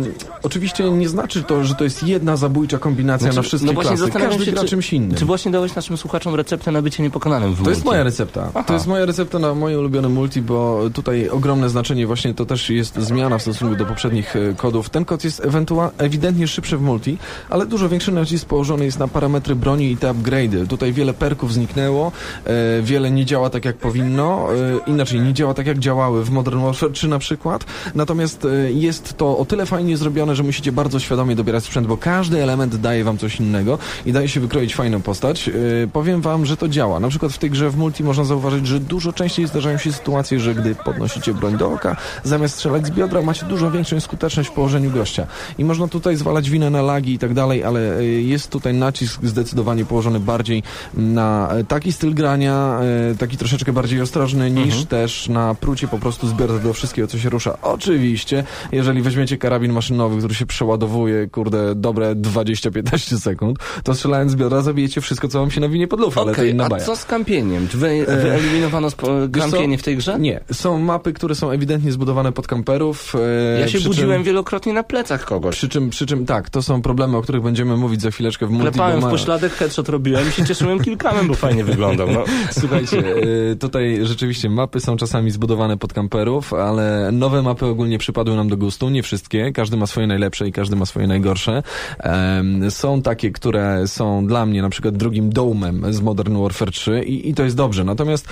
oczywiście 0.43 0.91
nie 0.91 1.09
znaczy 1.09 1.43
to, 1.43 1.63
że 1.63 1.75
to 1.75 1.83
jest 1.83 2.03
jedna 2.03 2.37
zabójcza 2.37 2.77
kombinacja 2.77 3.33
na 3.33 3.41
wszystkie 3.41 3.67
no 3.67 3.73
właśnie 3.73 3.97
klasy. 3.97 4.11
Każdy 4.11 4.45
się, 4.45 4.51
gra 4.51 4.61
czy, 4.61 4.67
czymś 4.67 4.93
innym. 4.93 5.17
Czy 5.17 5.25
właśnie 5.25 5.51
dałeś 5.51 5.75
naszym 5.75 5.97
słuchaczom 5.97 6.35
receptę 6.35 6.71
na 6.71 6.81
bycie 6.81 7.03
niepokonanym 7.03 7.53
w 7.53 7.63
To 7.63 7.69
jest 7.69 7.81
multi? 7.81 7.85
moja 7.89 8.03
recepta. 8.03 8.49
Aha. 8.49 8.63
To 8.63 8.73
jest 8.73 8.87
moja 8.87 9.05
recepta 9.05 9.39
na 9.39 9.53
moje 9.53 9.79
ulubione 9.79 10.09
multi, 10.09 10.41
bo 10.41 10.81
tutaj 10.93 11.29
ogromne 11.29 11.69
znaczenie 11.69 12.07
właśnie 12.07 12.33
to 12.33 12.45
też 12.45 12.69
jest 12.69 12.95
zmiana 12.99 13.37
w 13.37 13.41
stosunku 13.41 13.75
do 13.75 13.85
poprzednich 13.85 14.35
e, 14.35 14.53
kodów. 14.53 14.89
Ten 14.89 15.05
kod 15.05 15.23
jest 15.23 15.41
ewentua- 15.41 15.89
ewidentnie 15.97 16.47
szybszy 16.47 16.77
w 16.77 16.81
multi, 16.81 17.17
ale 17.49 17.65
dużo 17.65 17.89
większy 17.89 18.11
nacisk 18.11 18.45
położony 18.47 18.85
jest 18.85 18.99
na 18.99 19.07
parametry 19.07 19.55
broni 19.55 19.91
i 19.91 19.97
te 19.97 20.13
upgrade'y. 20.13 20.67
Tutaj 20.67 20.93
wiele 20.93 21.13
perków 21.13 21.53
zniknęło, 21.53 22.11
e, 22.45 22.81
wiele 22.81 23.11
nie 23.11 23.25
działa 23.25 23.49
tak 23.49 23.65
jak 23.65 23.77
powinno, 23.77 24.47
e, 24.53 24.89
inaczej 24.91 25.19
nie 25.21 25.33
działa 25.33 25.53
tak 25.53 25.67
jak 25.67 25.79
działało 25.79 26.06
działały 26.07 26.25
w 26.25 26.29
Modern 26.29 26.59
Warfare 26.61 26.91
3 26.91 27.07
na 27.07 27.19
przykład. 27.19 27.65
Natomiast 27.95 28.45
e, 28.45 28.71
jest 28.71 29.17
to 29.17 29.37
o 29.37 29.45
tyle 29.45 29.65
fajnie 29.65 29.97
zrobione, 29.97 30.35
że 30.35 30.43
musicie 30.43 30.71
bardzo 30.71 30.99
świadomie 30.99 31.35
dobierać 31.35 31.63
sprzęt, 31.63 31.87
bo 31.87 31.97
każdy 31.97 32.43
element 32.43 32.75
daje 32.75 33.03
wam 33.03 33.17
coś 33.17 33.39
innego 33.39 33.77
i 34.05 34.11
daje 34.11 34.29
się 34.29 34.39
wykroić 34.39 34.75
fajną 34.75 35.01
postać. 35.01 35.49
E, 35.49 35.51
powiem 35.93 36.21
wam, 36.21 36.45
że 36.45 36.57
to 36.57 36.67
działa. 36.67 36.99
Na 36.99 37.09
przykład 37.09 37.31
w 37.31 37.37
tej 37.37 37.49
grze 37.49 37.69
w 37.69 37.77
multi 37.77 38.03
można 38.03 38.23
zauważyć, 38.23 38.67
że 38.67 38.79
dużo 38.79 39.13
częściej 39.13 39.47
zdarzają 39.47 39.77
się 39.77 39.93
sytuacje, 39.93 40.39
że 40.39 40.55
gdy 40.55 40.75
podnosicie 40.75 41.33
broń 41.33 41.57
do 41.57 41.71
oka, 41.71 41.95
zamiast 42.23 42.55
strzelać 42.55 42.87
z 42.87 42.91
biodra, 42.91 43.21
macie 43.21 43.45
dużo 43.45 43.71
większą 43.71 43.99
skuteczność 43.99 44.49
w 44.49 44.53
położeniu 44.53 44.91
gościa. 44.91 45.27
I 45.57 45.65
można 45.65 45.87
tutaj 45.87 46.15
zwalać 46.15 46.49
winę 46.49 46.69
na 46.69 46.81
lagi 46.81 47.13
i 47.13 47.19
tak 47.19 47.33
dalej, 47.33 47.63
ale 47.63 47.97
e, 47.97 48.03
jest 48.05 48.51
tutaj 48.51 48.73
nacisk 48.73 49.19
zdecydowanie 49.23 49.85
położony 49.85 50.19
bardziej 50.19 50.63
na 50.93 51.49
taki 51.67 51.91
styl 51.91 52.13
grania, 52.13 52.79
taki 53.19 53.37
troszeczkę 53.37 53.73
bardziej 53.73 54.01
ostrożny, 54.01 54.51
niż 54.51 54.85
też 54.85 55.29
na 55.29 55.55
prucie 55.55 55.87
po 55.87 55.96
prostu 55.97 56.27
z 56.27 56.33
biodra 56.33 56.59
do 56.59 56.73
wszystkiego, 56.73 57.07
co 57.07 57.17
się 57.19 57.29
rusza. 57.29 57.57
Oczywiście, 57.61 58.43
jeżeli 58.71 59.01
weźmiecie 59.01 59.37
karabin 59.37 59.73
maszynowy, 59.73 60.17
który 60.17 60.35
się 60.35 60.45
przeładowuje, 60.45 61.27
kurde, 61.27 61.75
dobre 61.75 62.15
20-15 62.15 63.17
sekund, 63.19 63.57
to 63.83 63.95
strzelając 63.95 64.31
z 64.31 64.35
biodra 64.35 64.61
zabijecie 64.61 65.01
wszystko, 65.01 65.27
co 65.27 65.39
wam 65.39 65.51
się 65.51 65.61
nawinie 65.61 65.87
pod 65.87 65.99
lufę, 65.99 66.21
ale 66.21 66.35
to 66.35 66.43
inna 66.43 66.65
a 66.65 66.69
baja. 66.69 66.85
co 66.85 66.95
z 66.95 67.05
kampieniem? 67.05 67.67
Czy 67.67 67.77
wy, 67.77 68.05
wyeliminowano 68.05 68.87
Wiesz 68.87 68.95
co? 68.95 69.39
kampienie 69.51 69.77
w 69.77 69.83
tej 69.83 69.97
grze? 69.97 70.19
Nie, 70.19 70.39
są 70.51 70.79
mapy, 70.79 71.13
które 71.13 71.35
są 71.35 71.51
ewidentnie 71.51 71.91
zbudowane 71.91 72.31
pod 72.31 72.47
kamperów. 72.47 73.15
e, 73.55 73.59
Ja 73.59 73.67
się 73.67 73.79
budziłem 73.79 74.17
Czym, 74.17 74.23
wielokrotnie 74.23 74.73
na 74.73 74.83
plecach 74.83 75.25
kogoś. 75.25 75.55
przy, 75.55 75.69
czym, 75.69 75.89
przy 75.89 76.05
czym 76.05 76.25
tak, 76.25 76.49
to 76.49 76.61
są 76.61 76.81
problemy, 76.81 77.17
o 77.17 77.21
których 77.21 77.41
będziemy 77.41 77.77
mówić 77.77 78.01
za 78.01 78.11
chwileczkę 78.11 78.47
w 78.47 78.49
multi. 78.49 78.63
Klepałem 78.71 79.01
w 79.01 79.03
pośladek, 79.03 79.53
headshot 79.53 79.89
robiłem 79.89 80.29
i 80.29 80.31
się 80.31 80.45
cieszyłem 80.45 80.79
kilkamem, 80.79 81.27
bo 81.27 81.33
fajnie 81.33 81.63
wyglądał. 81.63 82.07
No. 82.11 82.23
Słuchajcie, 82.59 82.97
y, 83.51 83.55
tutaj 83.59 83.99
rzeczywiście 84.03 84.49
mapy 84.49 84.79
są 84.79 84.97
czasami 84.97 85.31
zbudowane 85.31 85.77
pod 85.77 85.86
kamperów, 85.93 86.53
ale 86.53 87.09
nowe 87.11 87.41
mapy 87.41 87.65
ogólnie 87.65 87.97
przypadły 87.97 88.35
nam 88.35 88.49
do 88.49 88.57
gustu, 88.57 88.89
nie 88.89 89.03
wszystkie, 89.03 89.51
każdy 89.51 89.77
ma 89.77 89.87
swoje 89.87 90.07
najlepsze 90.07 90.47
i 90.47 90.51
każdy 90.51 90.75
ma 90.75 90.85
swoje 90.85 91.07
najgorsze. 91.07 91.63
Są 92.69 93.01
takie, 93.01 93.31
które 93.31 93.87
są 93.87 94.27
dla 94.27 94.45
mnie 94.45 94.61
na 94.61 94.69
przykład 94.69 94.97
drugim 94.97 95.29
domem 95.29 95.93
z 95.93 96.01
Modern 96.01 96.37
Warfare 96.41 96.71
3 96.71 97.03
i, 97.03 97.29
i 97.29 97.33
to 97.33 97.43
jest 97.43 97.55
dobrze. 97.55 97.83
Natomiast 97.83 98.27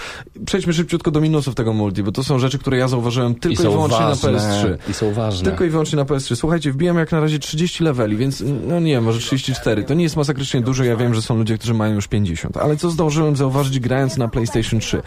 przejdźmy 0.46 0.74
szybciutko 0.74 1.12
do 1.12 1.22
minusów 1.22 1.56
tego 1.56 1.74
multi, 1.74 2.04
bo 2.04 2.12
to 2.12 2.24
są 2.24 2.40
rzeczy, 2.40 2.60
które 2.60 2.78
ja 2.78 2.88
zauważyłem 2.88 3.32
I 3.32 3.36
tylko 3.36 3.62
i, 3.62 3.66
są 3.66 3.72
wyłącznie 3.72 4.06
ważne. 4.06 4.32
na 4.32 4.40
PS3. 4.40 4.78
I 4.90 4.94
są 4.94 5.14
ważne. 5.14 5.50
Tylko 5.50 5.64
i 5.64 5.70
wyłącznie 5.70 5.96
na 5.98 6.06
PS3. 6.06 6.36
Słuchajcie, 6.36 6.72
wbijam 6.72 6.98
jak 6.98 7.12
na 7.12 7.20
razie 7.20 7.40
30 7.40 7.84
leveli, 7.84 8.18
więc 8.18 8.44
no 8.68 8.80
nie, 8.80 9.02
może 9.02 9.20
34. 9.20 9.84
To 9.84 9.94
nie 9.94 10.04
jest 10.04 10.16
masakrycznie 10.16 10.62
dużo, 10.62 10.84
ja 10.84 10.96
wiem, 10.96 11.14
że 11.14 11.22
są 11.22 11.38
ludzie, 11.38 11.58
którzy 11.58 11.74
mają 11.74 11.96
już 11.96 12.08
50. 12.08 12.58
Ale 12.58 12.78
co 12.78 12.90
zdążyłem 12.90 13.36
zauważyć 13.36 13.80
grając 13.80 14.18
na 14.18 14.28
PlayStation 14.28 14.80
3? 14.80 15.02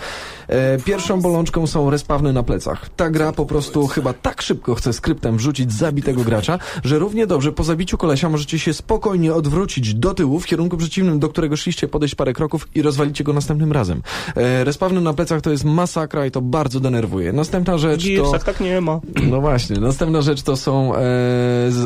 E, 0.48 0.78
pierwszą 0.78 1.20
bolączką 1.20 1.66
są 1.66 1.90
respawny 1.90 2.32
na 2.38 2.42
plecach. 2.42 2.88
Ta 2.96 3.10
gra 3.10 3.32
po 3.32 3.46
prostu 3.46 3.86
chyba 3.86 4.12
tak 4.12 4.42
szybko 4.42 4.74
chce 4.74 4.92
skryptem 4.92 5.36
wrzucić 5.36 5.72
zabitego 5.72 6.24
gracza, 6.24 6.58
że 6.84 6.98
równie 6.98 7.26
dobrze 7.26 7.52
po 7.52 7.64
zabiciu 7.64 7.98
kolesia 7.98 8.28
możecie 8.28 8.58
się 8.58 8.74
spokojnie 8.74 9.34
odwrócić 9.34 9.94
do 9.94 10.14
tyłu 10.14 10.40
w 10.40 10.46
kierunku 10.46 10.76
przeciwnym, 10.76 11.18
do 11.18 11.28
którego 11.28 11.56
szliście, 11.56 11.88
podejść 11.88 12.14
parę 12.14 12.32
kroków 12.32 12.68
i 12.74 12.82
rozwalicie 12.82 13.24
go 13.24 13.32
następnym 13.32 13.72
razem. 13.72 14.02
E, 14.36 14.64
respawny 14.64 15.00
na 15.00 15.14
plecach 15.14 15.40
to 15.40 15.50
jest 15.50 15.64
masakra 15.64 16.26
i 16.26 16.30
to 16.30 16.40
bardzo 16.40 16.80
denerwuje. 16.80 17.32
Następna 17.32 17.78
rzecz 17.78 18.02
to... 18.02 18.08
Gearsach 18.08 18.44
tak 18.44 18.60
nie 18.60 18.80
ma. 18.80 19.00
No 19.30 19.40
właśnie. 19.40 19.76
Następna 19.80 20.22
rzecz 20.22 20.42
to 20.42 20.56
są 20.56 20.94
e, 20.94 21.00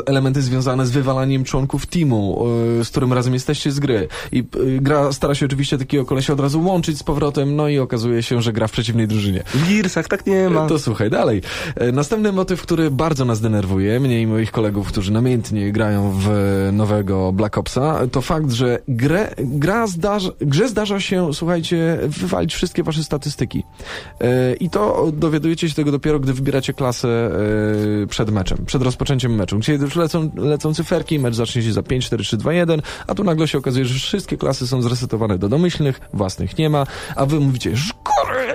elementy 0.06 0.42
związane 0.42 0.86
z 0.86 0.90
wywalaniem 0.90 1.44
członków 1.44 1.86
teamu, 1.86 2.46
e, 2.80 2.84
z 2.84 2.90
którym 2.90 3.12
razem 3.12 3.34
jesteście 3.34 3.70
z 3.72 3.80
gry. 3.80 4.08
I 4.32 4.38
e, 4.38 4.42
gra 4.80 5.12
stara 5.12 5.34
się 5.34 5.46
oczywiście 5.46 5.78
takiego 5.78 6.04
kolesia 6.04 6.32
od 6.32 6.40
razu 6.40 6.62
łączyć 6.62 6.98
z 6.98 7.02
powrotem, 7.02 7.56
no 7.56 7.68
i 7.68 7.78
okazuje 7.78 8.22
się, 8.22 8.42
że 8.42 8.52
gra 8.52 8.66
w 8.66 8.72
przeciwnej 8.72 9.08
drużynie. 9.08 9.42
W 9.54 9.68
Gearsach 9.68 10.08
tak 10.08 10.26
nie 10.26 10.31
ma. 10.50 10.66
To 10.66 10.78
słuchaj, 10.78 11.10
dalej. 11.10 11.42
E, 11.76 11.92
Następny 11.92 12.32
motyw, 12.32 12.62
który 12.62 12.90
bardzo 12.90 13.24
nas 13.24 13.40
denerwuje, 13.40 14.00
mnie 14.00 14.22
i 14.22 14.26
moich 14.26 14.50
kolegów, 14.50 14.88
którzy 14.88 15.12
namiętnie 15.12 15.72
grają 15.72 16.12
w 16.18 16.28
nowego 16.72 17.32
Black 17.32 17.58
Opsa, 17.58 18.00
to 18.12 18.20
fakt, 18.20 18.52
że 18.52 18.78
grę, 18.88 19.34
gra 19.38 19.86
zdarza, 19.86 20.30
grze 20.40 20.68
zdarza 20.68 21.00
się, 21.00 21.34
słuchajcie, 21.34 21.98
wywalić 22.02 22.54
wszystkie 22.54 22.82
wasze 22.82 23.04
statystyki. 23.04 23.64
E, 24.20 24.54
I 24.54 24.70
to 24.70 25.12
dowiadujecie 25.12 25.68
się 25.68 25.74
tego 25.74 25.92
dopiero, 25.92 26.20
gdy 26.20 26.32
wybieracie 26.32 26.72
klasę 26.72 27.08
e, 28.02 28.06
przed 28.06 28.30
meczem, 28.30 28.58
przed 28.66 28.82
rozpoczęciem 28.82 29.34
meczu. 29.34 29.58
Gdzie 29.58 29.74
już 29.74 29.96
lecą, 29.96 30.30
lecą 30.36 30.74
cyferki, 30.74 31.18
mecz 31.18 31.34
zacznie 31.34 31.62
się 31.62 31.72
za 31.72 31.82
5, 31.82 32.06
4, 32.06 32.24
3, 32.24 32.36
2, 32.36 32.52
1, 32.52 32.82
a 33.06 33.14
tu 33.14 33.24
nagle 33.24 33.48
się 33.48 33.58
okazuje, 33.58 33.84
że 33.84 33.94
wszystkie 33.94 34.36
klasy 34.36 34.66
są 34.66 34.82
zresetowane 34.82 35.38
do 35.38 35.48
domyślnych, 35.48 36.00
własnych 36.12 36.58
nie 36.58 36.70
ma, 36.70 36.86
a 37.16 37.26
wy 37.26 37.40
mówicie, 37.40 37.72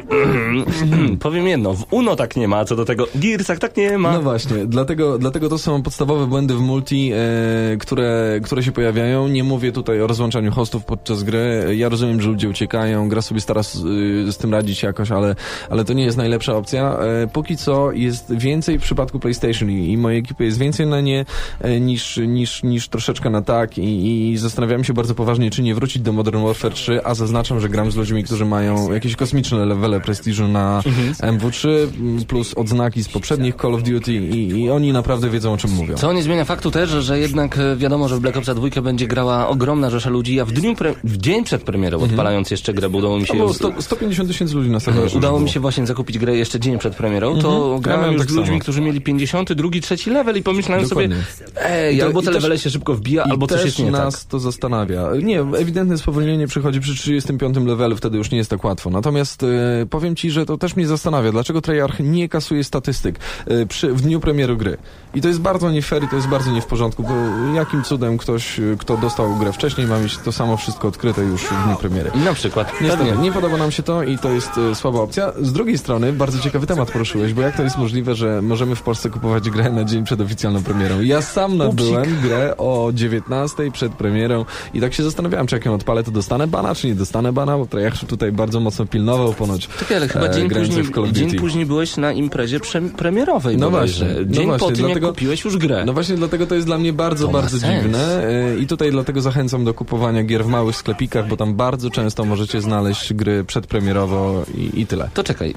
Hmm, 0.09 1.17
Powiem 1.25 1.47
jedno, 1.47 1.66
w 1.73 1.93
UNO 1.93 2.15
tak 2.15 2.35
nie 2.35 2.47
ma, 2.47 2.65
co 2.65 2.75
do 2.75 2.85
tego 2.85 3.05
w 3.05 3.19
Gearsach 3.19 3.59
tak 3.59 3.77
nie 3.77 3.97
ma. 3.97 4.13
No 4.13 4.21
właśnie, 4.21 4.65
dlatego, 4.65 5.17
dlatego 5.17 5.49
to 5.49 5.57
są 5.57 5.81
podstawowe 5.83 6.27
błędy 6.27 6.53
w 6.53 6.59
multi, 6.59 7.11
e, 7.13 7.77
które, 7.77 8.39
które 8.43 8.63
się 8.63 8.71
pojawiają. 8.71 9.27
Nie 9.27 9.43
mówię 9.43 9.71
tutaj 9.71 10.01
o 10.01 10.07
rozłączaniu 10.07 10.51
hostów 10.51 10.85
podczas 10.85 11.23
gry. 11.23 11.75
Ja 11.77 11.89
rozumiem, 11.89 12.21
że 12.21 12.29
ludzie 12.29 12.49
uciekają, 12.49 13.09
gra 13.09 13.21
sobie 13.21 13.41
stara 13.41 13.63
z, 13.63 13.75
y, 13.75 14.31
z 14.31 14.37
tym 14.37 14.53
radzić 14.53 14.83
jakoś, 14.83 15.11
ale, 15.11 15.35
ale 15.69 15.85
to 15.85 15.93
nie 15.93 16.03
jest 16.03 16.17
najlepsza 16.17 16.55
opcja. 16.55 16.97
E, 16.99 17.27
póki 17.27 17.57
co 17.57 17.91
jest 17.91 18.33
więcej 18.35 18.79
w 18.79 18.81
przypadku 18.81 19.19
PlayStation 19.19 19.71
i, 19.71 19.91
i 19.91 19.97
mojej 19.97 20.19
ekipy 20.19 20.45
jest 20.45 20.57
więcej 20.57 20.87
na 20.87 21.01
nie 21.01 21.25
e, 21.61 21.79
niż, 21.79 22.19
niż, 22.27 22.63
niż 22.63 22.87
troszeczkę 22.89 23.29
na 23.29 23.41
tak 23.41 23.77
i, 23.77 24.31
i 24.31 24.37
zastanawiałem 24.37 24.83
się 24.83 24.93
bardzo 24.93 25.15
poważnie, 25.15 25.51
czy 25.51 25.63
nie 25.63 25.75
wrócić 25.75 26.01
do 26.01 26.13
Modern 26.13 26.43
Warfare 26.43 26.73
3, 26.73 27.01
a 27.03 27.13
zaznaczam, 27.13 27.59
że 27.59 27.69
gram 27.69 27.91
z 27.91 27.95
ludźmi, 27.95 28.23
którzy 28.23 28.45
mają 28.45 28.91
jakieś 28.93 29.15
kosmiczne 29.15 29.65
levele 29.65 29.99
prestiżu 29.99 30.47
na 30.47 30.81
MW3 31.19 31.56
m, 31.65 32.19
plus 32.27 32.53
odznaki 32.53 33.03
z 33.03 33.09
poprzednich 33.09 33.55
Call 33.55 33.75
of 33.75 33.83
Duty 33.83 34.13
i, 34.13 34.49
i 34.61 34.69
oni 34.69 34.93
naprawdę 34.93 35.29
wiedzą 35.29 35.53
o 35.53 35.57
czym 35.57 35.71
mówią. 35.71 35.95
Co 35.95 36.13
nie 36.13 36.23
zmienia 36.23 36.45
faktu 36.45 36.71
też, 36.71 36.89
że 36.89 37.19
jednak 37.19 37.57
e, 37.57 37.75
wiadomo, 37.75 38.07
że 38.07 38.15
w 38.15 38.19
Black 38.19 38.37
Opsa 38.37 38.55
2 38.55 38.81
będzie 38.81 39.07
grała 39.07 39.47
ogromna 39.47 39.89
rzesza 39.89 40.09
ludzi, 40.09 40.39
a 40.39 40.45
w, 40.45 40.51
dniu 40.51 40.73
pre- 40.73 40.93
w 41.03 41.17
dzień 41.17 41.43
przed 41.43 41.63
premierą, 41.63 41.99
odpalając 41.99 42.51
jeszcze 42.51 42.73
grę, 42.73 42.89
bo 42.89 42.97
udało 42.97 43.17
mi 43.19 43.25
To 43.25 43.33
się... 43.33 43.39
było 43.39 43.53
100, 43.53 43.81
150 43.81 44.29
tysięcy 44.29 44.55
ludzi 44.55 44.69
na 44.69 44.79
serwerze. 44.79 45.17
Udało 45.17 45.39
mi 45.39 45.43
było. 45.45 45.53
się 45.53 45.59
właśnie 45.59 45.87
zakupić 45.87 46.17
grę 46.17 46.35
jeszcze 46.37 46.59
dzień 46.59 46.77
przed 46.77 46.95
premierą, 46.95 47.39
to 47.39 47.71
Ja 47.73 47.79
grałem 47.81 48.01
miałem 48.01 48.13
już 48.13 48.21
tak 48.23 48.31
z 48.31 48.35
ludźmi, 48.35 48.47
samo. 48.49 48.59
którzy 48.59 48.81
mieli 48.81 49.01
50, 49.01 49.53
drugi, 49.53 49.81
trzeci 49.81 50.09
level 50.09 50.37
i 50.37 50.43
pomyślałem 50.43 50.87
Dokładnie. 50.87 51.15
sobie, 51.15 51.65
ej, 51.69 51.97
to- 51.99 52.05
albo 52.05 52.21
te 52.21 52.31
levele 52.31 52.59
się 52.59 52.69
szybko 52.69 52.93
wbija, 52.93 53.23
albo 53.23 53.47
coś 53.47 53.65
jest 53.65 53.79
nie 53.79 53.91
nas 53.91 54.19
tak. 54.21 54.23
to 54.31 54.39
zastanawia. 54.39 55.03
Nie, 55.23 55.41
ewidentne 55.41 55.97
spowolnienie 55.97 56.47
przychodzi 56.47 56.79
przy 56.79 56.95
35 56.95 57.57
levelu, 57.65 57.95
wtedy 57.95 58.17
już 58.17 58.31
nie 58.31 58.37
jest 58.37 58.49
tak 58.49 58.63
łatwo. 58.63 58.89
Natomiast 58.89 59.43
e, 59.43 59.47
powiem 59.89 60.15
ci, 60.15 60.31
że 60.31 60.45
to 60.45 60.57
też 60.57 60.75
mnie 60.75 60.87
zastanawia, 60.87 61.31
dlaczego 61.31 61.46
Treyarch 61.53 61.99
nie 61.99 62.29
kasuje 62.29 62.63
statystyk 62.63 63.19
e, 63.47 63.65
przy, 63.65 63.93
w 63.93 64.01
dniu 64.01 64.19
premiery 64.19 64.55
gry. 64.55 64.77
I 65.15 65.21
to 65.21 65.27
jest 65.27 65.39
bardzo 65.39 65.71
nie 65.71 65.81
fair 65.81 66.03
i 66.03 66.07
to 66.07 66.15
jest 66.15 66.27
bardzo 66.27 66.51
nie 66.51 66.61
w 66.61 66.65
porządku, 66.65 67.03
bo 67.03 67.13
jakim 67.55 67.83
cudem 67.83 68.17
ktoś, 68.17 68.59
e, 68.59 68.63
kto 68.79 68.97
dostał 68.97 69.35
grę 69.35 69.53
wcześniej, 69.53 69.87
ma 69.87 69.99
mieć 69.99 70.17
to 70.17 70.31
samo 70.31 70.57
wszystko 70.57 70.87
odkryte 70.87 71.21
już 71.21 71.41
w 71.41 71.65
dniu 71.65 71.75
premiery. 71.75 72.11
Na 72.25 72.33
przykład. 72.33 72.73
Niestety, 72.81 73.05
Pewnie. 73.05 73.23
nie 73.23 73.31
podoba 73.31 73.57
nam 73.57 73.71
się 73.71 73.83
to 73.83 74.03
i 74.03 74.17
to 74.17 74.29
jest 74.29 74.51
e, 74.71 74.75
słaba 74.75 74.99
opcja. 74.99 75.33
Z 75.41 75.53
drugiej 75.53 75.77
strony, 75.77 76.13
bardzo 76.13 76.39
ciekawy 76.39 76.67
temat 76.67 76.91
poruszyłeś, 76.91 77.33
bo 77.33 77.41
jak 77.41 77.57
to 77.57 77.63
jest 77.63 77.77
możliwe, 77.77 78.15
że 78.15 78.41
możemy 78.41 78.75
w 78.75 78.81
Polsce 78.81 79.09
kupować 79.09 79.49
grę 79.49 79.69
na 79.69 79.83
dzień 79.83 80.03
przed 80.03 80.21
oficjalną 80.21 80.63
premierą? 80.63 81.01
Ja 81.01 81.21
sam 81.21 81.57
nabyłem 81.57 82.21
grę 82.21 82.57
o 82.57 82.89
19 82.93 83.71
przed 83.71 83.93
premierą 83.93 84.45
i 84.73 84.81
tak 84.81 84.93
się 84.93 85.03
zastanawiałem, 85.03 85.47
czy 85.47 85.55
jak 85.55 85.65
ją 85.65 85.73
odpalę, 85.73 86.03
to 86.03 86.11
dostanę 86.11 86.47
bana, 86.47 86.75
czy 86.75 86.87
nie 86.87 86.95
dostanę 86.95 87.33
bana, 87.33 87.57
bo 87.57 87.65
Treyarch 87.65 88.05
tutaj 88.07 88.31
bardzo 88.31 88.59
mocno 88.59 88.85
pilnował 88.85 89.33
ponoć. 89.33 89.67
Czekaj, 89.79 89.97
ale 89.97 90.07
chyba 90.07 90.25
e, 90.25 90.31
dzień 90.31 90.49
później, 90.49 90.83
w 90.83 90.91
Call 90.91 91.03
of 91.03 91.11
dzień. 91.11 91.36
Później 91.39 91.65
byłeś 91.65 91.97
na 91.97 92.11
imprezie 92.11 92.59
premierowej. 92.97 93.57
No 93.57 93.69
właśnie, 93.69 94.07
no 94.25 94.31
Dzień 94.31 94.43
po 94.43 94.57
właśnie, 94.57 94.67
tym, 94.67 94.85
dlatego- 94.85 95.07
jak 95.07 95.15
kupiłeś 95.15 95.45
już 95.45 95.57
grę. 95.57 95.83
No 95.85 95.93
właśnie 95.93 96.15
dlatego 96.15 96.47
to 96.47 96.55
jest 96.55 96.67
dla 96.67 96.77
mnie 96.77 96.93
bardzo, 96.93 97.25
To 97.27 97.33
bardzo 97.33 97.57
dziwne 97.59 98.23
e, 98.27 98.57
i 98.57 98.67
tutaj 98.67 98.91
dlatego 98.91 99.21
zachęcam 99.21 99.65
do 99.65 99.73
kupowania 99.73 100.23
gier 100.23 100.43
w 100.45 100.47
małych 100.47 100.75
sklepikach, 100.75 101.27
bo 101.27 101.37
tam 101.37 101.53
bardzo 101.55 101.89
często 101.89 102.25
możecie 102.25 102.61
znaleźć 102.61 103.13
gry 103.13 103.43
przedpremierowo 103.43 104.43
i, 104.57 104.81
i 104.81 104.87
tyle. 104.87 105.09
To 105.13 105.23
czekaj, 105.23 105.49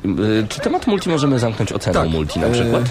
y, 0.43 0.47
czy 0.49 0.61
temat 0.61 0.87
multi 0.87 1.09
możemy 1.09 1.39
zamknąć 1.39 1.73
oceną 1.73 1.95
Tak, 2.01 2.11
multi 2.11 2.41
na 2.41 2.47
e, 2.47 2.53
przykład? 2.53 2.83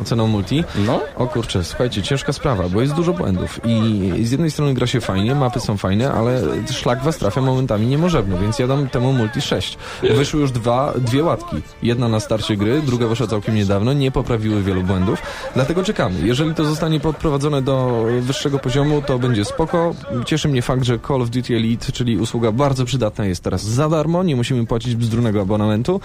Oceną 0.00 0.26
multi? 0.26 0.64
No. 0.86 1.00
O 1.16 1.26
kurczę, 1.26 1.64
słuchajcie, 1.64 2.02
ciężka 2.02 2.32
sprawa, 2.32 2.68
bo 2.68 2.80
jest 2.80 2.94
dużo 2.94 3.12
błędów 3.12 3.60
i 3.64 4.10
z 4.22 4.30
jednej 4.30 4.50
strony 4.50 4.74
gra 4.74 4.86
się 4.86 5.00
fajnie, 5.00 5.34
mapy 5.34 5.60
są 5.60 5.76
fajne, 5.76 6.12
ale 6.12 6.42
szlak 6.70 7.02
was 7.02 7.18
trafia 7.18 7.40
momentami 7.40 7.86
niemożebny, 7.86 8.38
więc 8.38 8.58
ja 8.58 8.66
dam 8.66 8.88
temu 8.88 9.12
multi 9.12 9.40
6. 9.40 9.78
Wyszły 10.02 10.40
już 10.40 10.50
dwa, 10.50 10.92
dwie 10.98 11.24
łatki. 11.24 11.56
Jedna 11.82 12.08
na 12.08 12.20
starcie 12.20 12.56
gry, 12.56 12.82
druga 12.82 13.06
wyszła 13.06 13.26
całkiem 13.26 13.54
niedawno, 13.54 13.92
nie 13.92 14.10
poprawiły 14.10 14.62
wielu 14.62 14.82
błędów, 14.82 15.22
dlatego 15.54 15.84
czekamy. 15.84 16.26
Jeżeli 16.26 16.54
to 16.54 16.64
zostanie 16.64 17.00
podprowadzone 17.00 17.62
do 17.62 18.04
wyższego 18.20 18.58
poziomu, 18.58 19.02
to 19.06 19.18
będzie 19.18 19.44
spoko. 19.44 19.94
Cieszy 20.26 20.48
mnie 20.48 20.62
fakt, 20.62 20.84
że 20.84 20.98
Call 21.08 21.22
of 21.22 21.30
Duty 21.30 21.56
Elite, 21.56 21.92
czyli 21.92 22.16
usługa 22.16 22.52
bardzo 22.52 22.84
przydatna 22.84 23.24
jest 23.24 23.42
teraz 23.42 23.62
za 23.64 23.88
darmo, 23.88 24.22
nie 24.22 24.36
musimy 24.36 24.66
płacić 24.66 24.96
bzdurnego 24.96 25.40
abonamentu. 25.40 26.00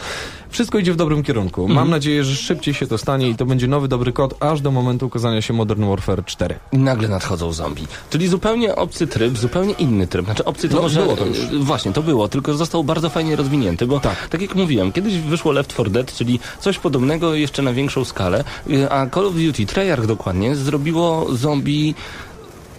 Wszystko 0.49 0.77
idzie 0.77 0.93
w 0.93 0.95
dobrym 0.95 1.23
kierunku. 1.23 1.67
Mam 1.67 1.89
nadzieję, 1.89 2.23
że 2.23 2.35
szybciej 2.35 2.73
się 2.73 2.87
to 2.87 2.97
stanie 2.97 3.29
i 3.29 3.35
to 3.35 3.45
będzie 3.45 3.67
nowy 3.67 3.76
nowy 3.77 3.87
dobry 3.87 4.13
kod, 4.13 4.33
aż 4.43 4.61
do 4.61 4.71
momentu 4.71 5.05
ukazania 5.05 5.41
się 5.41 5.53
Modern 5.53 5.85
Warfare 5.85 6.25
4. 6.25 6.55
I 6.71 6.77
nagle 6.77 7.07
nadchodzą 7.07 7.53
zombie. 7.53 7.87
Czyli 8.09 8.27
zupełnie 8.27 8.75
obcy 8.75 9.07
tryb, 9.07 9.37
zupełnie 9.37 9.73
inny 9.73 10.07
tryb. 10.07 10.25
Znaczy 10.25 10.45
obcy 10.45 10.69
to 10.69 10.75
No, 10.75 10.81
może... 10.81 11.01
było 11.03 11.15
to 11.15 11.25
już. 11.25 11.37
e, 11.39 11.41
Właśnie, 11.59 11.93
to 11.93 12.01
było, 12.03 12.27
tylko 12.27 12.53
został 12.53 12.83
bardzo 12.83 13.09
fajnie 13.09 13.35
rozwinięty, 13.35 13.87
bo 13.87 13.99
tak. 13.99 14.41
jak 14.41 14.55
mówiłem, 14.55 14.91
kiedyś 14.91 15.17
wyszło 15.17 15.51
Left 15.51 15.73
4 15.73 15.89
Dead, 15.89 16.13
czyli 16.13 16.39
coś 16.59 16.77
podobnego 16.79 17.33
jeszcze 17.35 17.61
na 17.61 17.73
większą 17.73 18.05
skalę, 18.05 18.43
e, 18.69 18.89
a 18.91 19.09
Call 19.09 19.25
of 19.25 19.33
Duty, 19.35 19.65
Treyarch 19.65 20.05
dokładnie, 20.05 20.55
zrobiło 20.55 21.27
zombie 21.35 21.95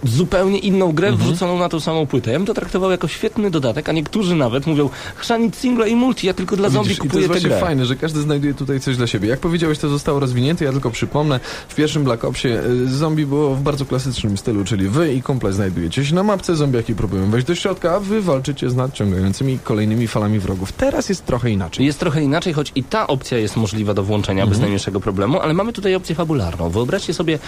zupełnie 0.05 0.59
inną 0.59 0.93
grę 0.93 1.09
Mhm. 1.09 1.29
wrzuconą 1.29 1.59
na 1.59 1.69
tą 1.69 1.81
samą 1.81 2.07
płytę. 2.07 2.31
Ja 2.33 2.39
bym 2.39 2.47
to 2.47 2.55
traktował 2.55 2.91
jako 2.91 3.09
świetny 3.09 3.51
dodatek, 3.51 3.89
a 3.89 3.93
niektórzy 3.93 4.35
nawet 4.37 4.67
mówią, 4.67 4.91
chrzanić 5.17 5.57
single 5.57 5.89
i 5.89 5.97
multi, 5.97 6.27
ja 6.27 6.35
tylko 6.35 6.57
dla 6.57 6.69
zombie 6.69 6.89
Widzisz, 6.89 6.99
to 6.99 7.03
kupuję 7.05 7.21
jest 7.23 7.29
tę 7.29 7.35
właśnie 7.35 7.51
grę. 7.51 7.61
fajne, 7.61 7.87
że 7.87 7.97
każdy 7.97 8.21
znajduje 8.23 8.55
tutaj 8.55 8.81
coś 8.81 8.97
dla 8.97 9.07
siebie. 9.07 9.29
Jak 9.29 9.41
powiedziałeś, 9.41 9.79
to 9.79 9.89
zostało 9.89 10.21
rozwinięte, 10.21 10.65
ja 10.65 10.73
tylko 10.73 10.91
przypomnę, 10.91 11.41
w 11.69 11.75
pierwszym 11.75 12.05
Black 12.05 12.25
Opsie 12.25 12.49
y, 12.49 12.89
zombie 12.89 13.27
było 13.27 13.55
w 13.55 13.61
bardzo 13.63 13.85
klasycznym 13.87 14.39
stylu, 14.39 14.65
czyli 14.65 14.89
wy 14.89 15.13
i 15.15 15.23
kumple 15.23 15.53
znajdujecie 15.53 16.05
się 16.05 16.15
na 16.15 16.23
mapce, 16.23 16.57
zombiaki 16.57 16.95
próbują 16.95 17.31
wejść 17.31 17.47
do 17.47 17.55
środka, 17.55 17.95
a 17.95 18.01
wy 18.01 18.23
walczycie 18.23 18.71
z 18.71 18.75
nadciągającymi 18.77 19.59
kolejnymi 19.65 20.07
falami 20.09 20.39
wrogów. 20.39 20.73
Teraz 20.73 21.09
jest 21.09 21.27
trochę 21.27 21.51
inaczej. 21.51 21.87
Jest 21.87 22.01
trochę 22.01 22.23
inaczej, 22.23 22.53
choć 22.53 22.73
i 22.75 22.85
ta 22.85 23.07
opcja 23.07 23.39
jest 23.39 23.57
możliwa 23.57 23.95
do 23.95 24.03
włączenia 24.03 24.43
Mhm. 24.43 24.51
bez 24.51 24.61
najmniejszego 24.61 25.01
problemu, 25.01 25.41
ale 25.41 25.55
mamy 25.55 25.73
tutaj 25.73 25.95
opcję 25.95 26.15
fabularną. 26.15 26.71
Wyobraźcie 26.71 27.15
sobie 27.15 27.39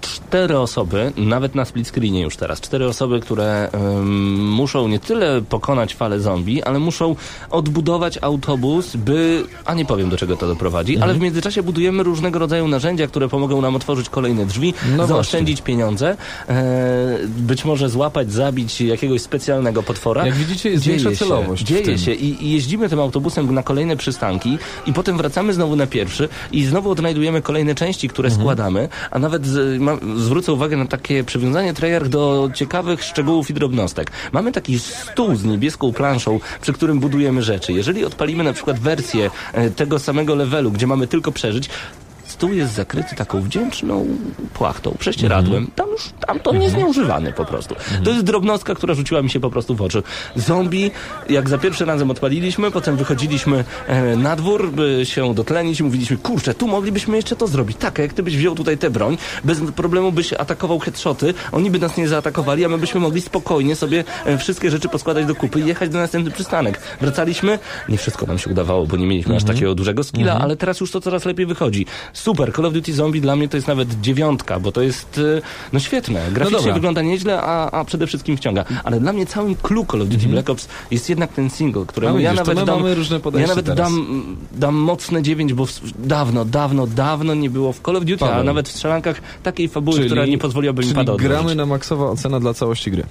cztery 0.00 0.58
osoby, 0.58 1.12
nawet 1.16 1.54
na 1.54 1.64
split 1.64 1.88
screenie 1.88 2.20
już 2.22 2.36
teraz, 2.36 2.60
cztery 2.60 2.86
osoby, 2.88 3.20
które 3.20 3.68
ym, 3.74 4.48
muszą 4.50 4.88
nie 4.88 4.98
tyle 4.98 5.42
pokonać 5.42 5.94
falę 5.94 6.20
zombie, 6.20 6.62
ale 6.62 6.78
muszą 6.78 7.16
odbudować 7.50 8.18
autobus, 8.22 8.96
by, 8.96 9.44
a 9.64 9.74
nie 9.74 9.84
powiem 9.84 10.10
do 10.10 10.16
czego 10.16 10.36
to 10.36 10.46
doprowadzi, 10.46 10.92
Mhm. 10.94 11.10
ale 11.10 11.18
w 11.18 11.22
międzyczasie 11.22 11.62
budujemy 11.62 12.02
różnego 12.02 12.38
rodzaju 12.38 12.68
narzędzia, 12.68 13.06
które 13.06 13.28
pomogą 13.28 13.60
nam 13.60 13.76
otworzyć 13.76 14.08
kolejne 14.08 14.46
drzwi, 14.46 14.74
No 14.96 15.06
zaoszczędzić 15.06 15.62
pieniądze, 15.62 16.16
e, 16.48 17.18
być 17.28 17.64
może 17.64 17.88
złapać, 17.88 18.32
zabić 18.32 18.80
jakiegoś 18.80 19.20
specjalnego 19.22 19.82
potwora. 19.82 20.26
Jak 20.26 20.34
widzicie, 20.34 20.70
jest 20.70 20.84
Dzieje 20.84 20.98
większa 20.98 21.10
się, 21.24 21.28
celowość 21.30 21.62
w 21.64 21.66
Dzieje 21.66 21.98
się 21.98 22.12
i, 22.14 22.46
i 22.46 22.50
jeździmy 22.52 22.88
tym 22.88 23.00
autobusem 23.00 23.54
na 23.54 23.62
kolejne 23.62 23.96
przystanki 23.96 24.58
i 24.86 24.92
potem 24.92 25.16
wracamy 25.16 25.52
znowu 25.54 25.76
na 25.76 25.86
pierwszy 25.86 26.28
i 26.52 26.64
znowu 26.64 26.90
odnajdujemy 26.90 27.42
kolejne 27.42 27.74
części, 27.74 28.08
które 28.08 28.26
Mhm. 28.28 28.42
składamy, 28.42 28.88
a 29.10 29.18
nawet 29.18 29.46
z, 29.46 29.80
ma, 29.92 29.98
zwrócę 30.16 30.52
uwagę 30.52 30.76
na 30.76 30.86
takie 30.86 31.24
przywiązanie 31.24 31.74
Treyarch 31.74 32.08
do 32.08 32.50
ciekawych 32.54 33.04
szczegółów 33.04 33.50
i 33.50 33.54
drobnostek. 33.54 34.10
Mamy 34.32 34.52
taki 34.52 34.78
stół 34.78 35.36
z 35.36 35.44
niebieską 35.44 35.92
planszą, 35.92 36.40
przy 36.60 36.72
którym 36.72 37.00
budujemy 37.00 37.42
rzeczy. 37.42 37.72
Jeżeli 37.72 38.04
odpalimy 38.04 38.44
na 38.44 38.52
przykład 38.52 38.78
wersję 38.78 39.30
e, 39.52 39.70
tego 39.70 39.98
samego 39.98 40.34
levelu, 40.34 40.70
gdzie 40.70 40.86
mamy 40.86 41.06
tylko 41.06 41.32
przeżyć, 41.32 41.70
stół 42.40 42.52
jest 42.52 42.72
zakryty 42.72 43.16
taką 43.16 43.42
wdzięczną 43.42 44.06
płachtą, 44.54 44.96
prześcieradłem. 44.98 45.56
Mhm. 45.56 45.74
Tam 45.74 45.90
już, 45.90 46.02
tam 46.26 46.40
to 46.40 46.52
nie 46.52 46.64
jest 46.64 46.76
nieużywany 46.76 47.32
po 47.32 47.44
prostu. 47.44 47.74
To 48.04 48.10
jest 48.10 48.24
drobnostka, 48.24 48.74
która 48.74 48.94
rzuciła 48.94 49.22
mi 49.22 49.30
się 49.30 49.40
po 49.40 49.50
prostu 49.50 49.74
w 49.74 49.82
oczy. 49.82 50.02
Zombie, 50.36 50.90
jak 51.28 51.48
za 51.48 51.58
pierwszym 51.58 51.88
razem 51.88 52.10
odpaliliśmy, 52.10 52.70
potem 52.70 52.96
wychodziliśmy 52.96 53.64
e, 53.86 54.16
na 54.16 54.36
dwór, 54.36 54.72
by 54.72 55.00
się 55.04 55.34
dotlenić 55.34 55.80
i 55.80 55.84
mówiliśmy, 55.84 56.16
kurczę, 56.16 56.54
tu 56.54 56.68
moglibyśmy 56.68 57.16
jeszcze 57.16 57.36
to 57.36 57.46
zrobić. 57.46 57.76
Tak, 57.76 57.98
jak 57.98 58.12
ty 58.12 58.22
byś 58.22 58.36
wziął 58.36 58.54
tutaj 58.54 58.78
tę 58.78 58.90
broń, 58.90 59.18
bez 59.44 59.60
problemu 59.76 60.12
byś 60.12 60.32
atakował 60.32 60.78
headshoty, 60.78 61.34
oni 61.52 61.70
by 61.70 61.78
nas 61.78 61.96
nie 61.96 62.08
zaatakowali, 62.08 62.64
a 62.64 62.68
my 62.68 62.78
byśmy 62.78 63.00
mogli 63.00 63.20
spokojnie 63.20 63.76
sobie 63.76 64.04
e, 64.24 64.38
wszystkie 64.38 64.70
rzeczy 64.70 64.88
poskładać 64.88 65.26
do 65.26 65.34
kupy 65.34 65.60
i 65.60 65.66
jechać 65.66 65.90
do 65.90 65.98
następny 65.98 66.30
przystanek. 66.30 66.80
Wracaliśmy, 67.00 67.58
nie 67.88 67.98
wszystko 67.98 68.26
nam 68.26 68.38
się 68.38 68.50
udawało, 68.50 68.86
bo 68.86 68.96
nie 68.96 69.06
mieliśmy 69.06 69.36
aż 69.36 69.44
takiego 69.44 69.74
dużego 69.74 70.04
skilla, 70.04 70.38
ale 70.40 70.56
teraz 70.56 70.80
już 70.80 70.90
to 70.90 71.00
coraz 71.00 71.24
lepiej 71.24 71.46
wychodzi. 71.46 71.86
Super, 72.12 72.29
Call 72.34 72.66
of 72.66 72.72
Duty 72.72 72.92
Zombie 72.92 73.20
dla 73.20 73.36
mnie 73.36 73.48
to 73.48 73.56
jest 73.56 73.68
nawet 73.68 74.00
dziewiątka, 74.00 74.60
bo 74.60 74.72
to 74.72 74.82
jest 74.82 75.20
e, 75.38 75.42
no 75.72 75.80
świetne. 75.80 76.20
Graficznie 76.32 76.58
dobra. 76.58 76.74
wygląda 76.74 77.02
nieźle, 77.02 77.42
a, 77.42 77.70
a 77.70 77.84
przede 77.84 78.06
wszystkim 78.06 78.36
wciąga. 78.36 78.64
Ale 78.84 79.00
dla 79.00 79.12
mnie 79.12 79.26
całym 79.26 79.54
clue 79.56 79.86
Call 79.90 80.02
of 80.02 80.08
Duty 80.08 80.26
Black 80.26 80.50
Ops 80.50 80.68
jest 80.90 81.08
jednak 81.10 81.32
ten 81.32 81.50
single, 81.50 81.86
któremu 81.86 82.16
A 82.16 82.20
ja 82.20 82.30
widzisz, 82.30 82.46
nawet 82.46 82.66
dam, 82.66 82.78
mamy 82.80 82.94
różne 82.94 83.20
podejście 83.20 83.48
ja 83.48 83.54
nawet 83.56 83.66
teraz. 83.66 83.92
dam, 83.92 84.36
dam 84.52 84.74
mocne 84.74 85.22
9, 85.22 85.52
bo 85.52 85.66
w, 85.66 85.80
dawno, 86.06 86.44
dawno, 86.44 86.86
dawno 86.86 87.34
nie 87.34 87.50
było 87.50 87.72
w 87.72 87.80
Call 87.80 87.96
of 87.96 88.04
Duty, 88.04 88.24
a 88.24 88.28
Paweł. 88.28 88.44
nawet 88.44 88.68
w 88.68 88.72
strzelankach 88.72 89.20
takiej 89.42 89.68
fabuły, 89.68 90.04
która 90.06 90.26
nie 90.26 90.38
pozwoliłaby 90.38 90.80
mi 90.82 90.84
czyli 90.88 90.96
pada 90.96 91.12
odłożyć. 91.12 91.28
gramy 91.28 91.54
na 91.54 91.66
maksowa 91.66 92.04
ocena 92.10 92.40
dla 92.40 92.54
całości 92.54 92.90
gry. 92.90 93.04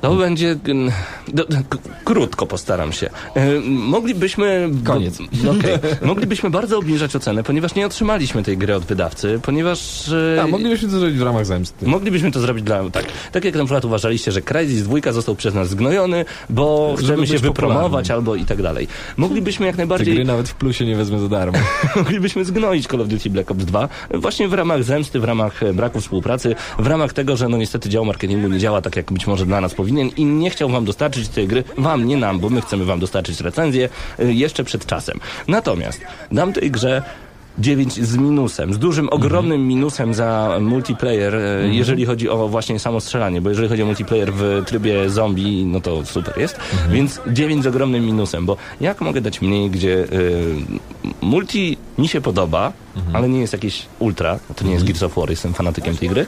To 0.00 0.14
będzie... 0.14 0.56
Do, 1.28 1.44
krótko 2.04 2.46
postaram 2.46 2.92
się. 2.92 3.10
E, 3.34 3.60
moglibyśmy... 3.66 4.70
Koniec. 4.84 5.18
Bo, 5.32 5.50
okej. 5.50 5.78
Moglibyśmy 6.02 6.50
bardzo 6.50 6.78
obniżać 6.78 7.16
ocenę, 7.16 7.42
ponieważ 7.42 7.74
nie 7.74 7.86
otrzymaliśmy 7.86 8.42
tej 8.42 8.58
gry 8.58 8.74
od 8.74 8.84
wydawcy, 8.84 9.40
ponieważ... 9.42 10.08
e, 10.36 10.42
A, 10.42 10.46
moglibyśmy 10.46 10.88
to 10.88 10.98
zrobić 10.98 11.18
w 11.18 11.22
ramach 11.22 11.46
zemsty. 11.46 11.86
Moglibyśmy 11.86 12.32
to 12.32 12.40
zrobić 12.40 12.64
dla... 12.64 12.90
Tak, 12.90 13.04
tak 13.32 13.44
jak 13.44 13.54
na 13.54 13.64
przykład 13.64 13.84
uważaliście, 13.84 14.32
że 14.32 14.42
Crysis 14.42 14.82
2 14.82 15.12
został 15.12 15.36
przez 15.36 15.54
nas 15.54 15.68
zgnojony, 15.68 16.24
bo 16.50 16.94
Żeby 16.96 17.06
chcemy 17.12 17.26
się 17.26 17.38
wypromować 17.38 18.10
albo 18.10 18.34
i 18.34 18.44
tak 18.44 18.62
dalej. 18.62 18.88
Moglibyśmy 19.16 19.66
jak 19.66 19.76
Te 19.76 19.80
najbardziej... 19.80 20.14
gry 20.14 20.24
nawet 20.24 20.48
w 20.48 20.54
plusie 20.54 20.86
nie 20.86 20.96
wezmę 20.96 21.20
za 21.20 21.28
darmo. 21.28 21.58
moglibyśmy 21.96 22.44
zgnoić 22.44 22.86
Call 22.86 23.00
of 23.00 23.08
Duty 23.08 23.30
Black 23.30 23.50
Ops 23.50 23.64
2 23.64 23.88
właśnie 24.14 24.48
w 24.48 24.54
ramach 24.54 24.84
zemsty, 24.84 25.20
w 25.20 25.24
ramach 25.24 25.62
e, 25.62 25.72
braku 25.72 26.00
współpracy, 26.00 26.54
w 26.78 26.86
ramach 26.86 27.12
tego, 27.12 27.36
że 27.36 27.48
no 27.48 27.56
niestety 27.56 27.88
dział 27.88 28.04
marketingu 28.04 28.48
nie 28.48 28.58
działa 28.58 28.82
tak, 28.82 28.96
jak 28.96 29.12
być 29.12 29.26
może 29.26 29.46
dla 29.46 29.60
nas 29.60 29.74
powinien 29.74 29.89
i 29.98 30.24
nie 30.24 30.50
chciał 30.50 30.68
wam 30.68 30.84
dostarczyć 30.84 31.28
tej 31.28 31.48
gry, 31.48 31.64
wam, 31.78 32.06
nie 32.06 32.16
nam, 32.16 32.40
bo 32.40 32.50
my 32.50 32.60
chcemy 32.60 32.84
wam 32.84 33.00
dostarczyć 33.00 33.40
recenzję 33.40 33.88
e, 34.18 34.32
jeszcze 34.32 34.64
przed 34.64 34.86
czasem. 34.86 35.20
Natomiast 35.48 36.00
dam 36.32 36.52
tej 36.52 36.70
grze 36.70 37.02
9 37.58 37.94
z 37.94 38.16
minusem, 38.16 38.74
z 38.74 38.78
dużym, 38.78 39.08
ogromnym 39.08 39.68
minusem 39.68 40.14
za 40.14 40.58
multiplayer, 40.60 41.34
e, 41.36 41.68
jeżeli 41.68 42.06
chodzi 42.06 42.28
o 42.28 42.48
właśnie 42.48 42.78
samo 42.78 43.00
strzelanie, 43.00 43.40
bo 43.40 43.48
jeżeli 43.48 43.68
chodzi 43.68 43.82
o 43.82 43.86
multiplayer 43.86 44.32
w 44.32 44.62
trybie 44.66 45.10
zombie, 45.10 45.64
no 45.66 45.80
to 45.80 46.04
super 46.06 46.38
jest, 46.38 46.60
więc 46.90 47.20
9 47.26 47.64
z 47.64 47.66
ogromnym 47.66 48.06
minusem, 48.06 48.46
bo 48.46 48.56
jak 48.80 49.00
mogę 49.00 49.20
dać 49.20 49.42
mniej, 49.42 49.70
gdzie 49.70 49.94
y, 49.94 50.54
multi 51.20 51.76
mi 51.98 52.08
się 52.08 52.20
podoba, 52.20 52.72
ale 53.12 53.28
nie 53.28 53.40
jest 53.40 53.52
jakieś 53.52 53.86
ultra, 53.98 54.38
to 54.56 54.64
nie 54.64 54.72
jest 54.72 54.84
Gears 54.84 55.02
of 55.02 55.14
War, 55.16 55.30
jestem 55.30 55.54
fanatykiem 55.54 55.96
tej 55.96 56.08
gry. 56.08 56.26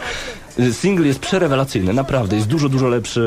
Single 0.73 1.07
jest 1.07 1.19
przerewelacyjny, 1.19 1.93
naprawdę, 1.93 2.37
jest 2.37 2.49
dużo, 2.49 2.69
dużo 2.69 2.89
lepszy 2.89 3.21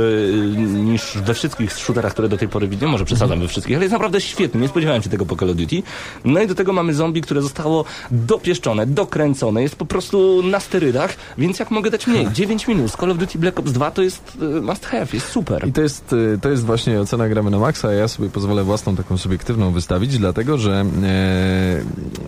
y, 0.57 0.61
niż 0.67 1.17
we 1.17 1.33
wszystkich 1.33 1.73
shooterach, 1.73 2.13
które 2.13 2.29
do 2.29 2.37
tej 2.37 2.47
pory 2.47 2.67
widziałem, 2.67 2.91
może 2.91 3.05
przesadzam 3.05 3.39
we 3.39 3.47
wszystkich, 3.47 3.75
ale 3.75 3.83
jest 3.85 3.93
naprawdę 3.93 4.21
świetny, 4.21 4.61
nie 4.61 4.67
spodziewałem 4.67 5.01
się 5.01 5.09
tego 5.09 5.25
po 5.25 5.35
Call 5.35 5.49
of 5.49 5.55
Duty. 5.55 5.83
No 6.25 6.41
i 6.41 6.47
do 6.47 6.55
tego 6.55 6.73
mamy 6.73 6.93
zombie, 6.93 7.21
które 7.21 7.41
zostało 7.41 7.85
dopieszczone, 8.11 8.85
dokręcone, 8.85 9.61
jest 9.61 9.75
po 9.75 9.85
prostu 9.85 10.43
na 10.43 10.59
sterydach, 10.59 11.15
więc 11.37 11.59
jak 11.59 11.71
mogę 11.71 11.91
dać 11.91 12.07
mniej? 12.07 12.27
9 12.33 12.67
minus, 12.67 12.91
Call 12.91 13.11
of 13.11 13.17
Duty 13.17 13.39
Black 13.39 13.59
Ops 13.59 13.71
2 13.71 13.91
to 13.91 14.01
jest 14.01 14.37
y, 14.41 14.61
must 14.61 14.85
have, 14.85 15.07
jest 15.13 15.27
super. 15.27 15.67
I 15.67 15.71
to 15.71 15.81
jest, 15.81 16.13
y, 16.13 16.39
to 16.41 16.49
jest 16.49 16.65
właśnie 16.65 17.01
ocena 17.01 17.29
gramy 17.29 17.51
na 17.51 17.59
maksa, 17.59 17.87
a 17.87 17.91
ja 17.91 18.07
sobie 18.07 18.29
pozwolę 18.29 18.63
własną 18.63 18.95
taką 18.95 19.17
subiektywną 19.17 19.71
wystawić, 19.71 20.17
dlatego 20.17 20.57
że 20.57 20.85
e, 21.03 21.81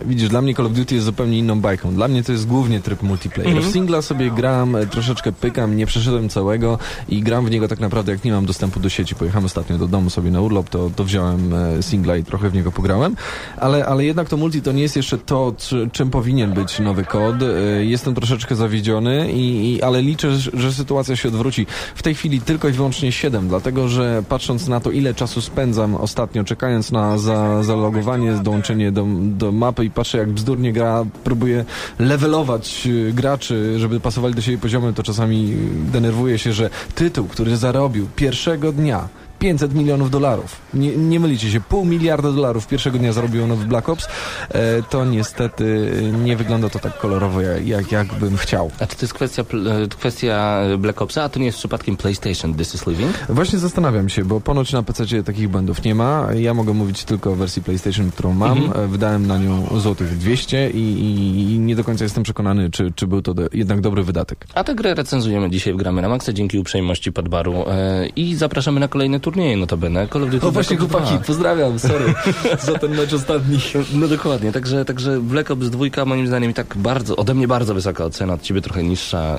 widzisz, 0.06 0.28
dla 0.28 0.42
mnie 0.42 0.54
Call 0.54 0.66
of 0.66 0.72
Duty 0.72 0.94
jest 0.94 1.06
zupełnie 1.06 1.38
inną 1.38 1.60
bajką. 1.60 1.94
Dla 1.94 2.08
mnie 2.08 2.22
to 2.22 2.32
jest 2.32 2.46
głównie 2.46 2.80
tryb 2.80 3.02
multiplayer. 3.02 3.52
Mhm. 3.52 3.70
W 3.70 3.72
singla 3.72 4.02
sobie 4.02 4.30
gram, 4.30 4.76
troszeczkę 4.88 5.32
pykam, 5.32 5.76
nie 5.76 5.86
przeszedłem 5.86 6.28
całego 6.28 6.78
i 7.08 7.22
gram 7.22 7.46
w 7.46 7.50
niego 7.50 7.68
tak 7.68 7.80
naprawdę 7.80 8.12
jak 8.12 8.24
nie 8.24 8.32
mam 8.32 8.46
dostępu 8.46 8.80
do 8.80 8.88
sieci. 8.88 9.14
Pojechałem 9.14 9.44
ostatnio 9.44 9.78
do 9.78 9.86
domu 9.88 10.10
sobie 10.10 10.30
na 10.30 10.40
urlop, 10.40 10.68
to, 10.68 10.90
to 10.96 11.04
wziąłem 11.04 11.54
e, 11.54 11.82
singla 11.82 12.16
i 12.16 12.24
trochę 12.24 12.50
w 12.50 12.54
niego 12.54 12.72
pograłem, 12.72 13.16
ale, 13.56 13.86
ale 13.86 14.04
jednak 14.04 14.28
to 14.28 14.36
multi 14.36 14.62
to 14.62 14.72
nie 14.72 14.82
jest 14.82 14.96
jeszcze 14.96 15.18
to, 15.18 15.54
czy, 15.58 15.88
czym 15.92 16.10
powinien 16.10 16.52
być 16.52 16.78
nowy 16.78 17.04
kod. 17.04 17.36
E, 17.42 17.48
Jestem 17.84 18.14
troszeczkę 18.14 18.56
zawiedziony, 18.56 19.32
i, 19.32 19.74
i, 19.74 19.82
ale 19.82 20.02
liczę, 20.02 20.36
że- 20.36 20.72
sytuacja 20.72 21.16
się 21.16 21.28
odwróci. 21.28 21.66
W 21.94 22.02
tej 22.02 22.14
chwili 22.14 22.40
tylko 22.40 22.68
i 22.68 22.72
wyłącznie 22.72 23.12
7, 23.12 23.48
dlatego 23.48 23.88
że 23.88 24.22
patrząc 24.28 24.68
na 24.68 24.80
to, 24.80 24.90
ile 24.90 25.14
czasu 25.14 25.40
spędzam 25.40 25.94
ostatnio 25.94 26.44
czekając 26.44 26.92
na 26.92 27.18
za, 27.18 27.62
zalogowanie, 27.62 28.32
dołączenie 28.32 28.92
do, 28.92 29.06
do 29.20 29.52
mapy 29.52 29.84
i 29.84 29.90
patrzę 29.90 30.18
jak 30.18 30.30
bzdurnie 30.32 30.72
gra, 30.72 31.04
próbuję 31.24 31.64
levelować 31.98 32.86
y, 32.86 33.12
graczy, 33.12 33.74
żeby 33.78 34.00
pasowali 34.00 34.34
do 34.34 34.40
siebie 34.42 34.58
poziomy, 34.78 34.94
to 34.94 35.02
czasami 35.02 35.56
denerwuję 35.92 36.38
się, 36.38 36.52
że 36.52 36.70
tytuł, 36.94 37.26
który 37.26 37.56
zarobił 37.56 38.08
pierwszego 38.16 38.72
dnia 38.72 39.08
500 39.38 39.74
milionów 39.74 40.10
dolarów. 40.10 40.56
Nie, 40.74 40.96
nie 40.96 41.20
mylicie 41.20 41.50
się, 41.50 41.60
pół 41.60 41.84
miliarda 41.84 42.32
dolarów 42.32 42.66
pierwszego 42.66 42.98
dnia 42.98 43.12
zarobił 43.12 43.46
nowy 43.46 43.66
Black 43.66 43.88
Ops. 43.88 44.08
E, 44.48 44.82
to 44.82 45.04
niestety 45.04 45.92
nie 46.24 46.36
wygląda 46.36 46.68
to 46.68 46.78
tak 46.78 46.98
kolorowo, 46.98 47.40
jak, 47.40 47.66
jak, 47.66 47.92
jak 47.92 48.14
bym 48.14 48.36
chciał. 48.36 48.70
A 48.80 48.86
czy 48.86 48.96
to 48.96 49.02
jest 49.02 49.14
kwestia, 49.14 49.42
e, 49.42 49.88
kwestia 49.88 50.60
Black 50.78 51.02
Opsa, 51.02 51.22
a 51.22 51.28
to 51.28 51.38
nie 51.38 51.46
jest 51.46 51.58
przypadkiem 51.58 51.96
PlayStation 51.96 52.54
This 52.54 52.74
is 52.74 52.86
Living? 52.86 53.12
Właśnie 53.28 53.58
zastanawiam 53.58 54.08
się, 54.08 54.24
bo 54.24 54.40
ponoć 54.40 54.72
na 54.72 54.82
PC 54.82 55.22
takich 55.22 55.48
błędów 55.48 55.84
nie 55.84 55.94
ma. 55.94 56.28
Ja 56.34 56.54
mogę 56.54 56.72
mówić 56.72 57.04
tylko 57.04 57.32
o 57.32 57.34
wersji 57.34 57.62
PlayStation, 57.62 58.10
którą 58.10 58.32
mam. 58.32 58.58
Mhm. 58.58 58.84
E, 58.84 58.88
Wydałem 58.88 59.26
na 59.26 59.38
nią 59.38 59.66
złotych 59.80 60.18
200 60.18 60.70
i, 60.70 60.78
i, 60.78 61.52
i 61.54 61.58
nie 61.58 61.76
do 61.76 61.84
końca 61.84 62.04
jestem 62.04 62.22
przekonany, 62.22 62.70
czy, 62.70 62.92
czy 62.96 63.06
był 63.06 63.22
to 63.22 63.34
do, 63.34 63.42
jednak 63.52 63.80
dobry 63.80 64.02
wydatek. 64.02 64.46
A 64.54 64.64
tę 64.64 64.74
grę 64.74 64.94
recenzujemy 64.94 65.50
dzisiaj 65.50 65.74
w 65.74 65.76
Gramy 65.76 66.02
na 66.02 66.08
Maxa 66.08 66.32
dzięki 66.32 66.58
uprzejmości 66.58 67.12
Podbaru 67.12 67.64
e, 67.68 68.06
i 68.06 68.34
zapraszamy 68.34 68.80
na 68.80 68.88
kolejny 68.88 69.20
tur. 69.20 69.27
Turnieje 69.30 69.56
notabene. 69.56 70.08
Call 70.08 70.22
of 70.24 70.30
Duty 70.30 70.46
O 70.46 70.50
właśnie 70.50 70.76
chłopaki, 70.76 71.14
2. 71.14 71.18
pozdrawiam, 71.18 71.78
sorry 71.78 72.14
za 72.66 72.78
ten 72.78 72.96
mecz 72.96 73.12
ostatni. 73.12 73.58
No 73.94 74.08
dokładnie, 74.08 74.52
także, 74.52 74.84
także 74.84 75.20
Black 75.20 75.50
Ops 75.50 75.70
2 75.70 76.04
moim 76.04 76.26
zdaniem 76.26 76.50
i 76.50 76.54
tak 76.54 76.76
bardzo, 76.76 77.16
ode 77.16 77.34
mnie 77.34 77.48
bardzo 77.48 77.74
wysoka 77.74 78.04
ocena, 78.04 78.34
od 78.34 78.42
ciebie 78.42 78.60
trochę 78.60 78.82
niższa. 78.82 79.36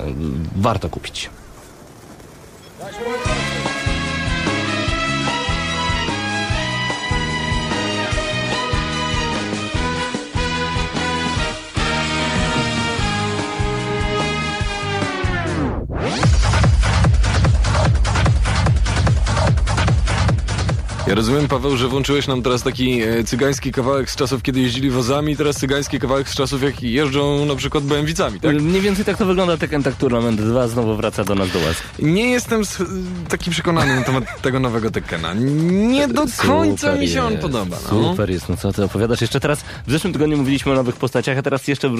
Warto 0.56 0.88
kupić. 0.88 1.30
Ja 21.10 21.16
rozumiem, 21.16 21.48
Paweł, 21.48 21.76
że 21.76 21.88
włączyłeś 21.88 22.26
nam 22.26 22.42
teraz 22.42 22.62
taki 22.62 23.02
e, 23.02 23.24
cygański 23.24 23.72
kawałek 23.72 24.10
z 24.10 24.16
czasów, 24.16 24.42
kiedy 24.42 24.60
jeździli 24.60 24.90
wozami, 24.90 25.36
teraz 25.36 25.56
cygański 25.56 25.98
kawałek 25.98 26.28
z 26.28 26.34
czasów, 26.34 26.62
jak 26.62 26.82
jeżdżą 26.82 27.44
na 27.44 27.56
przykład 27.56 27.84
BMW-cami, 27.84 28.40
tak? 28.40 28.54
Mniej 28.62 28.80
więcej 28.80 29.04
tak 29.04 29.16
to 29.16 29.26
wygląda 29.26 29.56
Tekken 29.56 29.82
Tag 29.82 29.94
Tournament 29.94 30.40
2 30.40 30.68
znowu 30.68 30.96
wraca 30.96 31.24
do 31.24 31.34
nas 31.34 31.50
do 31.50 31.58
łask. 31.58 31.84
Nie 31.98 32.30
jestem 32.30 32.62
taki 33.28 33.50
przekonany 33.50 33.96
na 33.96 34.02
temat 34.02 34.42
tego 34.42 34.60
nowego 34.60 34.90
Tekkena. 34.90 35.34
Nie 35.34 36.08
do 36.08 36.24
końca 36.36 36.86
Super 36.86 37.00
mi 37.00 37.08
się 37.08 37.22
on 37.22 37.38
podoba. 37.38 37.76
No. 37.92 38.10
Super 38.10 38.30
jest, 38.30 38.48
no 38.48 38.56
co 38.56 38.72
ty 38.72 38.84
opowiadasz? 38.84 39.20
Jeszcze 39.20 39.40
teraz, 39.40 39.60
w 39.86 39.90
zeszłym 39.90 40.12
tygodniu 40.12 40.36
mówiliśmy 40.36 40.72
o 40.72 40.74
nowych 40.74 40.96
postaciach, 40.96 41.38
a 41.38 41.42
teraz 41.42 41.68
jeszcze 41.68 41.88
e, 41.88 41.92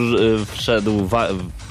wszedł 0.53 1.09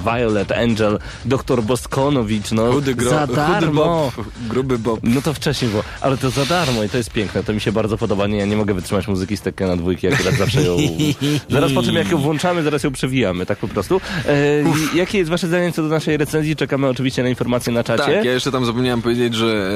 Violet, 0.06 0.52
Angel, 0.52 1.00
doktor 1.26 1.64
Boskonowicz, 1.64 2.52
no 2.52 2.72
Chudy, 2.72 2.96
za 3.10 3.22
chudy 3.22 3.36
darmo. 3.36 4.12
Bob, 4.16 4.26
gruby 4.50 4.80
Bob. 4.80 5.00
No 5.04 5.22
to 5.22 5.34
wcześniej 5.34 5.72
było, 5.72 5.84
ale 6.02 6.18
to 6.18 6.30
za 6.30 6.46
darmo 6.46 6.84
i 6.84 6.90
to 6.90 6.98
jest 6.98 7.12
piękne, 7.12 7.29
to 7.46 7.54
mi 7.54 7.62
się 7.62 7.72
bardzo 7.72 7.98
podoba. 7.98 8.28
Nie, 8.28 8.38
ja 8.38 8.46
nie 8.46 8.58
mogę 8.58 8.74
wytrzymać 8.74 9.08
muzyki 9.08 9.38
z 9.38 9.42
Tekkena 9.42 9.76
dwójki, 9.76 10.08
akurat 10.08 10.34
zawsze 10.34 10.62
ją... 10.62 10.78
zaraz 11.50 11.74
po 11.74 11.84
tym 11.84 11.96
jak 11.96 12.12
ją 12.12 12.18
włączamy, 12.18 12.64
zaraz 12.64 12.84
ją 12.84 12.92
przewijamy, 12.92 13.46
tak 13.46 13.58
po 13.58 13.68
prostu. 13.68 14.02
E, 14.28 14.64
jakie 14.96 15.18
jest 15.18 15.30
wasze 15.30 15.48
zdanie 15.48 15.72
co 15.72 15.84
do 15.84 15.88
naszej 15.90 16.18
recenzji? 16.18 16.56
Czekamy 16.56 16.88
oczywiście 16.88 17.24
na 17.24 17.30
informacje 17.30 17.74
na 17.74 17.84
czacie. 17.84 18.04
Tak, 18.04 18.26
ja 18.26 18.34
jeszcze 18.34 18.52
tam 18.52 18.66
zapomniałem 18.66 19.02
powiedzieć, 19.02 19.36
że 19.36 19.72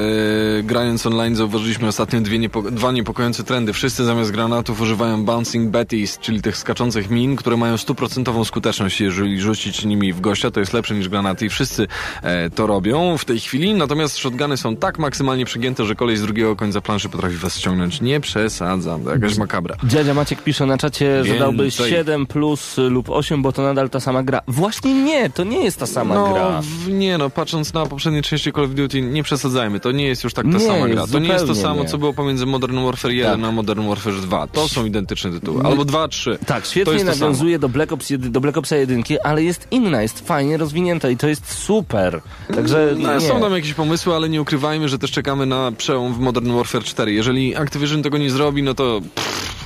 e, 0.58 0.62
grając 0.62 1.06
online 1.06 1.36
zauważyliśmy 1.36 1.88
ostatnio 1.88 2.20
dwie 2.20 2.38
niepo, 2.38 2.62
dwa 2.62 2.92
niepokojące 2.92 3.44
trendy. 3.44 3.72
Wszyscy 3.72 4.04
zamiast 4.04 4.30
granatów 4.30 4.80
używają 4.80 5.24
bouncing 5.24 5.70
betties, 5.70 6.18
czyli 6.18 6.42
tych 6.42 6.56
skaczących 6.56 7.10
min, 7.10 7.36
które 7.36 7.56
mają 7.56 7.76
stuprocentową 7.76 8.44
skuteczność, 8.44 9.00
jeżeli 9.00 9.40
rzucić 9.40 9.84
nimi 9.84 10.12
w 10.12 10.20
gościa, 10.20 10.50
to 10.50 10.60
jest 10.60 10.72
lepsze 10.72 10.94
niż 10.94 11.08
granaty 11.08 11.46
i 11.46 11.48
wszyscy 11.48 11.86
e, 12.22 12.50
to 12.50 12.66
robią 12.66 13.18
w 13.18 13.24
tej 13.24 13.40
chwili. 13.40 13.74
Natomiast 13.74 14.18
shotguny 14.18 14.56
są 14.56 14.76
tak 14.76 14.98
maksymalnie 14.98 15.44
przegięte, 15.44 15.84
że 15.84 15.94
kolej 15.94 16.16
z 16.16 16.22
drugiego 16.22 16.56
końca 16.56 16.80
planszy 16.80 17.08
potrafi 17.08 17.36
was 17.44 17.58
ściągnąć. 17.58 18.00
Nie 18.00 18.20
przesadzam, 18.20 19.04
to 19.04 19.10
jakaś 19.10 19.36
makabra. 19.38 19.76
Dziadzia 19.84 20.14
Maciek 20.14 20.42
pisze 20.42 20.66
na 20.66 20.78
czacie, 20.78 21.24
że 21.24 21.38
dałby 21.38 21.62
Więcej. 21.62 21.90
7 21.90 22.26
plus 22.26 22.76
lub 22.78 23.10
8, 23.10 23.42
bo 23.42 23.52
to 23.52 23.62
nadal 23.62 23.90
ta 23.90 24.00
sama 24.00 24.22
gra. 24.22 24.40
Właśnie 24.48 24.94
nie, 25.04 25.30
to 25.30 25.44
nie 25.44 25.64
jest 25.64 25.78
ta 25.78 25.86
sama 25.86 26.14
no, 26.14 26.32
gra. 26.32 26.60
nie 26.88 27.18
no, 27.18 27.30
patrząc 27.30 27.74
na 27.74 27.86
poprzednie 27.86 28.22
części 28.22 28.52
Call 28.52 28.64
of 28.64 28.70
Duty, 28.70 29.02
nie 29.02 29.22
przesadzajmy, 29.22 29.80
to 29.80 29.92
nie 29.92 30.06
jest 30.06 30.24
już 30.24 30.34
tak 30.34 30.44
ta 30.46 30.50
Nie, 30.58 30.60
sama 30.66 30.88
gra. 30.88 31.06
To 31.06 31.18
nie 31.18 31.28
jest 31.28 31.46
to 31.46 31.54
samo, 31.54 31.82
nie. 31.82 31.88
co 31.88 31.98
było 31.98 32.12
pomiędzy 32.12 32.46
Modern 32.46 32.84
Warfare 32.84 33.10
1 33.12 33.40
Tak. 33.40 33.48
a 33.48 33.52
Modern 33.52 33.88
Warfare 33.88 34.14
2. 34.20 34.46
To 34.46 34.68
są 34.68 34.84
identyczne 34.84 35.30
tytuły. 35.30 35.62
Albo 35.64 35.84
2, 35.84 36.08
3. 36.08 36.38
Tak, 36.46 36.66
świetnie 36.66 37.04
nawiązuje 37.04 37.58
do 37.58 37.68
Black, 37.68 37.92
Ops, 37.92 38.12
do 38.18 38.40
Black 38.40 38.56
Opsa 38.56 38.76
1, 38.76 39.02
ale 39.24 39.42
jest 39.42 39.66
inna, 39.70 40.02
jest 40.02 40.26
fajnie 40.26 40.56
rozwinięta 40.56 41.10
i 41.10 41.16
to 41.16 41.28
jest 41.28 41.52
super. 41.52 42.20
Także 42.54 42.94
No, 42.98 43.20
są 43.20 43.40
tam 43.40 43.52
jakieś 43.52 43.74
pomysły, 43.74 44.14
ale 44.14 44.28
nie 44.28 44.42
ukrywajmy, 44.42 44.88
że 44.88 44.98
też 44.98 45.10
czekamy 45.10 45.46
na 45.46 45.72
przełom 45.72 46.14
w 46.14 46.18
Modern 46.18 46.52
Warfare 46.52 46.84
4. 46.84 47.12
Jeżeli 47.24 47.56
Activision 47.56 48.02
tego 48.02 48.18
nie 48.18 48.30
zrobi, 48.30 48.62
no 48.62 48.74
to 48.74 49.00
pff, 49.14 49.63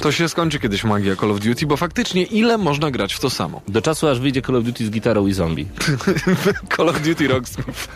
to 0.00 0.12
się 0.12 0.28
skończy 0.28 0.58
kiedyś 0.60 0.84
magia 0.84 1.16
Call 1.16 1.30
of 1.30 1.40
Duty, 1.40 1.66
bo 1.66 1.76
faktycznie 1.76 2.22
ile 2.22 2.58
można 2.58 2.90
grać 2.90 3.14
w 3.14 3.20
to 3.20 3.30
samo? 3.30 3.60
Do 3.68 3.82
czasu, 3.82 4.08
aż 4.08 4.20
wyjdzie 4.20 4.42
Call 4.42 4.56
of 4.56 4.64
Duty 4.64 4.86
z 4.86 4.90
gitarą 4.90 5.26
i 5.26 5.32
zombie. 5.32 5.66
Call 6.76 6.88
of 6.88 7.02
Duty 7.02 7.28
Rocksmith. 7.28 7.88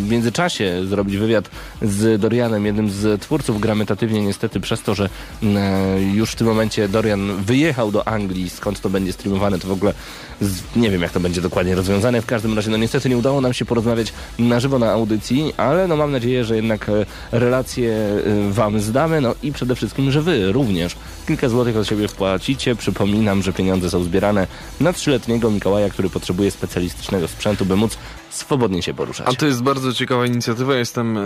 w 0.05 0.07
międzyczasie 0.09 0.85
zrobić 0.85 1.17
wywiad 1.17 1.49
z 1.81 2.21
Dorianem, 2.21 2.65
jednym 2.65 2.89
z 2.89 3.21
twórców 3.21 3.61
Gramy. 3.61 3.85
Niestety 4.11 4.59
przez 4.59 4.81
to, 4.81 4.95
że 4.95 5.09
e, 5.43 6.01
już 6.01 6.35
tym 6.39 6.47
momencie 6.47 6.87
Dorian 6.87 7.43
wyjechał 7.43 7.91
do 7.91 8.07
Anglii, 8.07 8.49
skąd 8.49 8.81
to 8.81 8.89
będzie 8.89 9.13
streamowane, 9.13 9.59
to 9.59 9.67
w 9.67 9.71
ogóle 9.71 9.93
z, 10.41 10.61
nie 10.75 10.89
wiem, 10.89 11.01
jak 11.01 11.11
to 11.11 11.19
będzie 11.19 11.41
dokładnie 11.41 11.75
rozwiązane. 11.75 12.21
W 12.21 12.25
każdym 12.25 12.55
razie, 12.55 12.71
no 12.71 12.77
niestety 12.77 13.09
nie 13.09 13.17
udało 13.17 13.41
nam 13.41 13.53
się 13.53 13.65
porozmawiać 13.65 14.13
na 14.39 14.59
żywo 14.59 14.79
na 14.79 14.91
audycji, 14.91 15.53
ale 15.57 15.87
no 15.87 15.97
mam 15.97 16.11
nadzieję, 16.11 16.45
że 16.45 16.55
jednak 16.55 16.89
e, 16.89 17.05
relacje 17.31 17.93
e, 17.93 18.51
Wam 18.51 18.79
zdamy, 18.79 19.21
no 19.21 19.35
i 19.43 19.51
przede 19.51 19.75
wszystkim, 19.75 20.11
że 20.11 20.21
Wy 20.21 20.51
również 20.51 20.95
kilka 21.27 21.49
złotych 21.49 21.77
od 21.77 21.87
siebie 21.87 22.07
wpłacicie. 22.07 22.75
Przypominam, 22.75 23.41
że 23.41 23.53
pieniądze 23.53 23.89
są 23.89 24.03
zbierane 24.03 24.47
na 24.79 24.93
trzyletniego 24.93 25.51
Mikołaja, 25.51 25.89
który 25.89 26.09
potrzebuje 26.09 26.51
specjalistycznego 26.51 27.27
sprzętu, 27.27 27.65
by 27.65 27.75
móc 27.75 27.97
swobodnie 28.29 28.81
się 28.81 28.93
poruszać. 28.93 29.27
A 29.29 29.33
to 29.33 29.45
jest 29.45 29.63
bardzo 29.63 29.93
ciekawa 29.93 30.25
inicjatywa. 30.25 30.75
Jestem 30.75 31.17
e, 31.17 31.21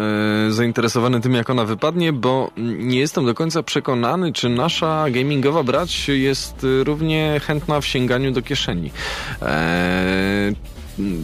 zainteresowany 0.50 1.22
tym, 1.22 1.34
jak 1.34 1.50
ona 1.50 1.66
wypadnie, 1.66 2.14
bo 2.14 2.52
nie 2.58 3.00
jestem 3.00 3.26
do 3.26 3.34
końca 3.34 3.64
przekonany, 3.64 4.34
czy 4.34 4.50
nasza 4.50 5.06
gamingowa 5.10 5.64
brać 5.64 6.10
jest 6.10 6.64
e, 6.64 6.84
równie 6.84 7.42
chętna 7.44 7.82
w 7.82 7.86
sięganiu 7.86 8.32
do 8.32 8.42
kieszeni. 8.42 8.92
E, 9.42 10.52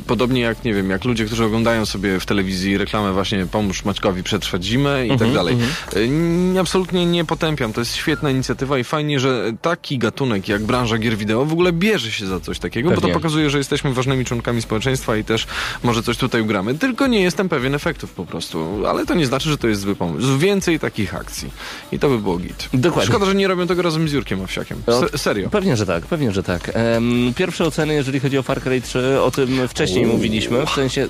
Podobnie 0.08 0.42
jak, 0.42 0.64
nie 0.64 0.74
wiem, 0.74 0.90
jak 0.90 1.06
ludzie, 1.06 1.26
którzy 1.26 1.46
oglądają 1.46 1.86
sobie 1.86 2.20
w 2.20 2.26
telewizji 2.26 2.78
reklamę 2.78 3.14
właśnie 3.14 3.46
pomóż 3.46 3.86
Maćkowi 3.86 4.24
przetrwać 4.24 4.64
zimę 4.64 5.08
i 5.08 5.18
tak 5.18 5.32
dalej. 5.34 5.58
E, 5.96 6.00
n- 6.00 6.58
Absolutnie 6.58 7.06
nie 7.06 7.26
potępiam. 7.26 7.74
To 7.74 7.82
jest 7.82 7.96
świetna 7.96 8.30
inicjatywa 8.32 8.78
i 8.78 8.84
fajnie, 8.84 9.20
że 9.20 9.52
taki 9.62 9.98
gatunek 9.98 10.48
jak 10.48 10.64
branża 10.64 10.98
gier 10.98 11.18
wideo 11.18 11.46
w 11.46 11.54
ogóle 11.54 11.72
bierze 11.74 12.12
się 12.12 12.26
za 12.26 12.40
coś 12.40 12.60
takiego, 12.60 12.90
bo 12.90 12.96
Pewnie. 12.96 13.10
to 13.14 13.20
pokazuje, 13.20 13.50
że 13.50 13.58
jesteśmy 13.58 13.94
ważnymi 13.94 14.26
członkami 14.26 14.62
społeczeństwa 14.62 15.18
i 15.18 15.24
też 15.24 15.48
może 15.84 16.04
coś 16.04 16.18
tutaj 16.18 16.42
ugramy. 16.42 16.76
Tylko 16.76 17.08
nie 17.08 17.22
jestem 17.22 17.50
pewien 17.50 17.76
efektów 17.76 18.12
po 18.12 18.26
prostu. 18.26 18.88
Ale 18.88 19.06
to 19.06 19.14
nie 19.16 19.26
znaczy, 19.26 19.50
że 19.50 19.58
to 19.58 19.68
jest 19.68 19.82
zły 19.82 19.96
pomysł. 19.96 20.38
Więcej 20.38 20.80
takich 20.80 21.16
akcji. 21.16 21.50
I 21.92 22.00
to 22.00 22.10
by 22.10 22.18
było 22.20 22.38
git. 22.38 22.70
Dokładnie. 22.74 23.10
Szkoda, 23.10 23.26
że 23.26 23.36
nie 23.36 23.48
robią 23.48 23.68
tego 23.68 23.82
razem 23.82 24.10
z 24.10 24.12
Jurkiem 24.14 24.42
Owsiakiem. 24.42 24.78
Se 25.12 25.18
serio. 25.18 25.50
Pewnie, 25.50 25.78
że 25.78 25.86
tak, 25.86 26.06
pewnie, 26.06 26.32
że 26.32 26.44
tak. 26.44 26.72
Em, 26.74 27.34
pierwsze 27.36 27.66
oceny, 27.66 27.94
jeżeli 27.94 28.20
chodzi 28.20 28.38
o 28.38 28.44
Far 28.44 28.62
Cry 28.62 28.82
3, 28.82 29.22
o 29.22 29.32
tym 29.32 29.59
wcześniej 29.68 30.06
mówiliśmy, 30.06 30.66
w 30.66 30.70
sensie 30.70 31.08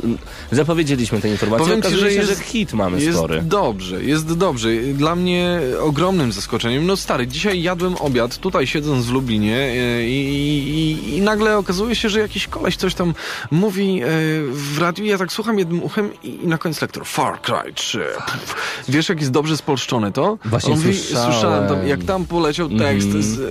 zapowiedzieliśmy 0.52 1.22
tę 1.22 1.30
informację. 1.30 1.66
Powiem 1.66 1.82
ci, 1.82 1.96
że 2.00 2.12
jest- 2.14 2.30
że 2.30 2.36
hit 2.36 2.74
mamy 2.74 3.02
Jest 3.02 3.18
spory. 3.18 3.42
dobrze, 3.42 4.04
jest 4.04 4.38
dobrze. 4.38 4.70
Dla 4.94 5.16
mnie 5.16 5.60
ogromnym 5.82 6.32
zaskoczeniem. 6.32 6.86
No 6.86 6.98
stary, 6.98 7.28
dzisiaj 7.28 7.62
jadłem 7.62 7.96
obiad 7.96 8.38
tutaj 8.38 8.68
siedząc 8.68 9.06
w 9.06 9.12
Lublinie 9.12 9.58
e, 9.58 10.08
i, 10.08 10.70
i, 10.70 11.18
i, 11.18 11.22
nagle 11.22 11.58
okazuje 11.58 11.96
się, 11.96 12.10
że 12.10 12.20
jakiś 12.20 12.48
koleś 12.48 12.76
coś 12.76 12.94
tam 12.94 13.14
mówi 13.52 14.02
e, 14.02 14.06
w 14.52 14.78
radiu, 14.80 15.06
ja 15.06 15.18
tak 15.18 15.32
słucham 15.32 15.60
jednym 15.60 15.84
uchem 15.84 16.10
i, 16.24 16.40
na 16.48 16.58
koniec 16.58 16.82
lektor 16.82 17.06
Far 17.06 17.42
Cry 17.42 17.74
3. 17.74 17.98
Pff. 18.26 18.56
Wiesz, 18.90 19.10
jak 19.10 19.20
jest 19.20 19.32
dobrze 19.32 19.58
spolszczone 19.58 20.12
to? 20.12 20.38
Właśnie 20.46 20.76
mówi, 20.76 20.98
słyszałem. 20.98 21.32
słyszałem 21.34 21.68
tam, 21.70 21.88
jak 21.88 22.04
tam 22.04 22.26
poleciał 22.26 22.70
tekst, 22.70 23.06
Mhm. 23.08 23.24
z, 23.24 23.40
e, 23.40 23.44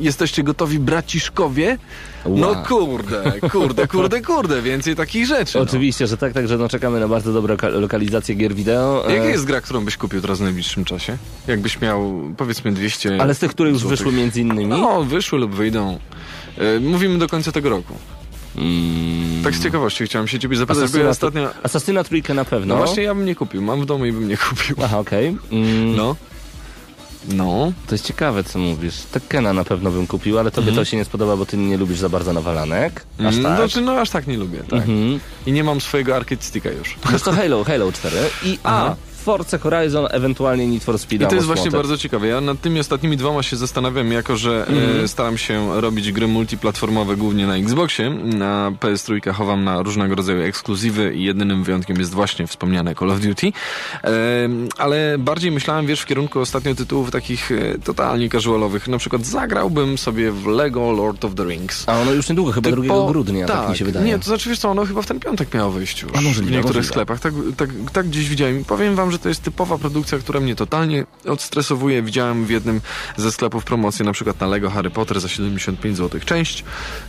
jesteście 0.00 0.42
gotowi 0.42 0.78
braciszkowie? 0.78 1.78
No 2.28 2.48
Wow. 2.48 2.64
kurde, 2.68 3.32
kurde, 3.50 3.88
kurde, 3.88 4.22
kurde, 4.22 4.62
więcej 4.62 4.96
takich 4.96 5.26
rzeczy. 5.26 5.58
No. 5.58 5.64
Oczywiście, 5.64 6.06
że 6.06 6.16
tak, 6.16 6.32
także 6.32 6.58
no, 6.58 6.68
czekamy 6.68 7.00
na 7.00 7.08
bardzo 7.08 7.32
dobrą 7.32 7.54
loka- 7.56 7.80
lokalizację 7.80 8.34
gier 8.34 8.54
wideo. 8.54 9.04
Jaka 9.10 9.24
E, 9.24 9.30
jest 9.30 9.44
gra, 9.44 9.60
którą 9.60 9.84
byś 9.84 9.96
kupił 9.96 10.20
teraz 10.20 10.38
w 10.38 10.42
najbliższym 10.42 10.84
czasie? 10.84 11.16
Jakbyś 11.46 11.80
miał, 11.80 12.22
powiedzmy, 12.36 12.72
200 12.72 13.18
Ale 13.20 13.34
z 13.34 13.38
tych, 13.38 13.50
które 13.50 13.70
już 13.70 13.78
złotych. 13.78 13.98
wyszły 13.98 14.12
między 14.12 14.40
innymi? 14.40 14.66
No, 14.66 15.04
wyszły 15.04 15.38
lub 15.38 15.54
wyjdą. 15.54 15.98
E, 16.58 16.80
Mówimy 16.80 17.18
do 17.18 17.28
końca 17.28 17.52
tego 17.52 17.70
roku. 17.70 17.94
Mm. 18.56 19.42
Tak 19.44 19.54
z 19.54 19.62
ciekawości 19.62 20.04
chciałem 20.04 20.28
się 20.28 20.38
ciebie 20.38 20.56
zapytać, 20.56 20.78
bo 20.78 20.84
Asasyna, 20.84 21.08
ostatnio... 21.10 21.50
Asasyna 21.62 22.04
trójkę 22.04 22.34
na 22.34 22.44
pewno. 22.44 22.74
No 22.74 22.80
właśnie 22.84 23.02
ja 23.02 23.14
bym 23.14 23.24
nie 23.24 23.34
kupił, 23.34 23.62
mam 23.62 23.80
w 23.82 23.86
domu 23.86 24.06
i 24.06 24.12
bym 24.12 24.28
nie 24.28 24.36
kupił. 24.36 24.76
Aha, 24.84 24.98
okej. 24.98 25.36
Mm, 25.52 25.96
No. 25.96 26.16
No. 27.28 27.72
To 27.86 27.94
jest 27.94 28.04
ciekawe, 28.06 28.44
co 28.44 28.58
mówisz. 28.58 28.94
Tekkena 29.12 29.52
na 29.52 29.64
pewno 29.64 29.90
bym 29.90 30.06
kupił, 30.06 30.38
ale 30.38 30.50
tobie 30.50 30.72
to 30.72 30.84
się 30.84 30.96
nie 30.96 31.04
spodoba, 31.04 31.36
bo 31.36 31.46
ty 31.46 31.56
nie 31.56 31.76
lubisz 31.76 31.98
za 31.98 32.08
bardzo 32.08 32.32
nawalanek. 32.32 33.04
Aż 33.18 33.24
Mhm. 33.24 33.34
Mm, 33.34 33.44
tak. 33.44 33.56
Znaczy, 33.58 33.80
no 33.80 33.92
aż 34.00 34.10
tak 34.10 34.26
nie 34.26 34.36
lubię, 34.36 34.58
tak. 34.58 34.72
Mhm. 34.72 35.20
I 35.46 35.52
nie 35.52 35.64
mam 35.64 35.80
swojego 35.80 36.16
arcade 36.16 36.42
sticka 36.42 36.70
już. 36.70 36.96
Wiesz 37.12 37.22
to 37.22 37.32
Halo, 37.32 37.64
Halo 37.64 37.92
4 37.92 38.16
i 38.44 38.58
A, 38.64 38.94
Forza 39.24 39.58
Horizon, 39.58 40.06
ewentualnie 40.10 40.66
Need 40.66 40.84
for 40.84 40.98
Speed 40.98 41.26
I 41.26 41.28
to 41.28 41.34
jest 41.34 41.46
właśnie 41.46 41.70
bardzo 41.70 41.98
ciekawe. 41.98 42.26
Ja 42.26 42.40
nad 42.40 42.60
tymi 42.60 42.80
ostatnimi 42.80 43.16
dwoma 43.16 43.42
się 43.42 43.56
zastanawiam, 43.56 44.12
jako 44.12 44.36
że 44.36 44.66
e, 45.04 45.08
staram 45.08 45.38
się 45.38 45.80
robić 45.80 46.12
gry 46.12 46.26
multiplatformowe 46.28 47.16
głównie 47.16 47.46
na 47.46 47.56
Xboxie. 47.56 48.10
Na 48.10 48.72
PS3 48.80 49.32
chowam 49.34 49.64
na 49.64 49.82
różnego 49.82 50.14
rodzaju 50.14 50.42
ekskluzywy 50.42 51.14
i 51.14 51.22
jedynym 51.24 51.64
wyjątkiem 51.64 51.98
jest 51.98 52.14
właśnie 52.14 52.46
wspomniane 52.46 52.94
Call 52.94 53.10
of 53.10 53.20
Duty. 53.20 53.46
E, 54.04 54.10
ale 54.78 55.16
bardziej 55.18 55.50
myślałem, 55.50 55.86
wiesz, 55.86 56.00
w 56.00 56.06
kierunku 56.06 56.40
ostatnio 56.40 56.74
tytułów 56.74 57.10
takich 57.10 57.52
e, 57.52 57.78
totalnie 57.84 58.30
casualowych. 58.30 58.88
Na 58.88 58.98
przykład 58.98 59.26
zagrałbym 59.26 59.98
sobie 59.98 60.32
w 60.32 60.46
Lego 60.46 60.92
Lord 60.92 61.24
of 61.24 61.34
the 61.34 61.44
Rings. 61.44 61.84
A 61.88 61.98
ono 61.98 62.12
już 62.12 62.28
niedługo, 62.28 62.52
chyba 62.52 62.70
2 62.70 62.82
Typo- 62.82 63.08
grudnia, 63.08 63.46
tak, 63.46 63.70
mi 63.70 63.76
się 63.76 63.84
wydaje. 63.84 64.06
Nie, 64.06 64.18
to 64.18 64.24
znaczy 64.24 64.48
wiesz 64.48 64.58
co, 64.58 64.70
ono 64.70 64.86
chyba 64.86 65.02
w 65.02 65.06
ten 65.06 65.20
piątek 65.20 65.54
miało 65.54 65.70
wyjść 65.70 66.02
już. 66.02 66.12
A 66.14 66.20
możliwe, 66.20 66.50
w 66.50 66.52
niektórych 66.52 66.64
możliwe. 66.66 66.88
sklepach. 66.88 67.20
Tak, 67.20 67.34
tak, 67.56 67.70
tak 67.92 68.08
gdzieś 68.08 68.28
widziałem. 68.28 68.60
I 68.60 68.64
powiem 68.64 68.94
wam, 68.94 69.09
że 69.12 69.18
to 69.18 69.28
jest 69.28 69.42
typowa 69.42 69.78
produkcja, 69.78 70.18
która 70.18 70.40
mnie 70.40 70.56
totalnie 70.56 71.04
odstresowuje. 71.26 72.02
Widziałem 72.02 72.44
w 72.44 72.50
jednym 72.50 72.80
ze 73.16 73.32
sklepów 73.32 73.64
promocję 73.64 74.04
na 74.04 74.12
przykład 74.12 74.40
na 74.40 74.46
Lego 74.46 74.70
Harry 74.70 74.90
Potter 74.90 75.20
za 75.20 75.28
75 75.28 75.96
zł 75.96 76.20
część, 76.24 76.64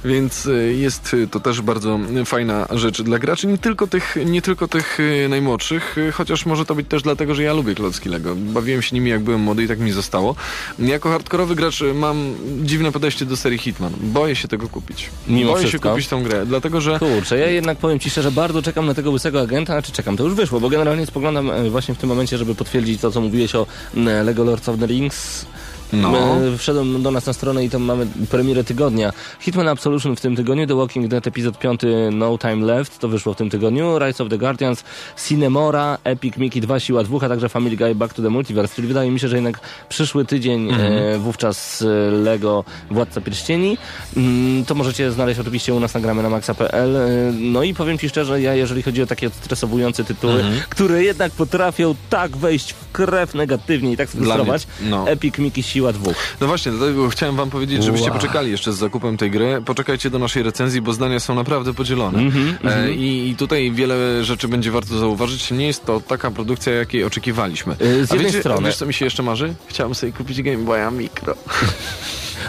więc 0.06 0.46
y, 0.46 0.76
jest 0.78 1.14
y, 1.14 1.28
to 1.28 1.40
też 1.40 1.62
bardzo 1.62 2.00
fajna 2.26 2.68
rzecz 2.72 3.02
dla 3.02 3.20
graczy. 3.20 3.48
Nie 3.48 3.58
tylko 3.58 3.88
tych, 3.88 4.16
nie 4.26 4.42
tylko 4.42 4.68
tych 4.68 5.00
y, 5.00 5.28
najmłodszych, 5.30 5.96
chociaż 6.14 6.46
może 6.46 6.66
to 6.66 6.76
być 6.76 6.88
też 6.88 7.02
dlatego, 7.02 7.36
że 7.36 7.44
ja 7.44 7.54
lubię 7.54 7.76
klocki 7.76 8.10
Lego. 8.10 8.36
Bawiłem 8.36 8.82
się 8.82 8.96
nimi 8.96 9.10
jak 9.10 9.22
byłem 9.22 9.42
młody 9.42 9.64
i 9.64 9.68
tak 9.68 9.80
mi 9.80 9.92
zostało. 9.92 10.36
Jako 10.80 11.10
hardkorowy 11.10 11.56
gracz 11.56 11.84
mam 11.94 12.34
dziwne 12.64 12.92
podejście 12.92 13.26
do 13.26 13.38
serii 13.38 13.60
Hitman. 13.60 13.94
Boję 14.02 14.36
się 14.36 14.48
tego 14.48 14.68
kupić. 14.68 15.10
Mimo 15.28 15.52
Boję 15.52 15.68
wszystko? 15.68 15.90
się 15.90 15.94
kupić 15.94 16.08
tą 16.08 16.24
grę, 16.24 16.46
dlatego 16.46 16.82
że 16.82 17.00
Kurczę, 17.00 17.38
ja 17.38 17.48
jednak 17.48 17.78
powiem 17.78 18.00
ci 18.00 18.10
szczerze, 18.10 18.32
bardzo 18.32 18.62
czekam 18.62 18.86
na 18.86 18.94
tego 18.94 19.12
łysego 19.12 19.42
agenta, 19.42 19.74
znaczy 19.74 19.92
czekam, 19.92 20.18
to 20.18 20.24
już 20.24 20.34
wyszło, 20.34 20.60
bo 20.60 20.70
generalnie 20.70 21.06
spoglądam 21.06 21.52
e, 21.52 21.70
właśnie 21.92 21.98
w 21.98 22.02
tym 22.02 22.10
momencie, 22.10 22.38
żeby 22.38 22.56
potwierdzić 22.56 23.02
to, 23.02 23.12
co 23.12 23.22
mówiłeś 23.22 23.56
o 23.56 23.68
mm, 23.96 24.26
Lego 24.26 24.44
Lords 24.44 24.70
of 24.70 24.80
the 24.80 24.88
Rings. 24.88 25.46
No. 25.94 26.18
E, 26.54 26.58
Wszedłem 26.58 27.04
do 27.04 27.12
nas 27.12 27.26
na 27.26 27.34
stronę 27.34 27.66
i 27.66 27.70
tam 27.70 27.82
mamy 27.82 28.08
premierę 28.30 28.64
tygodnia. 28.64 29.14
Hitman 29.40 29.68
Absolution 29.68 30.16
w 30.16 30.22
tym 30.22 30.36
tygodniu, 30.36 30.68
The 30.68 30.76
Walking 30.76 31.08
Dead 31.08 31.28
epizod 31.28 31.60
5 31.60 31.82
No 32.12 32.38
Time 32.38 32.66
Left, 32.66 33.00
to 33.00 33.08
wyszło 33.08 33.34
w 33.34 33.38
tym 33.38 33.50
tygodniu, 33.50 34.00
Rise 34.00 34.24
of 34.24 34.30
the 34.30 34.38
Guardians, 34.38 34.84
Cinemora, 35.28 35.98
Epic 36.04 36.38
Mickey 36.38 36.62
2, 36.62 36.80
Siła 36.80 37.04
2, 37.04 37.18
a 37.26 37.30
także 37.30 37.50
Family 37.50 37.78
Guy 37.78 37.96
Back 37.96 38.14
to 38.14 38.22
the 38.22 38.30
Multiverse, 38.30 38.76
czyli 38.76 38.88
wydaje 38.88 39.12
mi 39.12 39.20
się, 39.20 39.28
że 39.28 39.36
jednak 39.36 39.60
przyszły 39.90 40.26
tydzień 40.26 40.70
Mhm. 40.70 40.94
e, 40.94 41.18
wówczas 41.18 41.82
e, 41.82 42.12
Lego 42.12 42.64
Władca 42.92 43.22
Pierścieni. 43.22 43.78
Mm, 44.18 44.66
to 44.66 44.76
możecie 44.76 45.12
znaleźć 45.12 45.40
oczywiście 45.40 45.74
u 45.74 45.80
nas 45.80 45.94
na 45.94 46.00
gramy 46.00 46.24
na 46.24 46.30
maxa.pl. 46.30 46.98
E, 46.98 47.10
No 47.40 47.64
i 47.64 47.74
powiem 47.74 47.98
ci 47.98 48.10
szczerze, 48.10 48.42
ja 48.42 48.56
jeżeli 48.56 48.82
chodzi 48.84 49.04
o 49.04 49.06
takie 49.06 49.28
odstresowujące 49.28 50.04
tytuły, 50.04 50.34
Mhm. 50.34 50.62
które 50.70 51.04
jednak 51.04 51.32
potrafią 51.32 51.96
tak 52.10 52.38
wejść 52.38 52.74
w 52.74 52.92
krew 52.92 53.34
negatywnie 53.36 53.92
i 53.92 53.98
tak 53.98 54.10
sfrustrować, 54.10 54.68
no. 54.90 55.08
Epic 55.10 55.38
Mickey 55.38 55.64
Siła 55.64 55.81
2. 55.94 56.12
No 56.42 56.48
właśnie, 56.48 56.72
dlatego 56.72 57.10
chciałem 57.10 57.36
wam 57.36 57.50
powiedzieć, 57.50 57.84
żebyście 57.84 58.08
Wow. 58.10 58.18
poczekali 58.20 58.52
jeszcze 58.52 58.74
z 58.74 58.78
zakupem 58.78 59.18
tej 59.18 59.32
gry. 59.32 59.62
Poczekajcie 59.66 60.10
do 60.10 60.20
naszej 60.20 60.44
recenzji, 60.44 60.82
bo 60.82 60.94
zdania 60.94 61.20
są 61.20 61.36
naprawdę 61.36 61.74
podzielone. 61.74 62.20
Mhm, 62.20 62.58
e, 62.64 62.92
i, 62.92 63.30
I 63.30 63.36
tutaj 63.36 63.72
wiele 63.72 64.24
rzeczy 64.24 64.48
będzie 64.48 64.72
warto 64.72 64.98
zauważyć. 65.00 65.52
Nie 65.52 65.68
jest 65.68 65.86
to 65.86 66.00
taka 66.00 66.32
produkcja, 66.32 66.74
jakiej 66.74 67.04
oczekiwaliśmy. 67.04 67.74
Y, 67.74 68.06
z 68.06 68.12
A 68.12 68.16
jednej 68.16 68.32
wiecie, 68.32 68.40
strony- 68.40 68.68
Wiesz, 68.68 68.78
co 68.78 68.86
mi 68.86 68.94
się 68.94 69.06
jeszcze 69.06 69.24
marzy? 69.24 69.54
Chciałem 69.68 69.96
sobie 69.96 70.12
kupić 70.14 70.42
Game 70.42 70.58
Boya 70.58 70.92
Micro. 70.92 71.36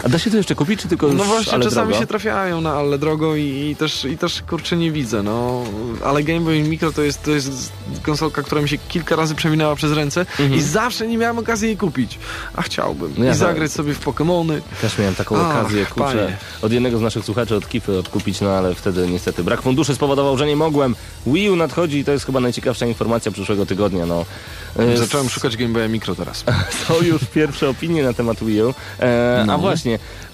A 0.03 0.09
da 0.09 0.19
się 0.19 0.31
to 0.31 0.37
jeszcze 0.37 0.55
kupić, 0.55 0.81
czy 0.81 0.87
tylko 0.87 1.07
No 1.07 1.23
właśnie, 1.23 1.53
ale 1.53 1.63
czasami 1.63 1.87
drogo? 1.87 1.99
się 2.01 2.07
trafiają, 2.07 2.61
no 2.61 2.69
ale 2.69 2.97
drogo 2.97 3.35
i, 3.35 3.41
i, 3.71 3.75
też, 3.75 4.05
i 4.05 4.17
też 4.17 4.41
kurczę 4.41 4.77
nie 4.77 4.91
widzę, 4.91 5.23
no. 5.23 5.63
Ale 6.05 6.23
Game 6.23 6.39
Boy 6.39 6.63
Micro 6.63 6.91
to 6.91 7.01
jest, 7.01 7.23
to 7.23 7.31
jest 7.31 7.71
konsolka, 8.03 8.43
która 8.43 8.61
mi 8.61 8.69
się 8.69 8.77
kilka 8.77 9.15
razy 9.15 9.35
przewinęła 9.35 9.75
przez 9.75 9.91
ręce 9.91 10.25
i 10.55 10.61
zawsze 10.61 11.07
nie 11.07 11.17
miałem 11.17 11.37
okazji 11.39 11.67
jej 11.67 11.77
kupić. 11.77 12.19
A 12.55 12.61
chciałbym. 12.61 13.07
Mhm. 13.07 13.19
No 13.19 13.25
ja 13.25 13.31
I 13.31 13.35
za- 13.35 13.45
zagrać 13.47 13.71
sobie 13.71 13.93
w 13.93 13.99
Pokemony. 13.99 14.61
Też 14.81 14.97
miałem 14.97 15.15
taką 15.15 15.37
Ach, 15.37 15.59
okazję, 15.59 15.85
kurczę, 15.85 16.03
panie. 16.15 16.37
od 16.61 16.71
jednego 16.71 16.97
z 16.97 17.01
naszych 17.01 17.25
słuchaczy 17.25 17.55
od 17.55 17.69
Kify 17.69 17.97
odkupić, 17.99 18.41
no 18.41 18.49
ale 18.49 18.75
wtedy 18.75 19.07
niestety 19.07 19.43
brak 19.43 19.61
funduszy 19.61 19.95
spowodował, 19.95 20.37
że 20.37 20.47
nie 20.47 20.55
mogłem. 20.55 20.95
Wii 21.27 21.49
U 21.49 21.55
nadchodzi 21.55 21.97
i 21.97 22.03
to 22.05 22.11
jest 22.11 22.25
chyba 22.25 22.39
najciekawsza 22.39 22.85
informacja 22.85 23.31
przyszłego 23.31 23.65
tygodnia, 23.65 24.05
no. 24.05 24.25
Zacząłem 24.95 25.29
szukać 25.29 25.57
Game 25.57 25.69
Boya 25.73 25.87
Micro 25.89 26.15
teraz. 26.15 26.43
Są 26.87 27.01
już 27.01 27.21
pierwsze 27.25 27.69
opinie 27.69 28.03
na 28.03 28.13
temat 28.13 28.43
Wii 28.43 28.61
U. 28.61 28.73
E, 28.99 29.43
No. 29.47 29.53
A 29.53 29.57
właśnie, 29.57 29.82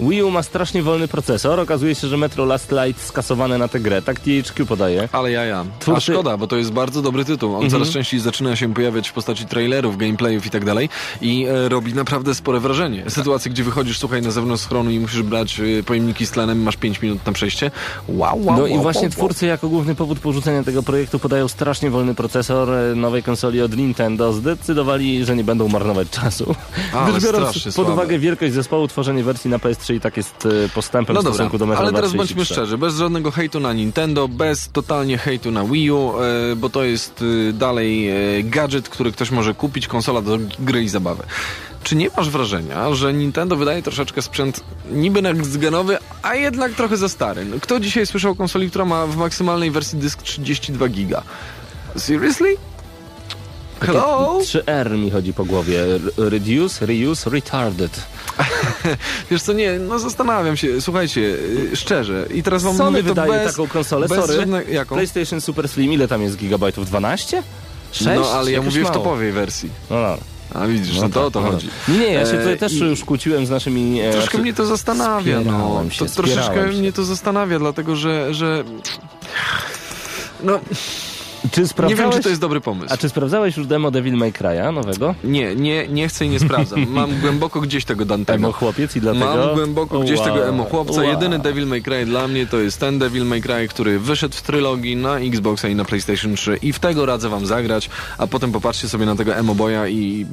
Wii 0.00 0.22
U 0.22 0.30
ma 0.30 0.42
strasznie 0.42 0.82
wolny 0.82 1.08
procesor. 1.08 1.60
Okazuje 1.60 1.94
się, 1.94 2.08
że 2.08 2.16
Metro 2.16 2.44
Last 2.44 2.72
Light 2.72 3.02
skasowane 3.02 3.58
na 3.58 3.68
tę 3.68 3.80
grę. 3.80 4.02
Tak 4.02 4.20
THQ 4.20 4.66
podaje. 4.66 5.08
Ale 5.12 5.30
ja, 5.32 5.44
ja. 5.44 5.64
A 5.80 5.84
Twórcy- 5.84 6.12
szkoda, 6.12 6.36
bo 6.36 6.46
to 6.46 6.56
jest 6.56 6.72
bardzo 6.72 7.02
dobry 7.02 7.24
tytuł. 7.24 7.56
On 7.56 7.70
coraz 7.70 7.88
częściej 7.90 8.20
zaczyna 8.20 8.56
się 8.56 8.74
pojawiać 8.74 9.08
w 9.08 9.12
postaci 9.12 9.46
trailerów, 9.46 9.96
gameplayów 9.96 10.46
i 10.46 10.50
tak 10.50 10.64
dalej 10.64 10.88
i 11.20 11.46
e, 11.46 11.68
robi 11.68 11.94
naprawdę 11.94 12.34
spore 12.34 12.60
wrażenie. 12.60 13.04
Sytuacje, 13.08 13.50
gdzie 13.50 13.64
wychodzisz, 13.64 13.98
słuchaj, 13.98 14.22
na 14.22 14.30
zewnątrz 14.30 14.62
schronu 14.62 14.90
i 14.90 15.00
musisz 15.00 15.22
brać 15.22 15.60
e, 15.60 15.82
pojemniki 15.82 16.26
z 16.26 16.30
tlenem, 16.30 16.62
masz 16.62 16.76
5 16.76 17.02
minut 17.02 17.26
na 17.26 17.32
przejście. 17.32 17.70
Wow, 18.08 18.18
wow, 18.44 18.56
No 18.56 18.62
wow, 18.62 18.66
i 18.66 18.78
właśnie 18.78 19.00
wow, 19.02 19.10
twórcy 19.10 19.46
jako 19.46 19.68
główny 19.68 19.94
powód 19.94 20.18
porzucenia 20.18 20.62
tego 20.64 20.82
projektu 20.82 21.18
podają 21.18 21.48
strasznie 21.48 21.90
wolny 21.90 22.14
procesor 22.14 22.70
e, 22.74 22.94
nowej 22.94 23.22
konsoli 23.22 23.62
od 23.62 23.76
Nintendo. 23.76 24.32
Zdecydowali, 24.32 25.24
że 25.24 25.36
nie 25.36 25.44
będą 25.44 25.68
marnować 25.68 26.10
czasu. 26.10 26.54
Ale 26.94 27.10
Gdyż 27.12 27.24
biorąc 27.24 27.64
pod 27.64 27.74
słabe. 27.74 27.92
uwagę 27.92 28.18
wielkość 28.18 28.52
zespołu, 28.52 28.88
tworzenie 28.88 29.22
wersji 29.30 29.50
na 29.50 29.58
PS3 29.58 29.94
i 29.94 30.00
tak 30.00 30.16
jest 30.16 30.46
e, 30.64 30.68
postępem 30.68 31.14
No 31.14 31.22
w 31.22 31.24
stosunku 31.24 31.58
do 31.58 31.66
Metro 31.66 31.82
ale 31.82 31.92
teraz 31.92 32.12
233. 32.12 32.34
bądźmy 32.34 32.54
szczerzy, 32.54 32.78
bez 32.78 32.96
żadnego 32.96 33.30
hejtu 33.30 33.60
na 33.60 33.72
Nintendo, 33.72 34.28
bez 34.28 34.68
totalnie 34.68 35.18
hejtu 35.18 35.50
na 35.50 35.64
Wii 35.64 35.90
U, 35.90 36.12
e, 36.20 36.56
bo 36.56 36.70
to 36.70 36.84
jest 36.84 37.24
e, 37.48 37.52
dalej 37.52 38.10
gadżet, 38.44 38.88
który 38.88 39.12
ktoś 39.12 39.30
może 39.30 39.54
kupić, 39.54 39.86
konsola 39.86 40.22
do 40.22 40.38
gry 40.58 40.82
i 40.82 40.88
zabawy. 40.88 41.22
Czy 41.82 41.96
nie 41.96 42.08
masz 42.16 42.30
wrażenia, 42.30 42.94
że 42.94 43.12
Nintendo 43.12 43.56
wydaje 43.56 43.82
troszeczkę 43.82 44.22
sprzęt 44.22 44.60
niby 44.90 45.22
next-genowy, 45.22 45.96
a 46.22 46.34
jednak 46.34 46.72
trochę 46.72 46.96
za 46.96 47.08
stary? 47.08 47.44
No, 47.44 47.56
Kto 47.60 47.80
dzisiaj 47.80 48.06
słyszał 48.06 48.32
o 48.32 48.34
konsoli, 48.34 48.70
która 48.70 48.84
ma 48.84 49.06
w 49.06 49.16
maksymalnej 49.16 49.70
wersji 49.70 49.98
dysk 49.98 50.22
32 50.22 50.88
giga? 50.88 51.22
Seriously? 51.96 52.56
Hello? 53.80 54.38
3R 54.42 54.98
mi 54.98 55.10
chodzi 55.10 55.32
po 55.32 55.44
głowie. 55.44 55.78
Reduce, 56.16 56.86
reuse, 56.86 57.30
retarded. 57.30 58.02
Wiesz 59.30 59.42
co, 59.42 59.52
nie, 59.52 59.78
no 59.78 59.98
zastanawiam 59.98 60.56
się, 60.56 60.80
słuchajcie, 60.80 61.20
y, 61.72 61.76
szczerze, 61.76 62.26
i 62.34 62.42
teraz 62.42 62.62
wam 62.62 62.76
Sony 62.76 62.90
mówię 62.90 63.02
wydaje 63.02 63.32
bez, 63.32 63.50
taką 63.52 63.68
konsolę, 63.68 64.08
bez 64.08 64.18
sorry. 64.18 64.34
żadne, 64.34 64.64
jaką? 64.64 64.94
PlayStation 64.94 65.40
Super 65.40 65.68
Slim, 65.68 65.92
ile 65.92 66.08
tam 66.08 66.22
jest 66.22 66.36
gigabajtów? 66.36 66.86
12? 66.86 67.42
6? 67.92 68.06
No 68.16 68.30
ale 68.30 68.50
ja 68.52 68.62
mówię 68.62 68.80
w 68.80 68.82
mało. 68.82 68.94
topowej 68.94 69.32
wersji. 69.32 69.70
No, 69.90 69.96
no. 70.00 70.16
A 70.54 70.66
widzisz, 70.66 71.00
no, 71.00 71.08
to 71.08 71.20
o 71.20 71.30
tak, 71.30 71.32
to 71.32 71.40
no. 71.40 71.50
chodzi. 71.52 71.68
Nie, 71.88 71.98
nie, 71.98 72.12
ja 72.12 72.26
się 72.26 72.32
tutaj 72.36 72.52
E, 72.52 72.56
też 72.56 72.72
już 72.72 73.04
kłóciłem 73.04 73.46
z 73.46 73.50
naszymi... 73.50 74.00
e, 74.00 74.10
Troszkę 74.10 74.30
znaczy- 74.30 74.42
mnie 74.42 74.54
to 74.54 74.66
zastanawia, 74.66 75.40
no. 75.40 75.84
Się, 75.90 76.06
To, 76.06 76.12
troszeczkę 76.14 76.72
się. 76.72 76.78
mnie 76.78 76.92
to 76.92 77.04
zastanawia, 77.04 77.58
dlatego 77.58 77.96
że, 77.96 78.34
że 78.34 78.64
no 80.42 80.60
Czy 81.52 81.60
Nie 81.88 81.94
wiem, 81.94 82.10
czy 82.10 82.20
to 82.20 82.28
jest 82.28 82.40
dobry 82.40 82.60
pomysł. 82.60 82.94
A 82.94 82.96
czy 82.96 83.08
sprawdzałeś 83.08 83.56
już 83.56 83.66
demo 83.66 83.90
Devil 83.90 84.14
May 84.14 84.32
Cry'a 84.32 84.74
nowego? 84.74 85.14
Nie, 85.24 85.54
nie, 85.56 85.88
nie 85.88 86.08
chcę 86.08 86.24
i 86.26 86.28
nie 86.28 86.40
sprawdzam. 86.40 86.86
Mam 86.90 87.20
głęboko 87.20 87.60
gdzieś 87.60 87.84
tego 87.84 88.04
Dantego. 88.04 88.36
Emo 88.36 88.52
chłopiec 88.52 88.96
i 88.96 89.00
dlatego... 89.00 89.24
Mam 89.36 89.54
głęboko 89.54 90.00
gdzieś 90.00 90.18
Wow. 90.18 90.28
tego 90.28 90.48
emo 90.48 90.64
chłopca. 90.64 91.00
Wow. 91.00 91.10
Jedyny 91.10 91.38
Devil 91.38 91.66
May 91.66 91.82
Cry 91.82 92.04
dla 92.06 92.28
mnie 92.28 92.46
to 92.46 92.58
jest 92.58 92.80
ten 92.80 92.98
Devil 92.98 93.24
May 93.26 93.42
Cry, 93.42 93.68
który 93.68 93.98
wyszedł 93.98 94.34
w 94.34 94.42
trylogii 94.42 94.96
na 94.96 95.18
Xboxa 95.18 95.68
i 95.68 95.74
na 95.74 95.84
PlayStation 95.84 96.34
3 96.34 96.58
i 96.62 96.72
w 96.72 96.78
tego 96.78 97.06
radzę 97.06 97.28
wam 97.28 97.46
zagrać, 97.46 97.90
a 98.18 98.26
potem 98.26 98.52
popatrzcie 98.52 98.88
sobie 98.88 99.06
na 99.06 99.16
tego 99.16 99.34
emo 99.36 99.54
boya 99.54 99.88
i 99.88 100.26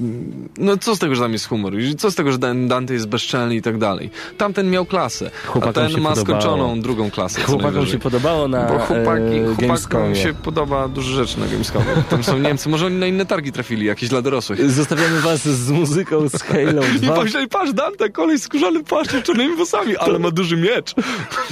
no 0.57 0.77
co 0.77 0.95
z 0.95 0.99
tego, 0.99 1.15
że 1.15 1.21
tam 1.21 1.33
jest 1.33 1.47
humor? 1.47 1.73
Co 1.97 2.11
z 2.11 2.15
tego, 2.15 2.31
że 2.31 2.37
Dan- 2.37 2.67
Dante 2.67 2.93
jest 2.93 3.07
bezczelny 3.07 3.55
i 3.55 3.61
tak 3.61 3.77
dalej? 3.77 4.09
Tamten 4.37 4.69
miał 4.69 4.85
klasę, 4.85 5.31
a 5.45 5.47
Chłopakom 5.51 5.87
się 5.87 5.93
ten 5.93 6.03
ma 6.03 6.09
podobało. 6.09 6.41
skończoną 6.41 6.81
drugą 6.81 7.11
klasę. 7.11 7.41
Chłopakom 7.41 7.85
się 7.87 7.99
podobało 7.99 8.47
na 8.47 8.63
Bo 8.67 8.79
chłopaki, 8.79 9.23
e, 9.23 9.55
chłopakom 9.67 10.15
się 10.15 10.33
podoba 10.33 10.87
dużo 10.97 11.15
rzeczy 11.25 11.39
na 11.39 11.47
Gamescomie. 11.47 11.85
Tam 12.09 12.23
są 12.23 12.39
Niemcy, 12.39 12.69
może 12.69 12.85
oni 12.85 12.95
na 12.95 13.07
inne 13.07 13.25
targi 13.25 13.51
trafili, 13.51 13.85
jakieś 13.85 14.09
dla 14.09 14.21
dorosłych. 14.21 14.71
Zostawiamy 14.71 15.21
was 15.21 15.47
z 15.47 15.71
muzyką 15.71 16.29
z 16.29 16.43
Halo 16.43 16.81
I 16.95 16.99
2. 16.99 17.15
pomyśleli, 17.15 17.47
patrz, 17.47 17.73
Dante, 17.73 18.09
kolej 18.09 18.39
skórzany 18.39 18.83
płaszcz 18.83 19.23
czarnymi 19.23 19.55
włosami, 19.55 19.97
ale 19.97 20.19
ma 20.19 20.31
duży 20.31 20.57
miecz. 20.57 20.93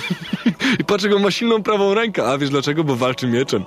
I 0.79 0.83
patrz, 0.83 1.03
jak 1.03 1.13
on 1.13 1.21
ma 1.21 1.31
silną 1.31 1.63
prawą 1.63 1.93
rękę. 1.93 2.27
A 2.27 2.37
wiesz 2.37 2.49
dlaczego? 2.49 2.83
Bo 2.83 2.95
walczy 2.95 3.27
mieczem. 3.27 3.65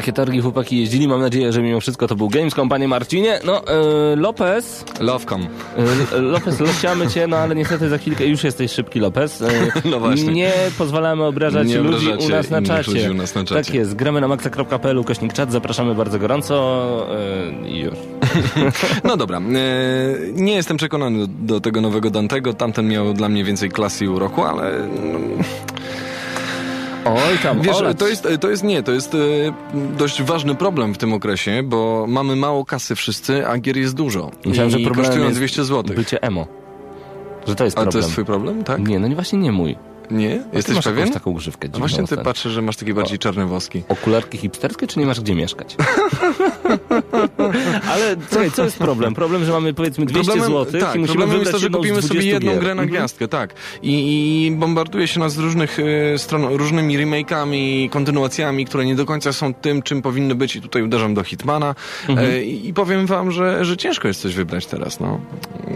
Jakie 0.00 0.12
targi 0.12 0.40
chłopaki 0.40 0.78
jeździli, 0.80 1.08
mam 1.08 1.20
nadzieję, 1.20 1.52
że 1.52 1.62
mimo 1.62 1.80
wszystko 1.80 2.06
to 2.08 2.16
był 2.16 2.28
Gamescom, 2.28 2.68
panie 2.68 2.88
Marcinie. 2.88 3.40
No, 3.44 3.62
e, 3.66 4.16
Lopez, 4.16 4.84
Lovecom. 5.00 5.46
e, 6.12 6.18
Lopez, 6.20 6.60
leciamy 6.60 7.08
cię, 7.08 7.26
no 7.26 7.36
ale 7.36 7.54
niestety 7.54 7.88
za 7.88 7.98
chwilkę 7.98 8.26
już 8.26 8.44
jesteś 8.44 8.72
szybki 8.72 9.00
Lopez. 9.00 9.42
E, 9.42 9.48
No 9.90 10.00
właśnie. 10.00 10.32
Nie 10.32 10.52
pozwalamy 10.78 11.24
obrażać 11.24 11.68
Nie 11.68 11.78
ludzi 11.78 12.06
u 12.26 12.28
nas 12.28 12.50
na 12.50 12.62
czacie. 12.62 13.14
nas 13.14 13.34
na 13.34 13.44
czacie. 13.44 13.64
Tak 13.64 13.74
jest, 13.74 13.94
gramy 13.94 14.20
na 14.20 14.28
maxa.pl, 14.28 15.04
kośnik 15.04 15.32
czat, 15.32 15.52
zapraszamy 15.52 15.94
bardzo 15.94 16.18
gorąco 16.18 17.06
i 17.66 17.78
już. 17.78 17.94
No 19.04 19.16
dobra, 19.16 19.40
nie 20.34 20.52
jestem 20.54 20.76
przekonany 20.76 21.18
do, 21.18 21.26
do 21.28 21.60
tego 21.60 21.80
nowego 21.80 22.10
Dantego. 22.10 22.54
Tamten 22.54 22.88
miał 22.88 23.14
dla 23.14 23.28
mnie 23.28 23.44
więcej 23.44 23.70
klasy 23.70 24.04
i 24.04 24.08
uroku, 24.08 24.42
ale 24.42 24.88
no, 25.12 25.18
Oj 27.04 27.38
tam, 27.42 27.60
Wiesz, 27.60 27.76
to 27.98 28.08
jest, 28.08 28.28
to 28.40 28.50
jest 28.50 28.64
nie, 28.64 28.82
to 28.82 28.92
jest 28.92 29.14
e, 29.14 29.18
dość 29.98 30.22
ważny 30.22 30.54
problem 30.54 30.94
w 30.94 30.98
tym 30.98 31.12
okresie, 31.12 31.62
bo 31.62 32.04
mamy 32.08 32.36
mało 32.36 32.64
kasy 32.64 32.94
wszyscy, 32.94 33.46
a 33.46 33.58
gier 33.58 33.76
jest 33.76 33.94
dużo. 33.94 34.30
Myślałem, 34.46 34.68
I 34.68 34.72
że 34.72 34.78
problemem 34.78 35.04
kosztują 35.06 35.24
jest 35.28 35.38
200 35.38 35.64
zł. 35.64 35.96
bycie 35.96 36.22
emo. 36.22 36.46
Że 37.46 37.54
to 37.54 37.64
jest 37.64 37.78
A 37.78 37.80
problem. 37.80 37.92
to 37.92 37.98
jest 37.98 38.10
twój 38.10 38.24
problem, 38.24 38.64
tak? 38.64 38.88
Nie, 38.88 38.98
no 38.98 39.08
nie, 39.08 39.14
właśnie 39.14 39.38
nie 39.38 39.52
mój. 39.52 39.76
Nie? 40.10 40.42
A 40.52 40.56
Jesteś 40.56 40.74
masz 40.76 40.84
pewien? 40.84 41.00
jakąś 41.00 41.14
taką 41.14 41.32
grzywkę 41.32 41.68
właśnie 41.68 42.04
ty 42.06 42.16
patrzysz, 42.16 42.52
że 42.52 42.62
masz 42.62 42.76
takie 42.76 42.94
bardziej 42.94 43.18
czarne 43.18 43.46
woski. 43.46 43.82
Okularki 43.88 44.38
hipsterskie, 44.38 44.86
czy 44.86 44.98
nie 45.00 45.06
masz 45.06 45.20
gdzie 45.20 45.34
mieszkać? 45.34 45.76
Ale 47.92 48.16
słuchaj, 48.30 48.50
co 48.50 48.64
jest 48.64 48.78
problem? 48.78 49.14
Problem, 49.14 49.44
że 49.44 49.52
mamy 49.52 49.74
powiedzmy 49.74 50.06
200 50.06 50.32
zł 50.32 50.80
tak, 50.80 50.96
i 50.96 50.98
musimy 50.98 51.06
problemem 51.18 51.40
jest 51.40 51.52
to, 51.52 51.58
że 51.58 51.70
kupimy 51.70 52.02
sobie 52.02 52.20
20 52.20 52.32
jedną 52.34 52.50
gier. 52.52 52.60
grę 52.60 52.74
na 52.74 52.82
Mhm. 52.82 52.88
gwiazdkę, 52.88 53.28
tak. 53.28 53.54
I, 53.82 54.46
I 54.46 54.50
bombarduje 54.50 55.08
się 55.08 55.20
nas 55.20 55.32
z 55.32 55.38
różnych 55.38 55.78
e, 56.14 56.18
stron, 56.18 56.44
różnymi 56.44 56.98
remake'ami, 56.98 57.90
kontynuacjami, 57.90 58.64
które 58.66 58.84
nie 58.84 58.94
do 58.96 59.04
końca 59.06 59.32
są 59.32 59.54
tym, 59.54 59.82
czym 59.82 60.02
powinny 60.02 60.34
być 60.34 60.56
i 60.56 60.60
tutaj 60.60 60.82
uderzam 60.82 61.14
do 61.14 61.22
Hitmana 61.22 61.74
Mhm. 62.08 62.30
e, 62.30 62.42
i, 62.44 62.68
i 62.68 62.74
powiem 62.74 63.06
wam, 63.06 63.30
że, 63.32 63.64
że 63.64 63.76
ciężko 63.76 64.08
jest 64.08 64.20
coś 64.20 64.34
wybrać 64.34 64.66
teraz, 64.66 65.00
no. 65.00 65.20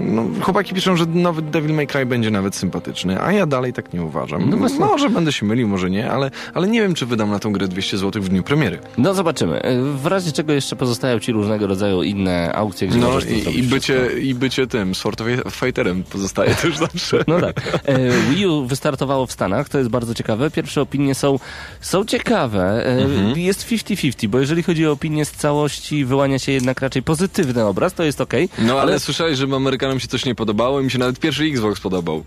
no. 0.01 0.25
Chłopaki 0.41 0.75
piszą, 0.75 0.97
że 0.97 1.07
nowy 1.07 1.43
Devil 1.43 1.75
May 1.75 1.87
Cry 1.87 2.07
będzie 2.07 2.31
nawet 2.31 2.55
sympatyczny, 2.57 3.23
a 3.23 3.33
ja 3.33 3.47
dalej 3.47 3.73
tak 3.73 3.93
nie 3.93 4.03
uważam. 4.03 4.24
No 4.51 4.57
właśnie. 4.57 4.79
Może 4.79 5.11
będę 5.11 5.33
się 5.33 5.47
mylił, 5.47 5.69
może 5.69 5.91
nie, 5.91 6.11
ale, 6.11 6.31
ale 6.55 6.69
nie 6.69 6.81
wiem, 6.83 6.95
czy 6.95 7.07
wydam 7.07 7.31
na 7.31 7.39
tą 7.39 7.53
grę 7.53 7.69
200 7.69 7.99
zł 7.99 8.23
w 8.23 8.29
dniu 8.29 8.43
premiery. 8.43 8.79
No 8.99 9.15
zobaczymy. 9.15 9.63
W 10.03 10.07
razie 10.07 10.33
czego 10.33 10.53
jeszcze 10.53 10.77
pozostają 10.77 11.19
ci 11.21 11.33
różnego 11.33 11.67
rodzaju 11.67 12.03
inne 12.03 12.53
aukcje, 12.55 12.89
gdzie 12.89 12.99
No 12.99 13.07
możesz 13.11 13.31
i, 13.31 13.59
i, 13.59 13.63
bycie, 13.63 13.95
wszystko. 14.01 14.19
i 14.21 14.35
bycie 14.35 14.67
tym, 14.67 14.95
Sword 14.95 15.23
Fighterem 15.51 16.03
pozostaje 16.03 16.55
też 16.63 16.77
zawsze. 16.77 17.25
No 17.29 17.41
tak. 17.41 17.81
E, 17.85 18.11
Wii 18.31 18.47
U 18.47 18.67
wystartowało 18.67 19.27
w 19.27 19.33
Stanach, 19.33 19.69
to 19.69 19.79
jest 19.79 19.91
bardzo 19.91 20.15
ciekawe. 20.15 20.51
Pierwsze 20.51 20.81
opinie 20.81 21.15
są, 21.15 21.39
są 21.81 22.05
ciekawe. 22.05 22.87
E, 22.87 23.05
Mhm. 23.05 23.39
Jest 23.39 23.67
50-50, 23.69 24.27
bo 24.29 24.39
jeżeli 24.41 24.63
chodzi 24.63 24.87
o 24.87 24.93
opinię 24.93 25.25
z 25.25 25.31
całości, 25.31 26.05
wyłania 26.05 26.39
się 26.39 26.53
jednak 26.53 26.81
raczej 26.81 27.03
pozytywny 27.03 27.65
obraz, 27.65 27.95
to 27.95 28.03
jest 28.05 28.21
okej. 28.21 28.49
No 28.59 28.81
ale, 28.81 29.01
słyszałeś, 29.01 29.39
że 29.39 29.47
Amerykanom 29.57 30.01
się 30.01 30.09
coś 30.09 30.25
nie 30.25 30.35
podobało 30.35 30.81
i 30.81 30.85
mi 30.85 30.91
się 30.91 30.99
nawet 30.99 31.19
pierwszy 31.21 31.45
Xbox 31.45 31.81
podobał. 31.81 32.25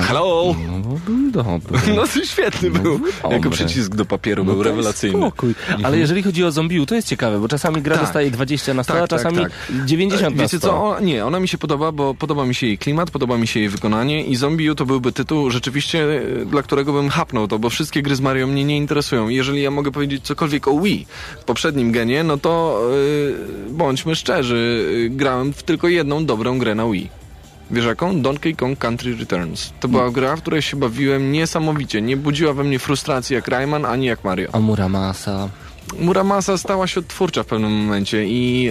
Hello! 0.00 0.54
No, 1.34 1.37
dobry. 1.42 1.78
No 1.96 2.02
to 2.06 2.24
świetny 2.24 2.70
był. 2.70 2.98
dobry. 2.98 3.12
Jako 3.30 3.50
przycisk 3.50 3.94
do 3.94 4.04
papieru 4.04 4.44
był 4.44 4.56
No 4.56 4.62
to 4.62 4.68
rewelacyjny. 4.68 5.18
Spokój. 5.18 5.54
Ale 5.82 5.98
jeżeli 5.98 6.22
chodzi 6.22 6.44
o 6.44 6.50
Zombiu, 6.52 6.86
to 6.86 6.94
jest 6.94 7.08
ciekawe, 7.08 7.38
bo 7.38 7.48
czasami 7.48 7.82
gra 7.82 7.96
Tak. 7.96 8.04
dostaje 8.04 8.30
20 8.30 8.74
na 8.74 8.82
100, 8.84 8.92
Tak, 8.94 9.02
a 9.02 9.06
tak, 9.06 9.18
czasami 9.18 9.36
tak. 9.38 9.52
90 9.86 10.36
na 10.36 10.48
100. 10.48 10.56
Wiecie 10.56 10.60
co? 10.60 10.84
O, 10.84 11.00
nie, 11.00 11.26
ona 11.26 11.40
mi 11.40 11.48
się 11.48 11.58
podoba, 11.58 11.92
bo 11.92 12.14
podoba 12.14 12.46
mi 12.46 12.54
się 12.54 12.66
jej 12.66 12.78
klimat, 12.78 13.10
podoba 13.10 13.38
mi 13.38 13.46
się 13.46 13.60
jej 13.60 13.68
wykonanie 13.68 14.24
i 14.24 14.36
Zombie 14.36 14.70
U 14.70 14.74
to 14.74 14.86
byłby 14.86 15.12
tytuł 15.12 15.50
rzeczywiście, 15.50 16.22
e, 16.42 16.44
dla 16.46 16.62
którego 16.62 16.92
bym 16.92 17.08
hapnął 17.08 17.48
to, 17.48 17.58
bo 17.58 17.70
wszystkie 17.70 18.02
gry 18.02 18.16
z 18.16 18.20
Mario 18.20 18.46
mnie 18.46 18.64
nie 18.64 18.76
interesują. 18.76 19.28
Jeżeli 19.28 19.62
ja 19.62 19.70
mogę 19.70 19.90
powiedzieć 19.92 20.24
cokolwiek 20.24 20.68
o 20.68 20.80
Wii 20.80 21.06
w 21.40 21.44
poprzednim 21.44 21.92
genie, 21.92 22.24
no 22.24 22.36
to 22.36 22.80
yy, 23.66 23.72
bądźmy 23.74 24.16
szczerzy, 24.16 24.88
grałem 25.10 25.52
w 25.52 25.62
tylko 25.62 25.88
jedną 25.88 26.24
dobrą 26.26 26.58
grę 26.58 26.74
na 26.74 26.86
Wii. 26.90 27.17
Wiesz 27.70 27.84
jaką? 27.84 28.22
Donkey 28.22 28.56
Kong 28.56 28.78
Country 28.78 29.16
Returns. 29.16 29.72
To 29.80 29.88
była 29.88 30.10
gra, 30.10 30.36
w 30.36 30.40
której 30.40 30.62
się 30.62 30.76
bawiłem 30.76 31.32
niesamowicie. 31.32 32.02
Nie 32.02 32.16
budziła 32.16 32.52
we 32.52 32.64
mnie 32.64 32.78
frustracji 32.78 33.34
jak 33.34 33.48
Rayman, 33.48 33.84
ani 33.84 34.06
jak 34.06 34.24
Mario. 34.24 34.48
A 34.52 34.58
Muramasa. 34.58 35.48
Muramasa 36.00 36.58
stała 36.58 36.86
się 36.86 37.00
odtwórcza 37.00 37.42
w 37.42 37.46
pewnym 37.46 37.72
momencie 37.72 38.24
i 38.26 38.70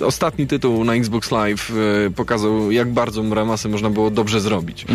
e, 0.00 0.04
ostatni 0.04 0.46
tytuł 0.46 0.84
na 0.84 0.94
Xbox 0.94 1.30
Live 1.30 1.72
e, 2.06 2.10
pokazał, 2.10 2.70
jak 2.70 2.92
bardzo 2.92 3.22
Muramasę 3.22 3.68
można 3.68 3.90
było 3.90 4.10
dobrze 4.10 4.40
zrobić. 4.40 4.86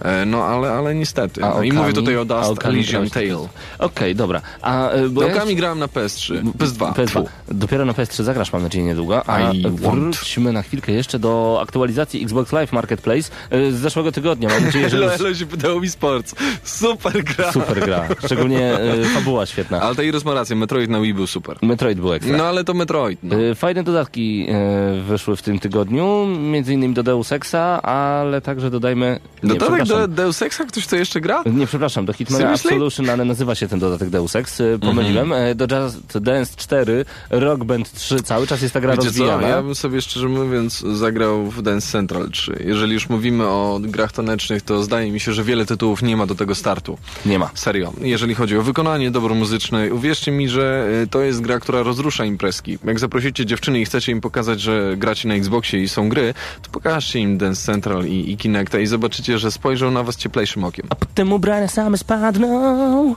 E, 0.00 0.26
no 0.26 0.44
ale, 0.44 0.72
ale 0.72 0.94
niestety. 0.94 1.40
No, 1.40 1.62
I 1.62 1.72
mówię 1.72 1.92
tutaj 1.92 2.16
o 2.16 2.24
Dust 2.24 2.64
Elysian 2.64 3.10
Tale. 3.10 3.48
Okej, 3.78 4.14
dobra. 4.14 4.42
A, 4.62 4.90
e, 4.90 5.08
bo 5.08 5.22
ja 5.22 5.34
Okami 5.34 5.56
grałem 5.56 5.78
na 5.78 5.86
PS3, 5.86 6.42
PS2. 6.58 6.92
PS2. 6.92 7.08
Fu. 7.08 7.28
Dopiero 7.48 7.84
na 7.84 7.92
PS3 7.92 8.22
zagrasz, 8.22 8.52
mam 8.52 8.62
nadzieję, 8.62 8.84
niedługo. 8.84 9.28
A 9.28 9.52
I 9.52 9.64
wróćmy 9.70 10.52
na 10.52 10.62
chwilkę 10.62 10.92
jeszcze 10.92 11.18
do 11.18 11.58
aktualizacji 11.62 12.22
Xbox 12.22 12.52
Live 12.52 12.72
Marketplace 12.72 13.30
e, 13.50 13.72
z 13.72 13.74
zeszłego 13.74 14.12
tygodnia. 14.12 14.48
Mam 14.48 14.64
nadzieję, 14.64 14.90
że 14.90 14.96
Elo, 14.96 15.06
już 15.12 15.20
elo 15.20 15.34
się 15.34 15.46
pytało 15.46 15.80
mi 15.80 15.88
Sports. 15.90 16.34
Super 16.64 17.24
gra. 17.24 17.52
super 17.52 17.80
gra. 17.80 18.08
Szczególnie 18.24 18.78
e, 18.78 19.04
fabuła 19.04 19.46
świetna. 19.46 19.80
Ale 19.80 19.94
Tairos 19.94 20.24
ma 20.24 20.34
rację, 20.44 20.56
Metroid 20.56 20.90
na 20.90 21.00
Wii 21.00 21.14
był 21.14 21.26
super. 21.26 21.56
Metroid 21.62 22.00
był 22.00 22.12
ekstra. 22.12 22.36
No 22.36 22.44
ale 22.44 22.64
to 22.64 22.74
Metroid. 22.74 23.18
No. 23.22 23.36
E, 23.36 23.54
Fajne 23.54 23.82
dodatki 23.82 24.46
e, 24.48 25.02
wyszły 25.02 25.36
w 25.36 25.42
tym 25.42 25.58
tygodniu, 25.58 26.26
między 26.40 26.72
innymi 26.74 26.94
do 26.94 27.02
Deus 27.02 27.32
Exa, 27.32 27.82
ale 27.82 28.40
także 28.40 28.70
dodajmy... 28.70 29.20
Nie, 29.42 29.48
Dodatek 29.54 29.84
do. 29.86 30.08
Deus 30.08 30.42
Exa 30.42 30.64
ktoś 30.64 30.86
to 30.86 30.96
jeszcze 30.96 31.20
gra? 31.20 31.42
Nie, 31.46 31.66
przepraszam, 31.66 32.06
do 32.06 32.12
Hitmana? 32.12 32.50
Absolution, 32.50 33.10
ale 33.10 33.24
nazywa 33.24 33.54
się 33.54 33.68
ten 33.68 33.78
dodatek 33.78 34.08
Deus 34.10 34.36
Ex, 34.36 34.60
e, 34.60 34.78
pomyliłem. 34.78 35.32
E, 35.32 35.54
Do 35.54 35.66
Just 35.82 36.18
Dance 36.18 36.52
4, 36.56 37.04
Rock 37.30 37.64
Band 37.64 37.92
3, 37.92 38.16
cały 38.22 38.46
czas 38.46 38.62
jest 38.62 38.74
ta 38.74 38.80
gra 38.80 38.90
Wiecie 38.90 39.02
co, 39.02 39.06
rozwijana. 39.06 39.48
ja 39.48 39.62
bym 39.62 39.74
sobie 39.74 40.02
szczerze 40.02 40.28
mówiąc 40.28 40.80
zagrał 40.80 41.46
w 41.50 41.62
Dance 41.62 41.92
Central 41.92 42.30
3. 42.30 42.64
Jeżeli 42.66 42.92
już 42.94 43.08
mówimy 43.08 43.44
o 43.46 43.80
grach 43.82 44.12
tanecznych, 44.12 44.62
to 44.62 44.82
zdaje 44.82 45.10
mi 45.12 45.20
się, 45.20 45.32
że 45.32 45.44
wiele 45.44 45.66
tytułów 45.66 46.02
nie 46.02 46.16
ma 46.16 46.26
do 46.26 46.34
tego 46.34 46.54
startu. 46.54 46.98
Nie 47.26 47.38
ma. 47.38 47.50
Serio. 47.54 47.92
Jeżeli 48.00 48.34
chodzi 48.34 48.56
o 48.58 48.62
wykonanie, 48.62 49.10
dobro 49.10 49.34
muzyczne, 49.34 49.94
uwierzcie 49.94 50.30
mi, 50.32 50.33
że 50.48 50.88
y, 51.02 51.06
to 51.06 51.22
jest 51.22 51.40
gra, 51.40 51.60
która 51.60 51.82
rozrusza 51.82 52.24
imprezki. 52.24 52.78
Jak 52.84 53.00
zaprosicie 53.00 53.46
dziewczyny 53.46 53.80
i 53.80 53.84
chcecie 53.84 54.12
im 54.12 54.20
pokazać, 54.20 54.60
że 54.60 54.94
gracie 54.96 55.28
na 55.28 55.34
Xboxie 55.34 55.82
i 55.82 55.88
są 55.88 56.08
gry, 56.08 56.34
to 56.62 56.70
pokażcie 56.70 57.18
im 57.18 57.38
Dance 57.38 57.62
Central 57.72 58.06
i, 58.06 58.32
i 58.32 58.36
Kinecta 58.36 58.78
i 58.78 58.86
zobaczycie, 58.86 59.38
że 59.38 59.50
spojrzą 59.50 59.90
na 59.90 60.02
was 60.02 60.16
cieplejszym 60.16 60.64
okiem. 60.64 60.86
A 60.90 60.94
potem 60.94 61.32
ubrania 61.32 61.68
same 61.68 61.98
spadną. 61.98 63.14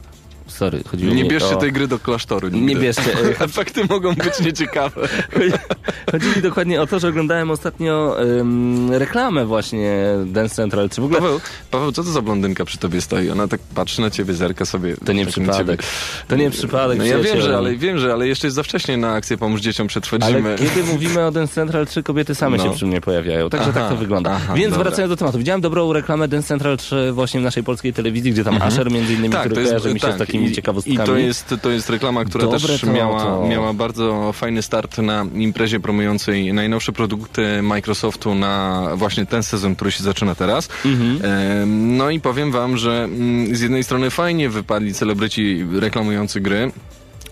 Sorry, 0.48 0.84
chodziło 0.88 1.14
Nie 1.14 1.24
mi 1.24 1.30
bierzcie 1.30 1.56
o... 1.58 1.60
tej 1.60 1.72
gry 1.72 1.88
do 1.88 2.00
klasztoru. 2.00 2.48
nigdy. 2.50 2.74
Nie 2.76 2.82
bierzcie. 2.82 3.12
Efekty 3.40 3.82
mogą 3.90 4.14
być 4.16 4.40
nieciekawe. 4.40 5.08
Chodzi 6.12 6.28
mi 6.36 6.42
dokładnie 6.42 6.82
o 6.82 6.88
to, 6.88 7.00
że 7.00 7.08
oglądałem 7.08 7.52
ostatnio 7.52 8.22
ym, 8.40 8.94
reklamę 8.94 9.46
właśnie 9.46 10.04
Dance 10.26 10.56
Central. 10.56 10.90
Czy 10.90 11.02
w 11.02 11.04
ogóle... 11.04 11.20
Paweł, 11.20 11.40
Paweł, 11.72 11.92
co 11.92 12.04
to 12.04 12.10
za 12.12 12.22
blondynka 12.22 12.66
przy 12.66 12.78
tobie 12.78 13.02
stoi? 13.02 13.30
Ona 13.30 13.48
tak 13.48 13.60
patrzy 13.76 14.02
na 14.02 14.10
ciebie, 14.10 14.34
zerka 14.34 14.66
sobie. 14.66 14.96
To 15.06 15.14
nie 15.14 15.24
tak 15.26 15.32
przypadek. 15.32 15.84
To 16.28 16.36
nie 16.36 16.50
przypadek, 16.52 16.98
No 16.98 17.06
ja 17.06 17.20
wiem, 17.20 17.42
że, 17.42 17.58
ale 17.58 17.76
wiem, 17.76 17.98
że, 18.00 18.14
ale 18.14 18.28
jeszcze 18.28 18.48
jest 18.48 18.56
za 18.56 18.64
wcześnie 18.64 18.98
na 18.98 19.14
akcję 19.14 19.38
Pomóż 19.38 19.62
Dzieciom 19.62 19.88
przetrwadzimy. 19.88 20.50
Ale 20.50 20.58
kiedy 20.58 20.84
mówimy 20.84 21.26
o 21.26 21.32
Dance 21.32 21.54
Central 21.54 21.86
3, 21.88 22.04
kobiety 22.04 22.36
same 22.36 22.58
No. 22.58 22.64
się 22.64 22.72
przy 22.76 22.86
mnie 22.86 23.02
pojawiają. 23.02 23.50
Także 23.50 23.70
Aha, 23.70 23.80
tak 23.80 23.90
to 23.90 23.96
wygląda. 23.96 24.32
aha, 24.32 24.54
Więc 24.54 24.70
dobra. 24.74 24.84
wracając 24.90 25.10
do 25.14 25.18
tematu. 25.18 25.38
Widziałem 25.38 25.62
dobrą 25.62 25.94
reklamę 25.94 26.28
Dance 26.28 26.48
Central 26.48 26.78
3 26.78 27.12
właśnie 27.12 27.40
w 27.40 27.44
naszej 27.44 27.64
polskiej 27.64 27.94
telewizji, 27.94 28.32
gdzie 28.32 28.44
tam 28.44 28.62
Asher 28.62 28.92
między 28.92 29.14
innymi, 29.14 29.36
który 29.36 29.56
kojarzy 29.56 29.94
mi 29.94 30.00
się 30.00 30.14
z 30.14 30.18
takimi 30.38 30.52
i, 30.52 30.56
ciekawostkami. 30.56 30.96
I 30.96 31.06
to 31.06 31.18
jest, 31.18 31.56
to 31.62 31.70
jest 31.70 31.90
reklama, 31.90 32.26
która 32.26 32.44
Dobre 32.44 32.60
też 32.60 32.82
to, 32.82 32.88
miała, 32.88 33.24
to. 33.24 33.48
miała 33.48 33.74
bardzo 33.74 34.34
fajny 34.34 34.62
start 34.62 34.98
na 34.98 35.26
imprezie 35.36 35.80
promującej 35.80 36.54
najnowsze 36.54 36.92
produkty 36.92 37.62
Microsoftu 37.62 38.36
na 38.36 38.84
właśnie 38.96 39.26
ten 39.26 39.44
sezon, 39.44 39.76
który 39.76 39.92
się 39.92 40.04
zaczyna 40.04 40.36
teraz. 40.36 40.70
Mhm. 40.86 41.20
Em, 41.62 41.98
No 41.98 42.10
i 42.10 42.20
powiem 42.20 42.52
wam, 42.52 42.78
że 42.78 43.04
mm, 43.04 43.56
z 43.56 43.62
jednej 43.62 43.84
strony 43.84 44.10
fajnie 44.10 44.50
wypadli 44.50 44.94
celebryci 44.94 45.66
reklamujący 45.80 46.42
gry, 46.42 46.72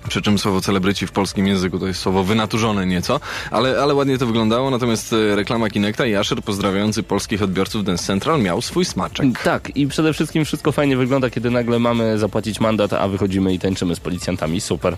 przy 0.08 0.22
czym 0.22 0.38
słowo 0.40 0.62
celebryci 0.62 1.08
w 1.08 1.12
polskim 1.12 1.48
języku 1.48 1.80
to 1.80 1.88
jest 1.88 2.00
słowo 2.00 2.24
wynaturzone 2.24 2.86
nieco, 2.86 3.20
ale, 3.52 3.82
ale 3.82 3.96
ładnie 3.96 4.18
to 4.18 4.26
wyglądało. 4.26 4.70
Natomiast 4.70 5.14
e, 5.14 5.36
reklama 5.36 5.70
Kinecta 5.70 6.06
i 6.06 6.16
Asher 6.16 6.42
pozdrawiający 6.42 7.04
polskich 7.04 7.42
odbiorców 7.42 7.84
Dance 7.84 8.04
Central 8.04 8.42
miał 8.42 8.62
swój 8.62 8.86
smaczek. 8.86 9.26
Tak, 9.44 9.72
i 9.76 9.88
przede 9.88 10.14
wszystkim 10.14 10.46
wszystko 10.46 10.72
fajnie 10.72 10.98
wygląda, 10.98 11.30
kiedy 11.30 11.52
nagle 11.52 11.80
mamy 11.80 12.18
zapłacić 12.18 12.60
mandat, 12.60 12.94
a 12.94 13.08
wychodzimy 13.08 13.54
i 13.54 13.60
tańczymy 13.60 13.96
z 13.96 14.00
policjantami. 14.00 14.62
Super. 14.62 14.98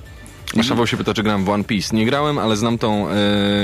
Szawał 0.64 0.88
się 0.88 0.98
pyta, 0.98 1.14
czy 1.14 1.24
grałem 1.24 1.45
w 1.45 1.50
One 1.50 1.64
Piece. 1.64 1.95
Nie 1.95 2.06
grałem, 2.06 2.38
ale 2.38 2.58
znam 2.58 2.78
tą, 2.78 3.10
e, 3.10 3.14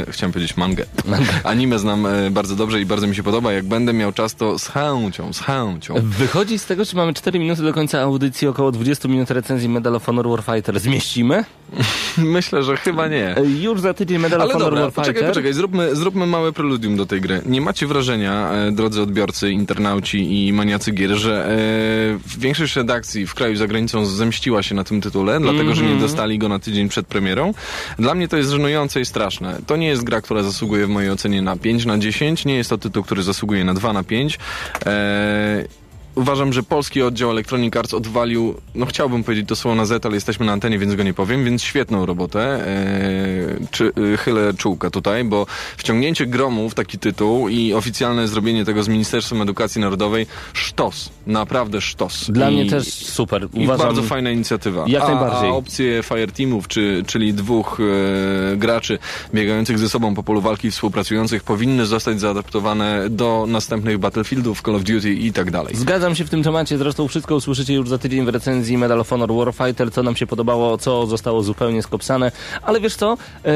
chciałem 0.09 0.33
powiedzieć 0.33 0.57
mangę. 0.57 0.85
Anime 1.43 1.79
znam 1.79 2.05
e, 2.05 2.31
bardzo 2.31 2.55
dobrze 2.55 2.81
i 2.81 2.85
bardzo 2.85 3.07
mi 3.07 3.15
się 3.15 3.23
podoba. 3.23 3.53
Jak 3.53 3.65
będę 3.65 3.93
miał 3.93 4.11
czas, 4.13 4.35
to 4.35 4.59
z 4.59 4.67
chęcią, 4.67 5.33
z 5.33 5.39
chęcią. 5.39 5.93
Wychodzi 6.03 6.59
z 6.59 6.65
tego, 6.65 6.85
że 6.85 6.97
mamy 6.97 7.13
4 7.13 7.39
minuty 7.39 7.61
do 7.63 7.73
końca 7.73 8.01
audycji, 8.01 8.47
około 8.47 8.71
20 8.71 9.07
minut 9.07 9.31
recenzji 9.31 9.69
Medal 9.69 9.95
of 9.95 10.05
Honor 10.05 10.27
Warfighter. 10.29 10.79
Zmieścimy? 10.79 11.43
Myślę, 12.17 12.63
że 12.63 12.77
chyba 12.77 13.07
nie. 13.07 13.37
E, 13.37 13.45
Już 13.45 13.81
za 13.81 13.93
tydzień 13.93 14.19
Medal 14.19 14.41
Ale 14.41 14.47
of 14.49 14.53
Honor 14.53 14.69
dobra, 14.69 14.81
Warfighter. 14.81 15.05
poczekaj, 15.13 15.29
poczekaj, 15.29 15.53
zróbmy, 15.53 15.95
zróbmy 15.95 16.25
małe 16.27 16.51
preludium 16.51 16.97
do 16.97 17.05
tej 17.05 17.21
gry. 17.21 17.41
Nie 17.45 17.61
macie 17.61 17.87
wrażenia, 17.87 18.51
e, 18.51 18.71
drodzy 18.71 19.01
odbiorcy, 19.01 19.51
internauci 19.51 20.47
i 20.47 20.53
maniacy 20.53 20.91
gier, 20.91 21.09
że 21.15 21.45
e, 21.49 22.39
większość 22.39 22.75
redakcji 22.75 23.27
w 23.27 23.33
kraju 23.33 23.53
i 23.53 23.57
za 23.57 23.67
granicą 23.67 24.05
zemściła 24.05 24.63
się 24.63 24.75
na 24.75 24.83
tym 24.83 25.01
tytule, 25.01 25.39
dlatego 25.39 25.75
że 25.75 25.85
nie 25.85 25.95
dostali 25.95 26.37
go 26.37 26.49
na 26.49 26.59
tydzień 26.59 26.72
przed 26.89 27.07
premierą? 27.07 27.53
Dla 27.99 28.15
mnie 28.15 28.27
to 28.27 28.37
jest 28.37 28.49
żenujące 28.49 29.01
i 29.01 29.05
straszne. 29.05 29.59
To 29.67 29.75
nie 29.75 29.87
jest 29.87 30.03
gra, 30.03 30.21
która 30.21 30.43
zasługuje 30.43 30.87
w 30.87 30.89
mojej 30.89 31.11
ocenie 31.11 31.41
na 31.41 31.57
5 31.57 31.85
na 31.85 31.97
10, 31.97 32.45
nie 32.45 32.55
jest 32.55 32.69
to 32.69 32.77
tytuł, 32.77 33.03
który 33.03 33.23
zasługuje 33.23 33.63
na 33.63 33.73
2 33.73 33.93
na 33.93 34.03
5. 34.03 34.39
E, 34.85 35.82
Uważam, 36.15 36.53
że 36.53 36.63
polski 36.63 37.01
oddział 37.01 37.31
Electronic 37.31 37.75
Arts 37.75 37.93
odwalił, 37.93 38.55
no 38.75 38.85
chciałbym 38.85 39.23
powiedzieć 39.23 39.47
to 39.47 39.55
słowo 39.55 39.75
na 39.75 39.85
Z, 39.85 40.05
ale 40.05 40.15
jesteśmy 40.15 40.45
na 40.45 40.51
antenie, 40.51 40.79
więc 40.79 40.95
go 40.95 41.03
nie 41.03 41.13
powiem, 41.13 41.45
więc 41.45 41.63
świetną 41.63 42.05
robotę. 42.05 42.67
Eee, 42.67 43.67
czy, 43.71 43.91
y, 44.13 44.17
chylę 44.17 44.53
czułka 44.57 44.89
tutaj, 44.89 45.23
bo 45.23 45.45
wciągnięcie 45.77 46.25
gromu 46.25 46.69
w 46.69 46.73
taki 46.73 46.99
tytuł 46.99 47.49
i 47.49 47.73
oficjalne 47.73 48.27
zrobienie 48.27 48.65
tego 48.65 48.83
z 48.83 48.87
Ministerstwem 48.87 49.41
Edukacji 49.41 49.81
Narodowej, 49.81 50.27
sztos, 50.53 51.09
naprawdę 51.27 51.81
sztos. 51.81 52.31
Dla 52.31 52.49
I, 52.49 52.53
mnie 52.53 52.69
też 52.69 52.93
super. 52.93 53.47
I 53.53 53.63
Uważam, 53.63 53.85
bardzo 53.85 54.03
fajna 54.03 54.31
inicjatywa. 54.31 54.85
Jak 54.87 55.03
a, 55.03 55.07
najbardziej. 55.07 55.49
A 55.49 55.53
opcje 55.53 56.03
Fireteamów, 56.03 56.67
czy, 56.67 57.03
czyli 57.07 57.33
dwóch 57.33 57.79
e, 57.79 58.57
graczy 58.57 58.99
biegających 59.33 59.79
ze 59.79 59.89
sobą 59.89 60.15
po 60.15 60.23
polu 60.23 60.41
walki, 60.41 60.71
współpracujących, 60.71 61.43
powinny 61.43 61.85
zostać 61.85 62.19
zaadaptowane 62.19 63.09
do 63.09 63.45
następnych 63.47 63.97
Battlefieldów, 63.97 64.61
Call 64.61 64.75
of 64.75 64.83
Duty 64.83 65.13
i 65.13 65.33
tak 65.33 65.51
dalej. 65.51 65.75
Zgadzam 65.75 66.02
się 66.11 66.25
w 66.25 66.29
tym 66.29 66.43
temacie, 66.43 66.77
zresztą 66.77 67.07
wszystko 67.07 67.35
usłyszycie 67.35 67.73
już 67.73 67.89
za 67.89 67.97
tydzień 67.97 68.25
w 68.25 68.29
recenzji 68.29 68.77
Medal 68.77 68.99
of 68.99 69.09
Honor 69.09 69.33
Warfighter, 69.33 69.91
co 69.91 70.03
nam 70.03 70.15
się 70.15 70.27
podobało, 70.27 70.77
co 70.77 71.05
zostało 71.07 71.43
zupełnie 71.43 71.83
skopsane, 71.83 72.31
ale 72.63 72.79
wiesz 72.79 72.95
co, 72.95 73.17
e, 73.45 73.49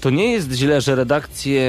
to 0.00 0.10
nie 0.10 0.32
jest 0.32 0.52
źle, 0.52 0.80
że 0.80 0.94
redakcje 0.94 1.62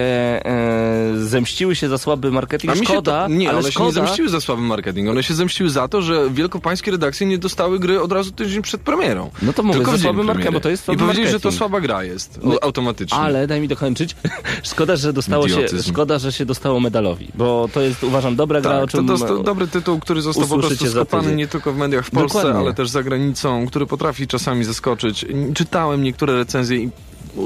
e, 0.45 1.13
zemściły 1.17 1.75
się 1.75 1.89
za 1.89 1.97
słaby 1.97 2.31
marketing, 2.31 2.73
A 2.73 2.75
szkoda, 2.75 3.27
to, 3.27 3.33
nie, 3.33 3.49
ale 3.49 3.59
one 3.59 3.71
szkoda, 3.71 3.91
się 3.91 4.01
nie 4.01 4.05
zemściły 4.07 4.29
za 4.29 4.41
słaby 4.41 4.61
marketing. 4.61 5.09
One 5.09 5.23
się 5.23 5.33
zemściły 5.33 5.69
za 5.69 5.87
to, 5.87 6.01
że 6.01 6.29
wielkopańskie 6.29 6.91
redakcje 6.91 7.27
nie 7.27 7.37
dostały 7.37 7.79
gry 7.79 8.01
od 8.01 8.11
razu 8.11 8.31
tydzień 8.31 8.61
przed 8.61 8.81
premierą. 8.81 9.29
No 9.41 9.53
to 9.53 9.63
mówię, 9.63 9.77
Tylko 9.77 9.91
za 9.91 9.97
słaby 9.97 10.23
marketing, 10.23 10.53
bo 10.53 10.59
to 10.59 10.69
jest 10.69 10.83
słaby 10.83 10.97
I 10.97 11.01
powiedzieli, 11.01 11.27
że 11.27 11.31
to 11.31 11.35
marketing. 11.49 11.57
słaba 11.57 11.81
gra 11.81 12.03
jest. 12.03 12.39
No, 12.43 12.55
automatycznie. 12.61 13.17
Ale 13.17 13.47
daj 13.47 13.61
mi 13.61 13.67
dokończyć. 13.67 14.15
Szkoda, 14.63 14.95
że 14.95 15.13
dostało 15.13 15.49
się, 15.49 15.65
szkoda, 15.87 16.19
że 16.19 16.31
się 16.31 16.45
dostało 16.45 16.79
medalowi, 16.79 17.27
bo 17.35 17.69
to 17.73 17.81
jest 17.81 18.03
uważam 18.03 18.35
dobra 18.35 18.61
gra, 18.61 18.77
o 18.77 18.81
Tak, 18.81 18.91
to, 18.91 18.97
czym 18.97 19.07
to 19.07 19.13
jest 19.13 19.43
dobry 19.43 19.67
tytuł, 19.67 19.99
który 19.99 20.16
został 20.21 20.47
po 20.47 20.49
prostu 20.49 20.73
usłyszycie 20.73 20.91
skopany 20.91 21.35
nie 21.35 21.47
tylko 21.47 21.73
w 21.73 21.77
mediach 21.77 22.05
w 22.05 22.11
Polsce, 22.11 22.37
Dokładnie. 22.37 22.59
ale 22.59 22.73
też 22.73 22.89
za 22.89 23.03
granicą, 23.03 23.67
który 23.67 23.85
potrafi 23.85 24.27
czasami 24.27 24.63
zaskoczyć. 24.63 25.25
Czytałem 25.53 26.03
niektóre 26.03 26.33
recenzje 26.35 26.77
i 26.77 26.89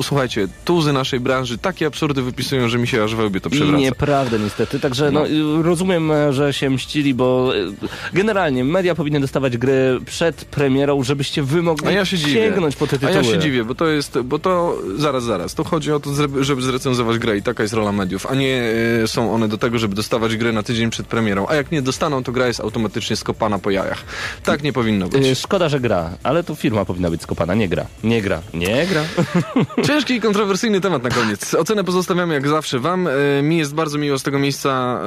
słuchajcie, 0.04 0.48
tuzy 0.66 0.94
naszej 0.94 1.20
branży 1.20 1.58
takie 1.58 1.86
absurdy 1.88 2.22
wypisują, 2.22 2.70
że 2.70 2.78
mi 2.78 2.88
się 2.88 3.04
aż 3.04 3.16
we 3.16 3.26
łbie 3.26 3.42
to 3.42 3.50
przewraca. 3.50 3.78
Nieprawda 3.78 4.38
niestety, 4.38 4.80
także 4.80 5.12
no. 5.12 5.28
y, 5.28 5.64
rozumiem, 5.64 6.12
e, 6.12 6.34
że 6.34 6.54
się 6.54 6.70
mścili, 6.70 7.14
bo 7.14 7.56
y, 7.56 7.72
generalnie 8.14 8.64
media 8.64 8.96
powinny 8.96 9.20
dostawać 9.20 9.58
gry 9.58 10.00
przed 10.06 10.46
premierą, 10.46 11.04
żebyście 11.04 11.44
wy 11.44 11.62
mogli 11.62 11.88
A 11.88 11.92
ja 11.92 12.06
się 12.06 12.18
dziwię. 12.18 12.34
sięgnąć 12.34 12.76
po 12.76 12.88
te 12.88 12.96
A 12.96 13.00
tytuły. 13.00 13.18
ja 13.18 13.24
się 13.24 13.40
dziwię, 13.40 13.64
bo 13.64 13.76
to 13.76 13.88
jest, 13.88 14.20
bo 14.20 14.40
to 14.40 14.78
zaraz, 14.98 15.24
zaraz. 15.24 15.56
To 15.56 15.64
chodzi 15.64 15.92
o 15.92 16.00
to, 16.00 16.10
żeby 16.42 16.62
zrecenzować 16.62 17.18
grę 17.20 17.38
i 17.38 17.42
taka 17.42 17.64
jest 17.64 17.74
rola 17.74 17.92
mediów, 17.92 18.26
a 18.26 18.36
nie 18.36 18.64
e, 19.04 19.08
są 19.08 19.34
one 19.34 19.48
do 19.48 19.58
tego, 19.58 19.80
żeby 19.80 19.96
dostawać 19.96 20.38
grę 20.38 20.52
na 20.52 20.64
tydzień 20.64 20.90
przed 20.90 21.08
premierą. 21.08 21.46
A 21.50 21.56
jak 21.56 21.72
nie 21.72 21.82
dostaną, 21.82 22.24
to 22.24 22.32
gra 22.32 22.48
jest 22.48 22.60
automatycznie 22.60 23.16
skopana 23.16 23.60
po 23.60 23.72
jajach. 23.72 24.04
Tak 24.44 24.64
nie 24.64 24.74
powinno 24.74 25.08
być. 25.08 25.26
Y, 25.26 25.36
Szkoda, 25.36 25.70
że 25.70 25.80
gra, 25.80 26.10
ale 26.24 26.44
to 26.44 26.56
firma 26.56 26.86
powinna 26.86 27.10
być 27.10 27.22
skopana, 27.22 27.54
nie 27.54 27.70
gra. 27.70 27.86
Nie 28.04 28.22
gra. 28.22 28.42
Nie 28.54 28.88
gra. 28.88 29.04
Ciężki 29.84 30.14
i 30.14 30.22
kontrowersyjny 30.22 30.82
temat 30.82 31.04
na 31.04 31.10
koniec. 31.10 31.54
Ocenę 31.54 31.84
pozostawiamy 31.84 32.34
jak 32.34 32.48
zawsze 32.48 32.80
wam. 32.80 33.08
E, 33.08 33.42
mi 33.42 33.58
jest 33.58 33.74
bardzo 33.74 33.98
miło 33.98 34.20
z 34.20 34.24
tego 34.24 34.40
miejsca 34.40 35.02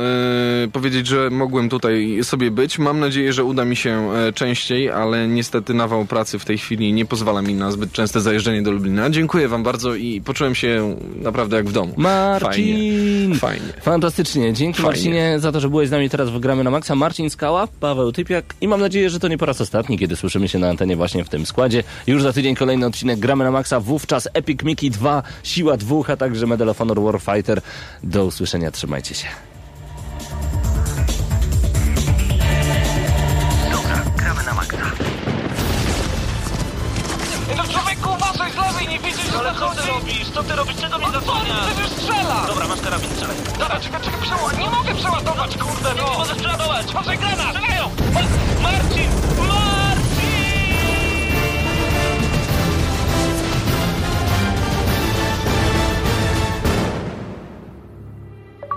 e, 0.65 0.69
powiedzieć, 0.69 1.07
że 1.07 1.31
mogłem 1.31 1.69
tutaj 1.69 2.19
sobie 2.23 2.51
być. 2.51 2.79
Mam 2.79 3.01
nadzieję, 3.01 3.33
że 3.33 3.45
uda 3.45 3.65
mi 3.65 3.77
się 3.77 4.13
e, 4.13 4.33
częściej, 4.33 4.91
ale 4.91 5.29
niestety 5.29 5.75
nawał 5.75 6.05
pracy 6.05 6.39
w 6.39 6.45
tej 6.45 6.59
chwili 6.59 6.93
nie 6.93 7.05
pozwala 7.05 7.43
mi 7.43 7.55
na 7.55 7.71
zbyt 7.71 7.93
częste 7.93 8.21
zajeżdżanie 8.21 8.63
do 8.63 8.71
Lublina. 8.71 9.11
Dziękuję 9.11 9.49
wam 9.49 9.63
bardzo 9.63 9.95
i 9.95 10.21
poczułem 10.21 10.55
się 10.55 10.97
naprawdę 11.23 11.57
jak 11.57 11.67
w 11.67 11.73
domu. 11.73 11.95
Marcin! 11.97 13.35
Fajnie. 13.35 13.35
Fajnie. 13.35 13.83
Fantastycznie. 13.83 14.53
Dzięki 14.53 14.83
Fajnie. 14.83 14.91
Marcinie 14.91 15.37
za 15.39 15.53
to, 15.53 15.61
że 15.61 15.69
byłeś 15.69 15.89
z 15.89 15.91
nami 15.91 16.11
teraz 16.11 16.31
w 16.31 16.39
Gramy 16.41 16.65
na 16.65 16.71
Maxa. 16.71 16.95
Marcin 16.95 17.31
Skała, 17.31 17.69
Paweł 17.81 18.13
Typiak 18.13 18.45
i 18.61 18.69
mam 18.69 18.81
nadzieję, 18.81 19.11
że 19.11 19.21
to 19.21 19.29
nie 19.29 19.39
po 19.39 19.47
raz 19.47 19.61
ostatni, 19.61 19.99
kiedy 19.99 20.17
słyszymy 20.17 20.49
się 20.49 20.59
na 20.59 20.69
antenie 20.69 20.97
właśnie 20.97 21.25
w 21.25 21.29
tym 21.29 21.47
składzie. 21.47 21.83
Już 22.07 22.23
za 22.23 22.33
tydzień 22.33 22.55
kolejny 22.55 22.87
odcinek 22.87 23.19
Gramy 23.19 23.45
na 23.45 23.51
Maxa, 23.51 23.81
wówczas 23.81 24.29
Epic 24.35 24.54
Mickey 24.63 24.91
2, 24.91 25.23
Siła 25.43 25.77
dwóch, 25.77 26.11
a 26.11 26.17
także 26.17 26.47
Medal 26.47 26.69
of 26.69 26.79
Honor 26.79 27.01
Warfighter. 27.03 27.61
Do 28.03 28.25
usłyszenia, 28.25 28.71
trzymajcie 28.71 29.15
się. 29.15 29.27
Dobra, 33.73 33.97
gramy 34.17 34.43
na 34.43 34.55
maksa. 34.55 34.77
No 37.57 37.63
człowieku, 37.65 38.09
uważaj 38.17 38.53
z 38.53 38.57
lewej, 38.57 38.89
nie 38.89 38.99
widzisz, 38.99 39.31
że 39.33 39.39
Ale 39.39 39.55
co 39.55 39.71
ty 39.71 39.89
robisz? 39.89 40.31
Co 40.31 40.43
ty 40.43 40.57
robisz? 40.57 40.77
Czego 40.77 40.99
mnie 40.99 41.11
zasłaniasz? 41.13 41.67
przecież 41.75 41.91
strzela! 41.93 42.47
Dobra, 42.47 42.69
masz 42.69 42.81
karabin, 42.81 43.11
strzelaj. 43.11 43.37
Dobra, 43.59 43.81
czekaj, 43.81 44.01
czekaj, 44.03 44.21
przeładuj. 44.23 44.59
Nie 44.59 44.71
mogę 44.71 44.95
przeładować, 44.95 45.57
kurde, 45.59 45.89
no! 45.97 46.11
Nie 46.13 46.19
możesz 46.19 46.37
przeładować! 46.39 46.95
Może 46.95 47.17
granat! 47.17 47.57
Strzelają! 47.57 47.91
Marcin! 48.63 49.24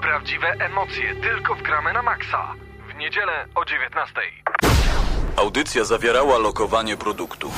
Prawdziwe 0.08 0.48
emocje 0.60 1.16
tylko 1.16 1.56
w 1.56 1.62
gramy 1.62 1.94
na 1.94 2.02
maksa. 2.02 2.54
W 2.90 2.96
niedzielę 2.96 3.46
o 3.56 3.66
19. 3.66 4.22
Audycja 5.38 5.84
zawierała 5.84 6.38
lokowanie 6.38 6.98
produktu. 6.98 7.52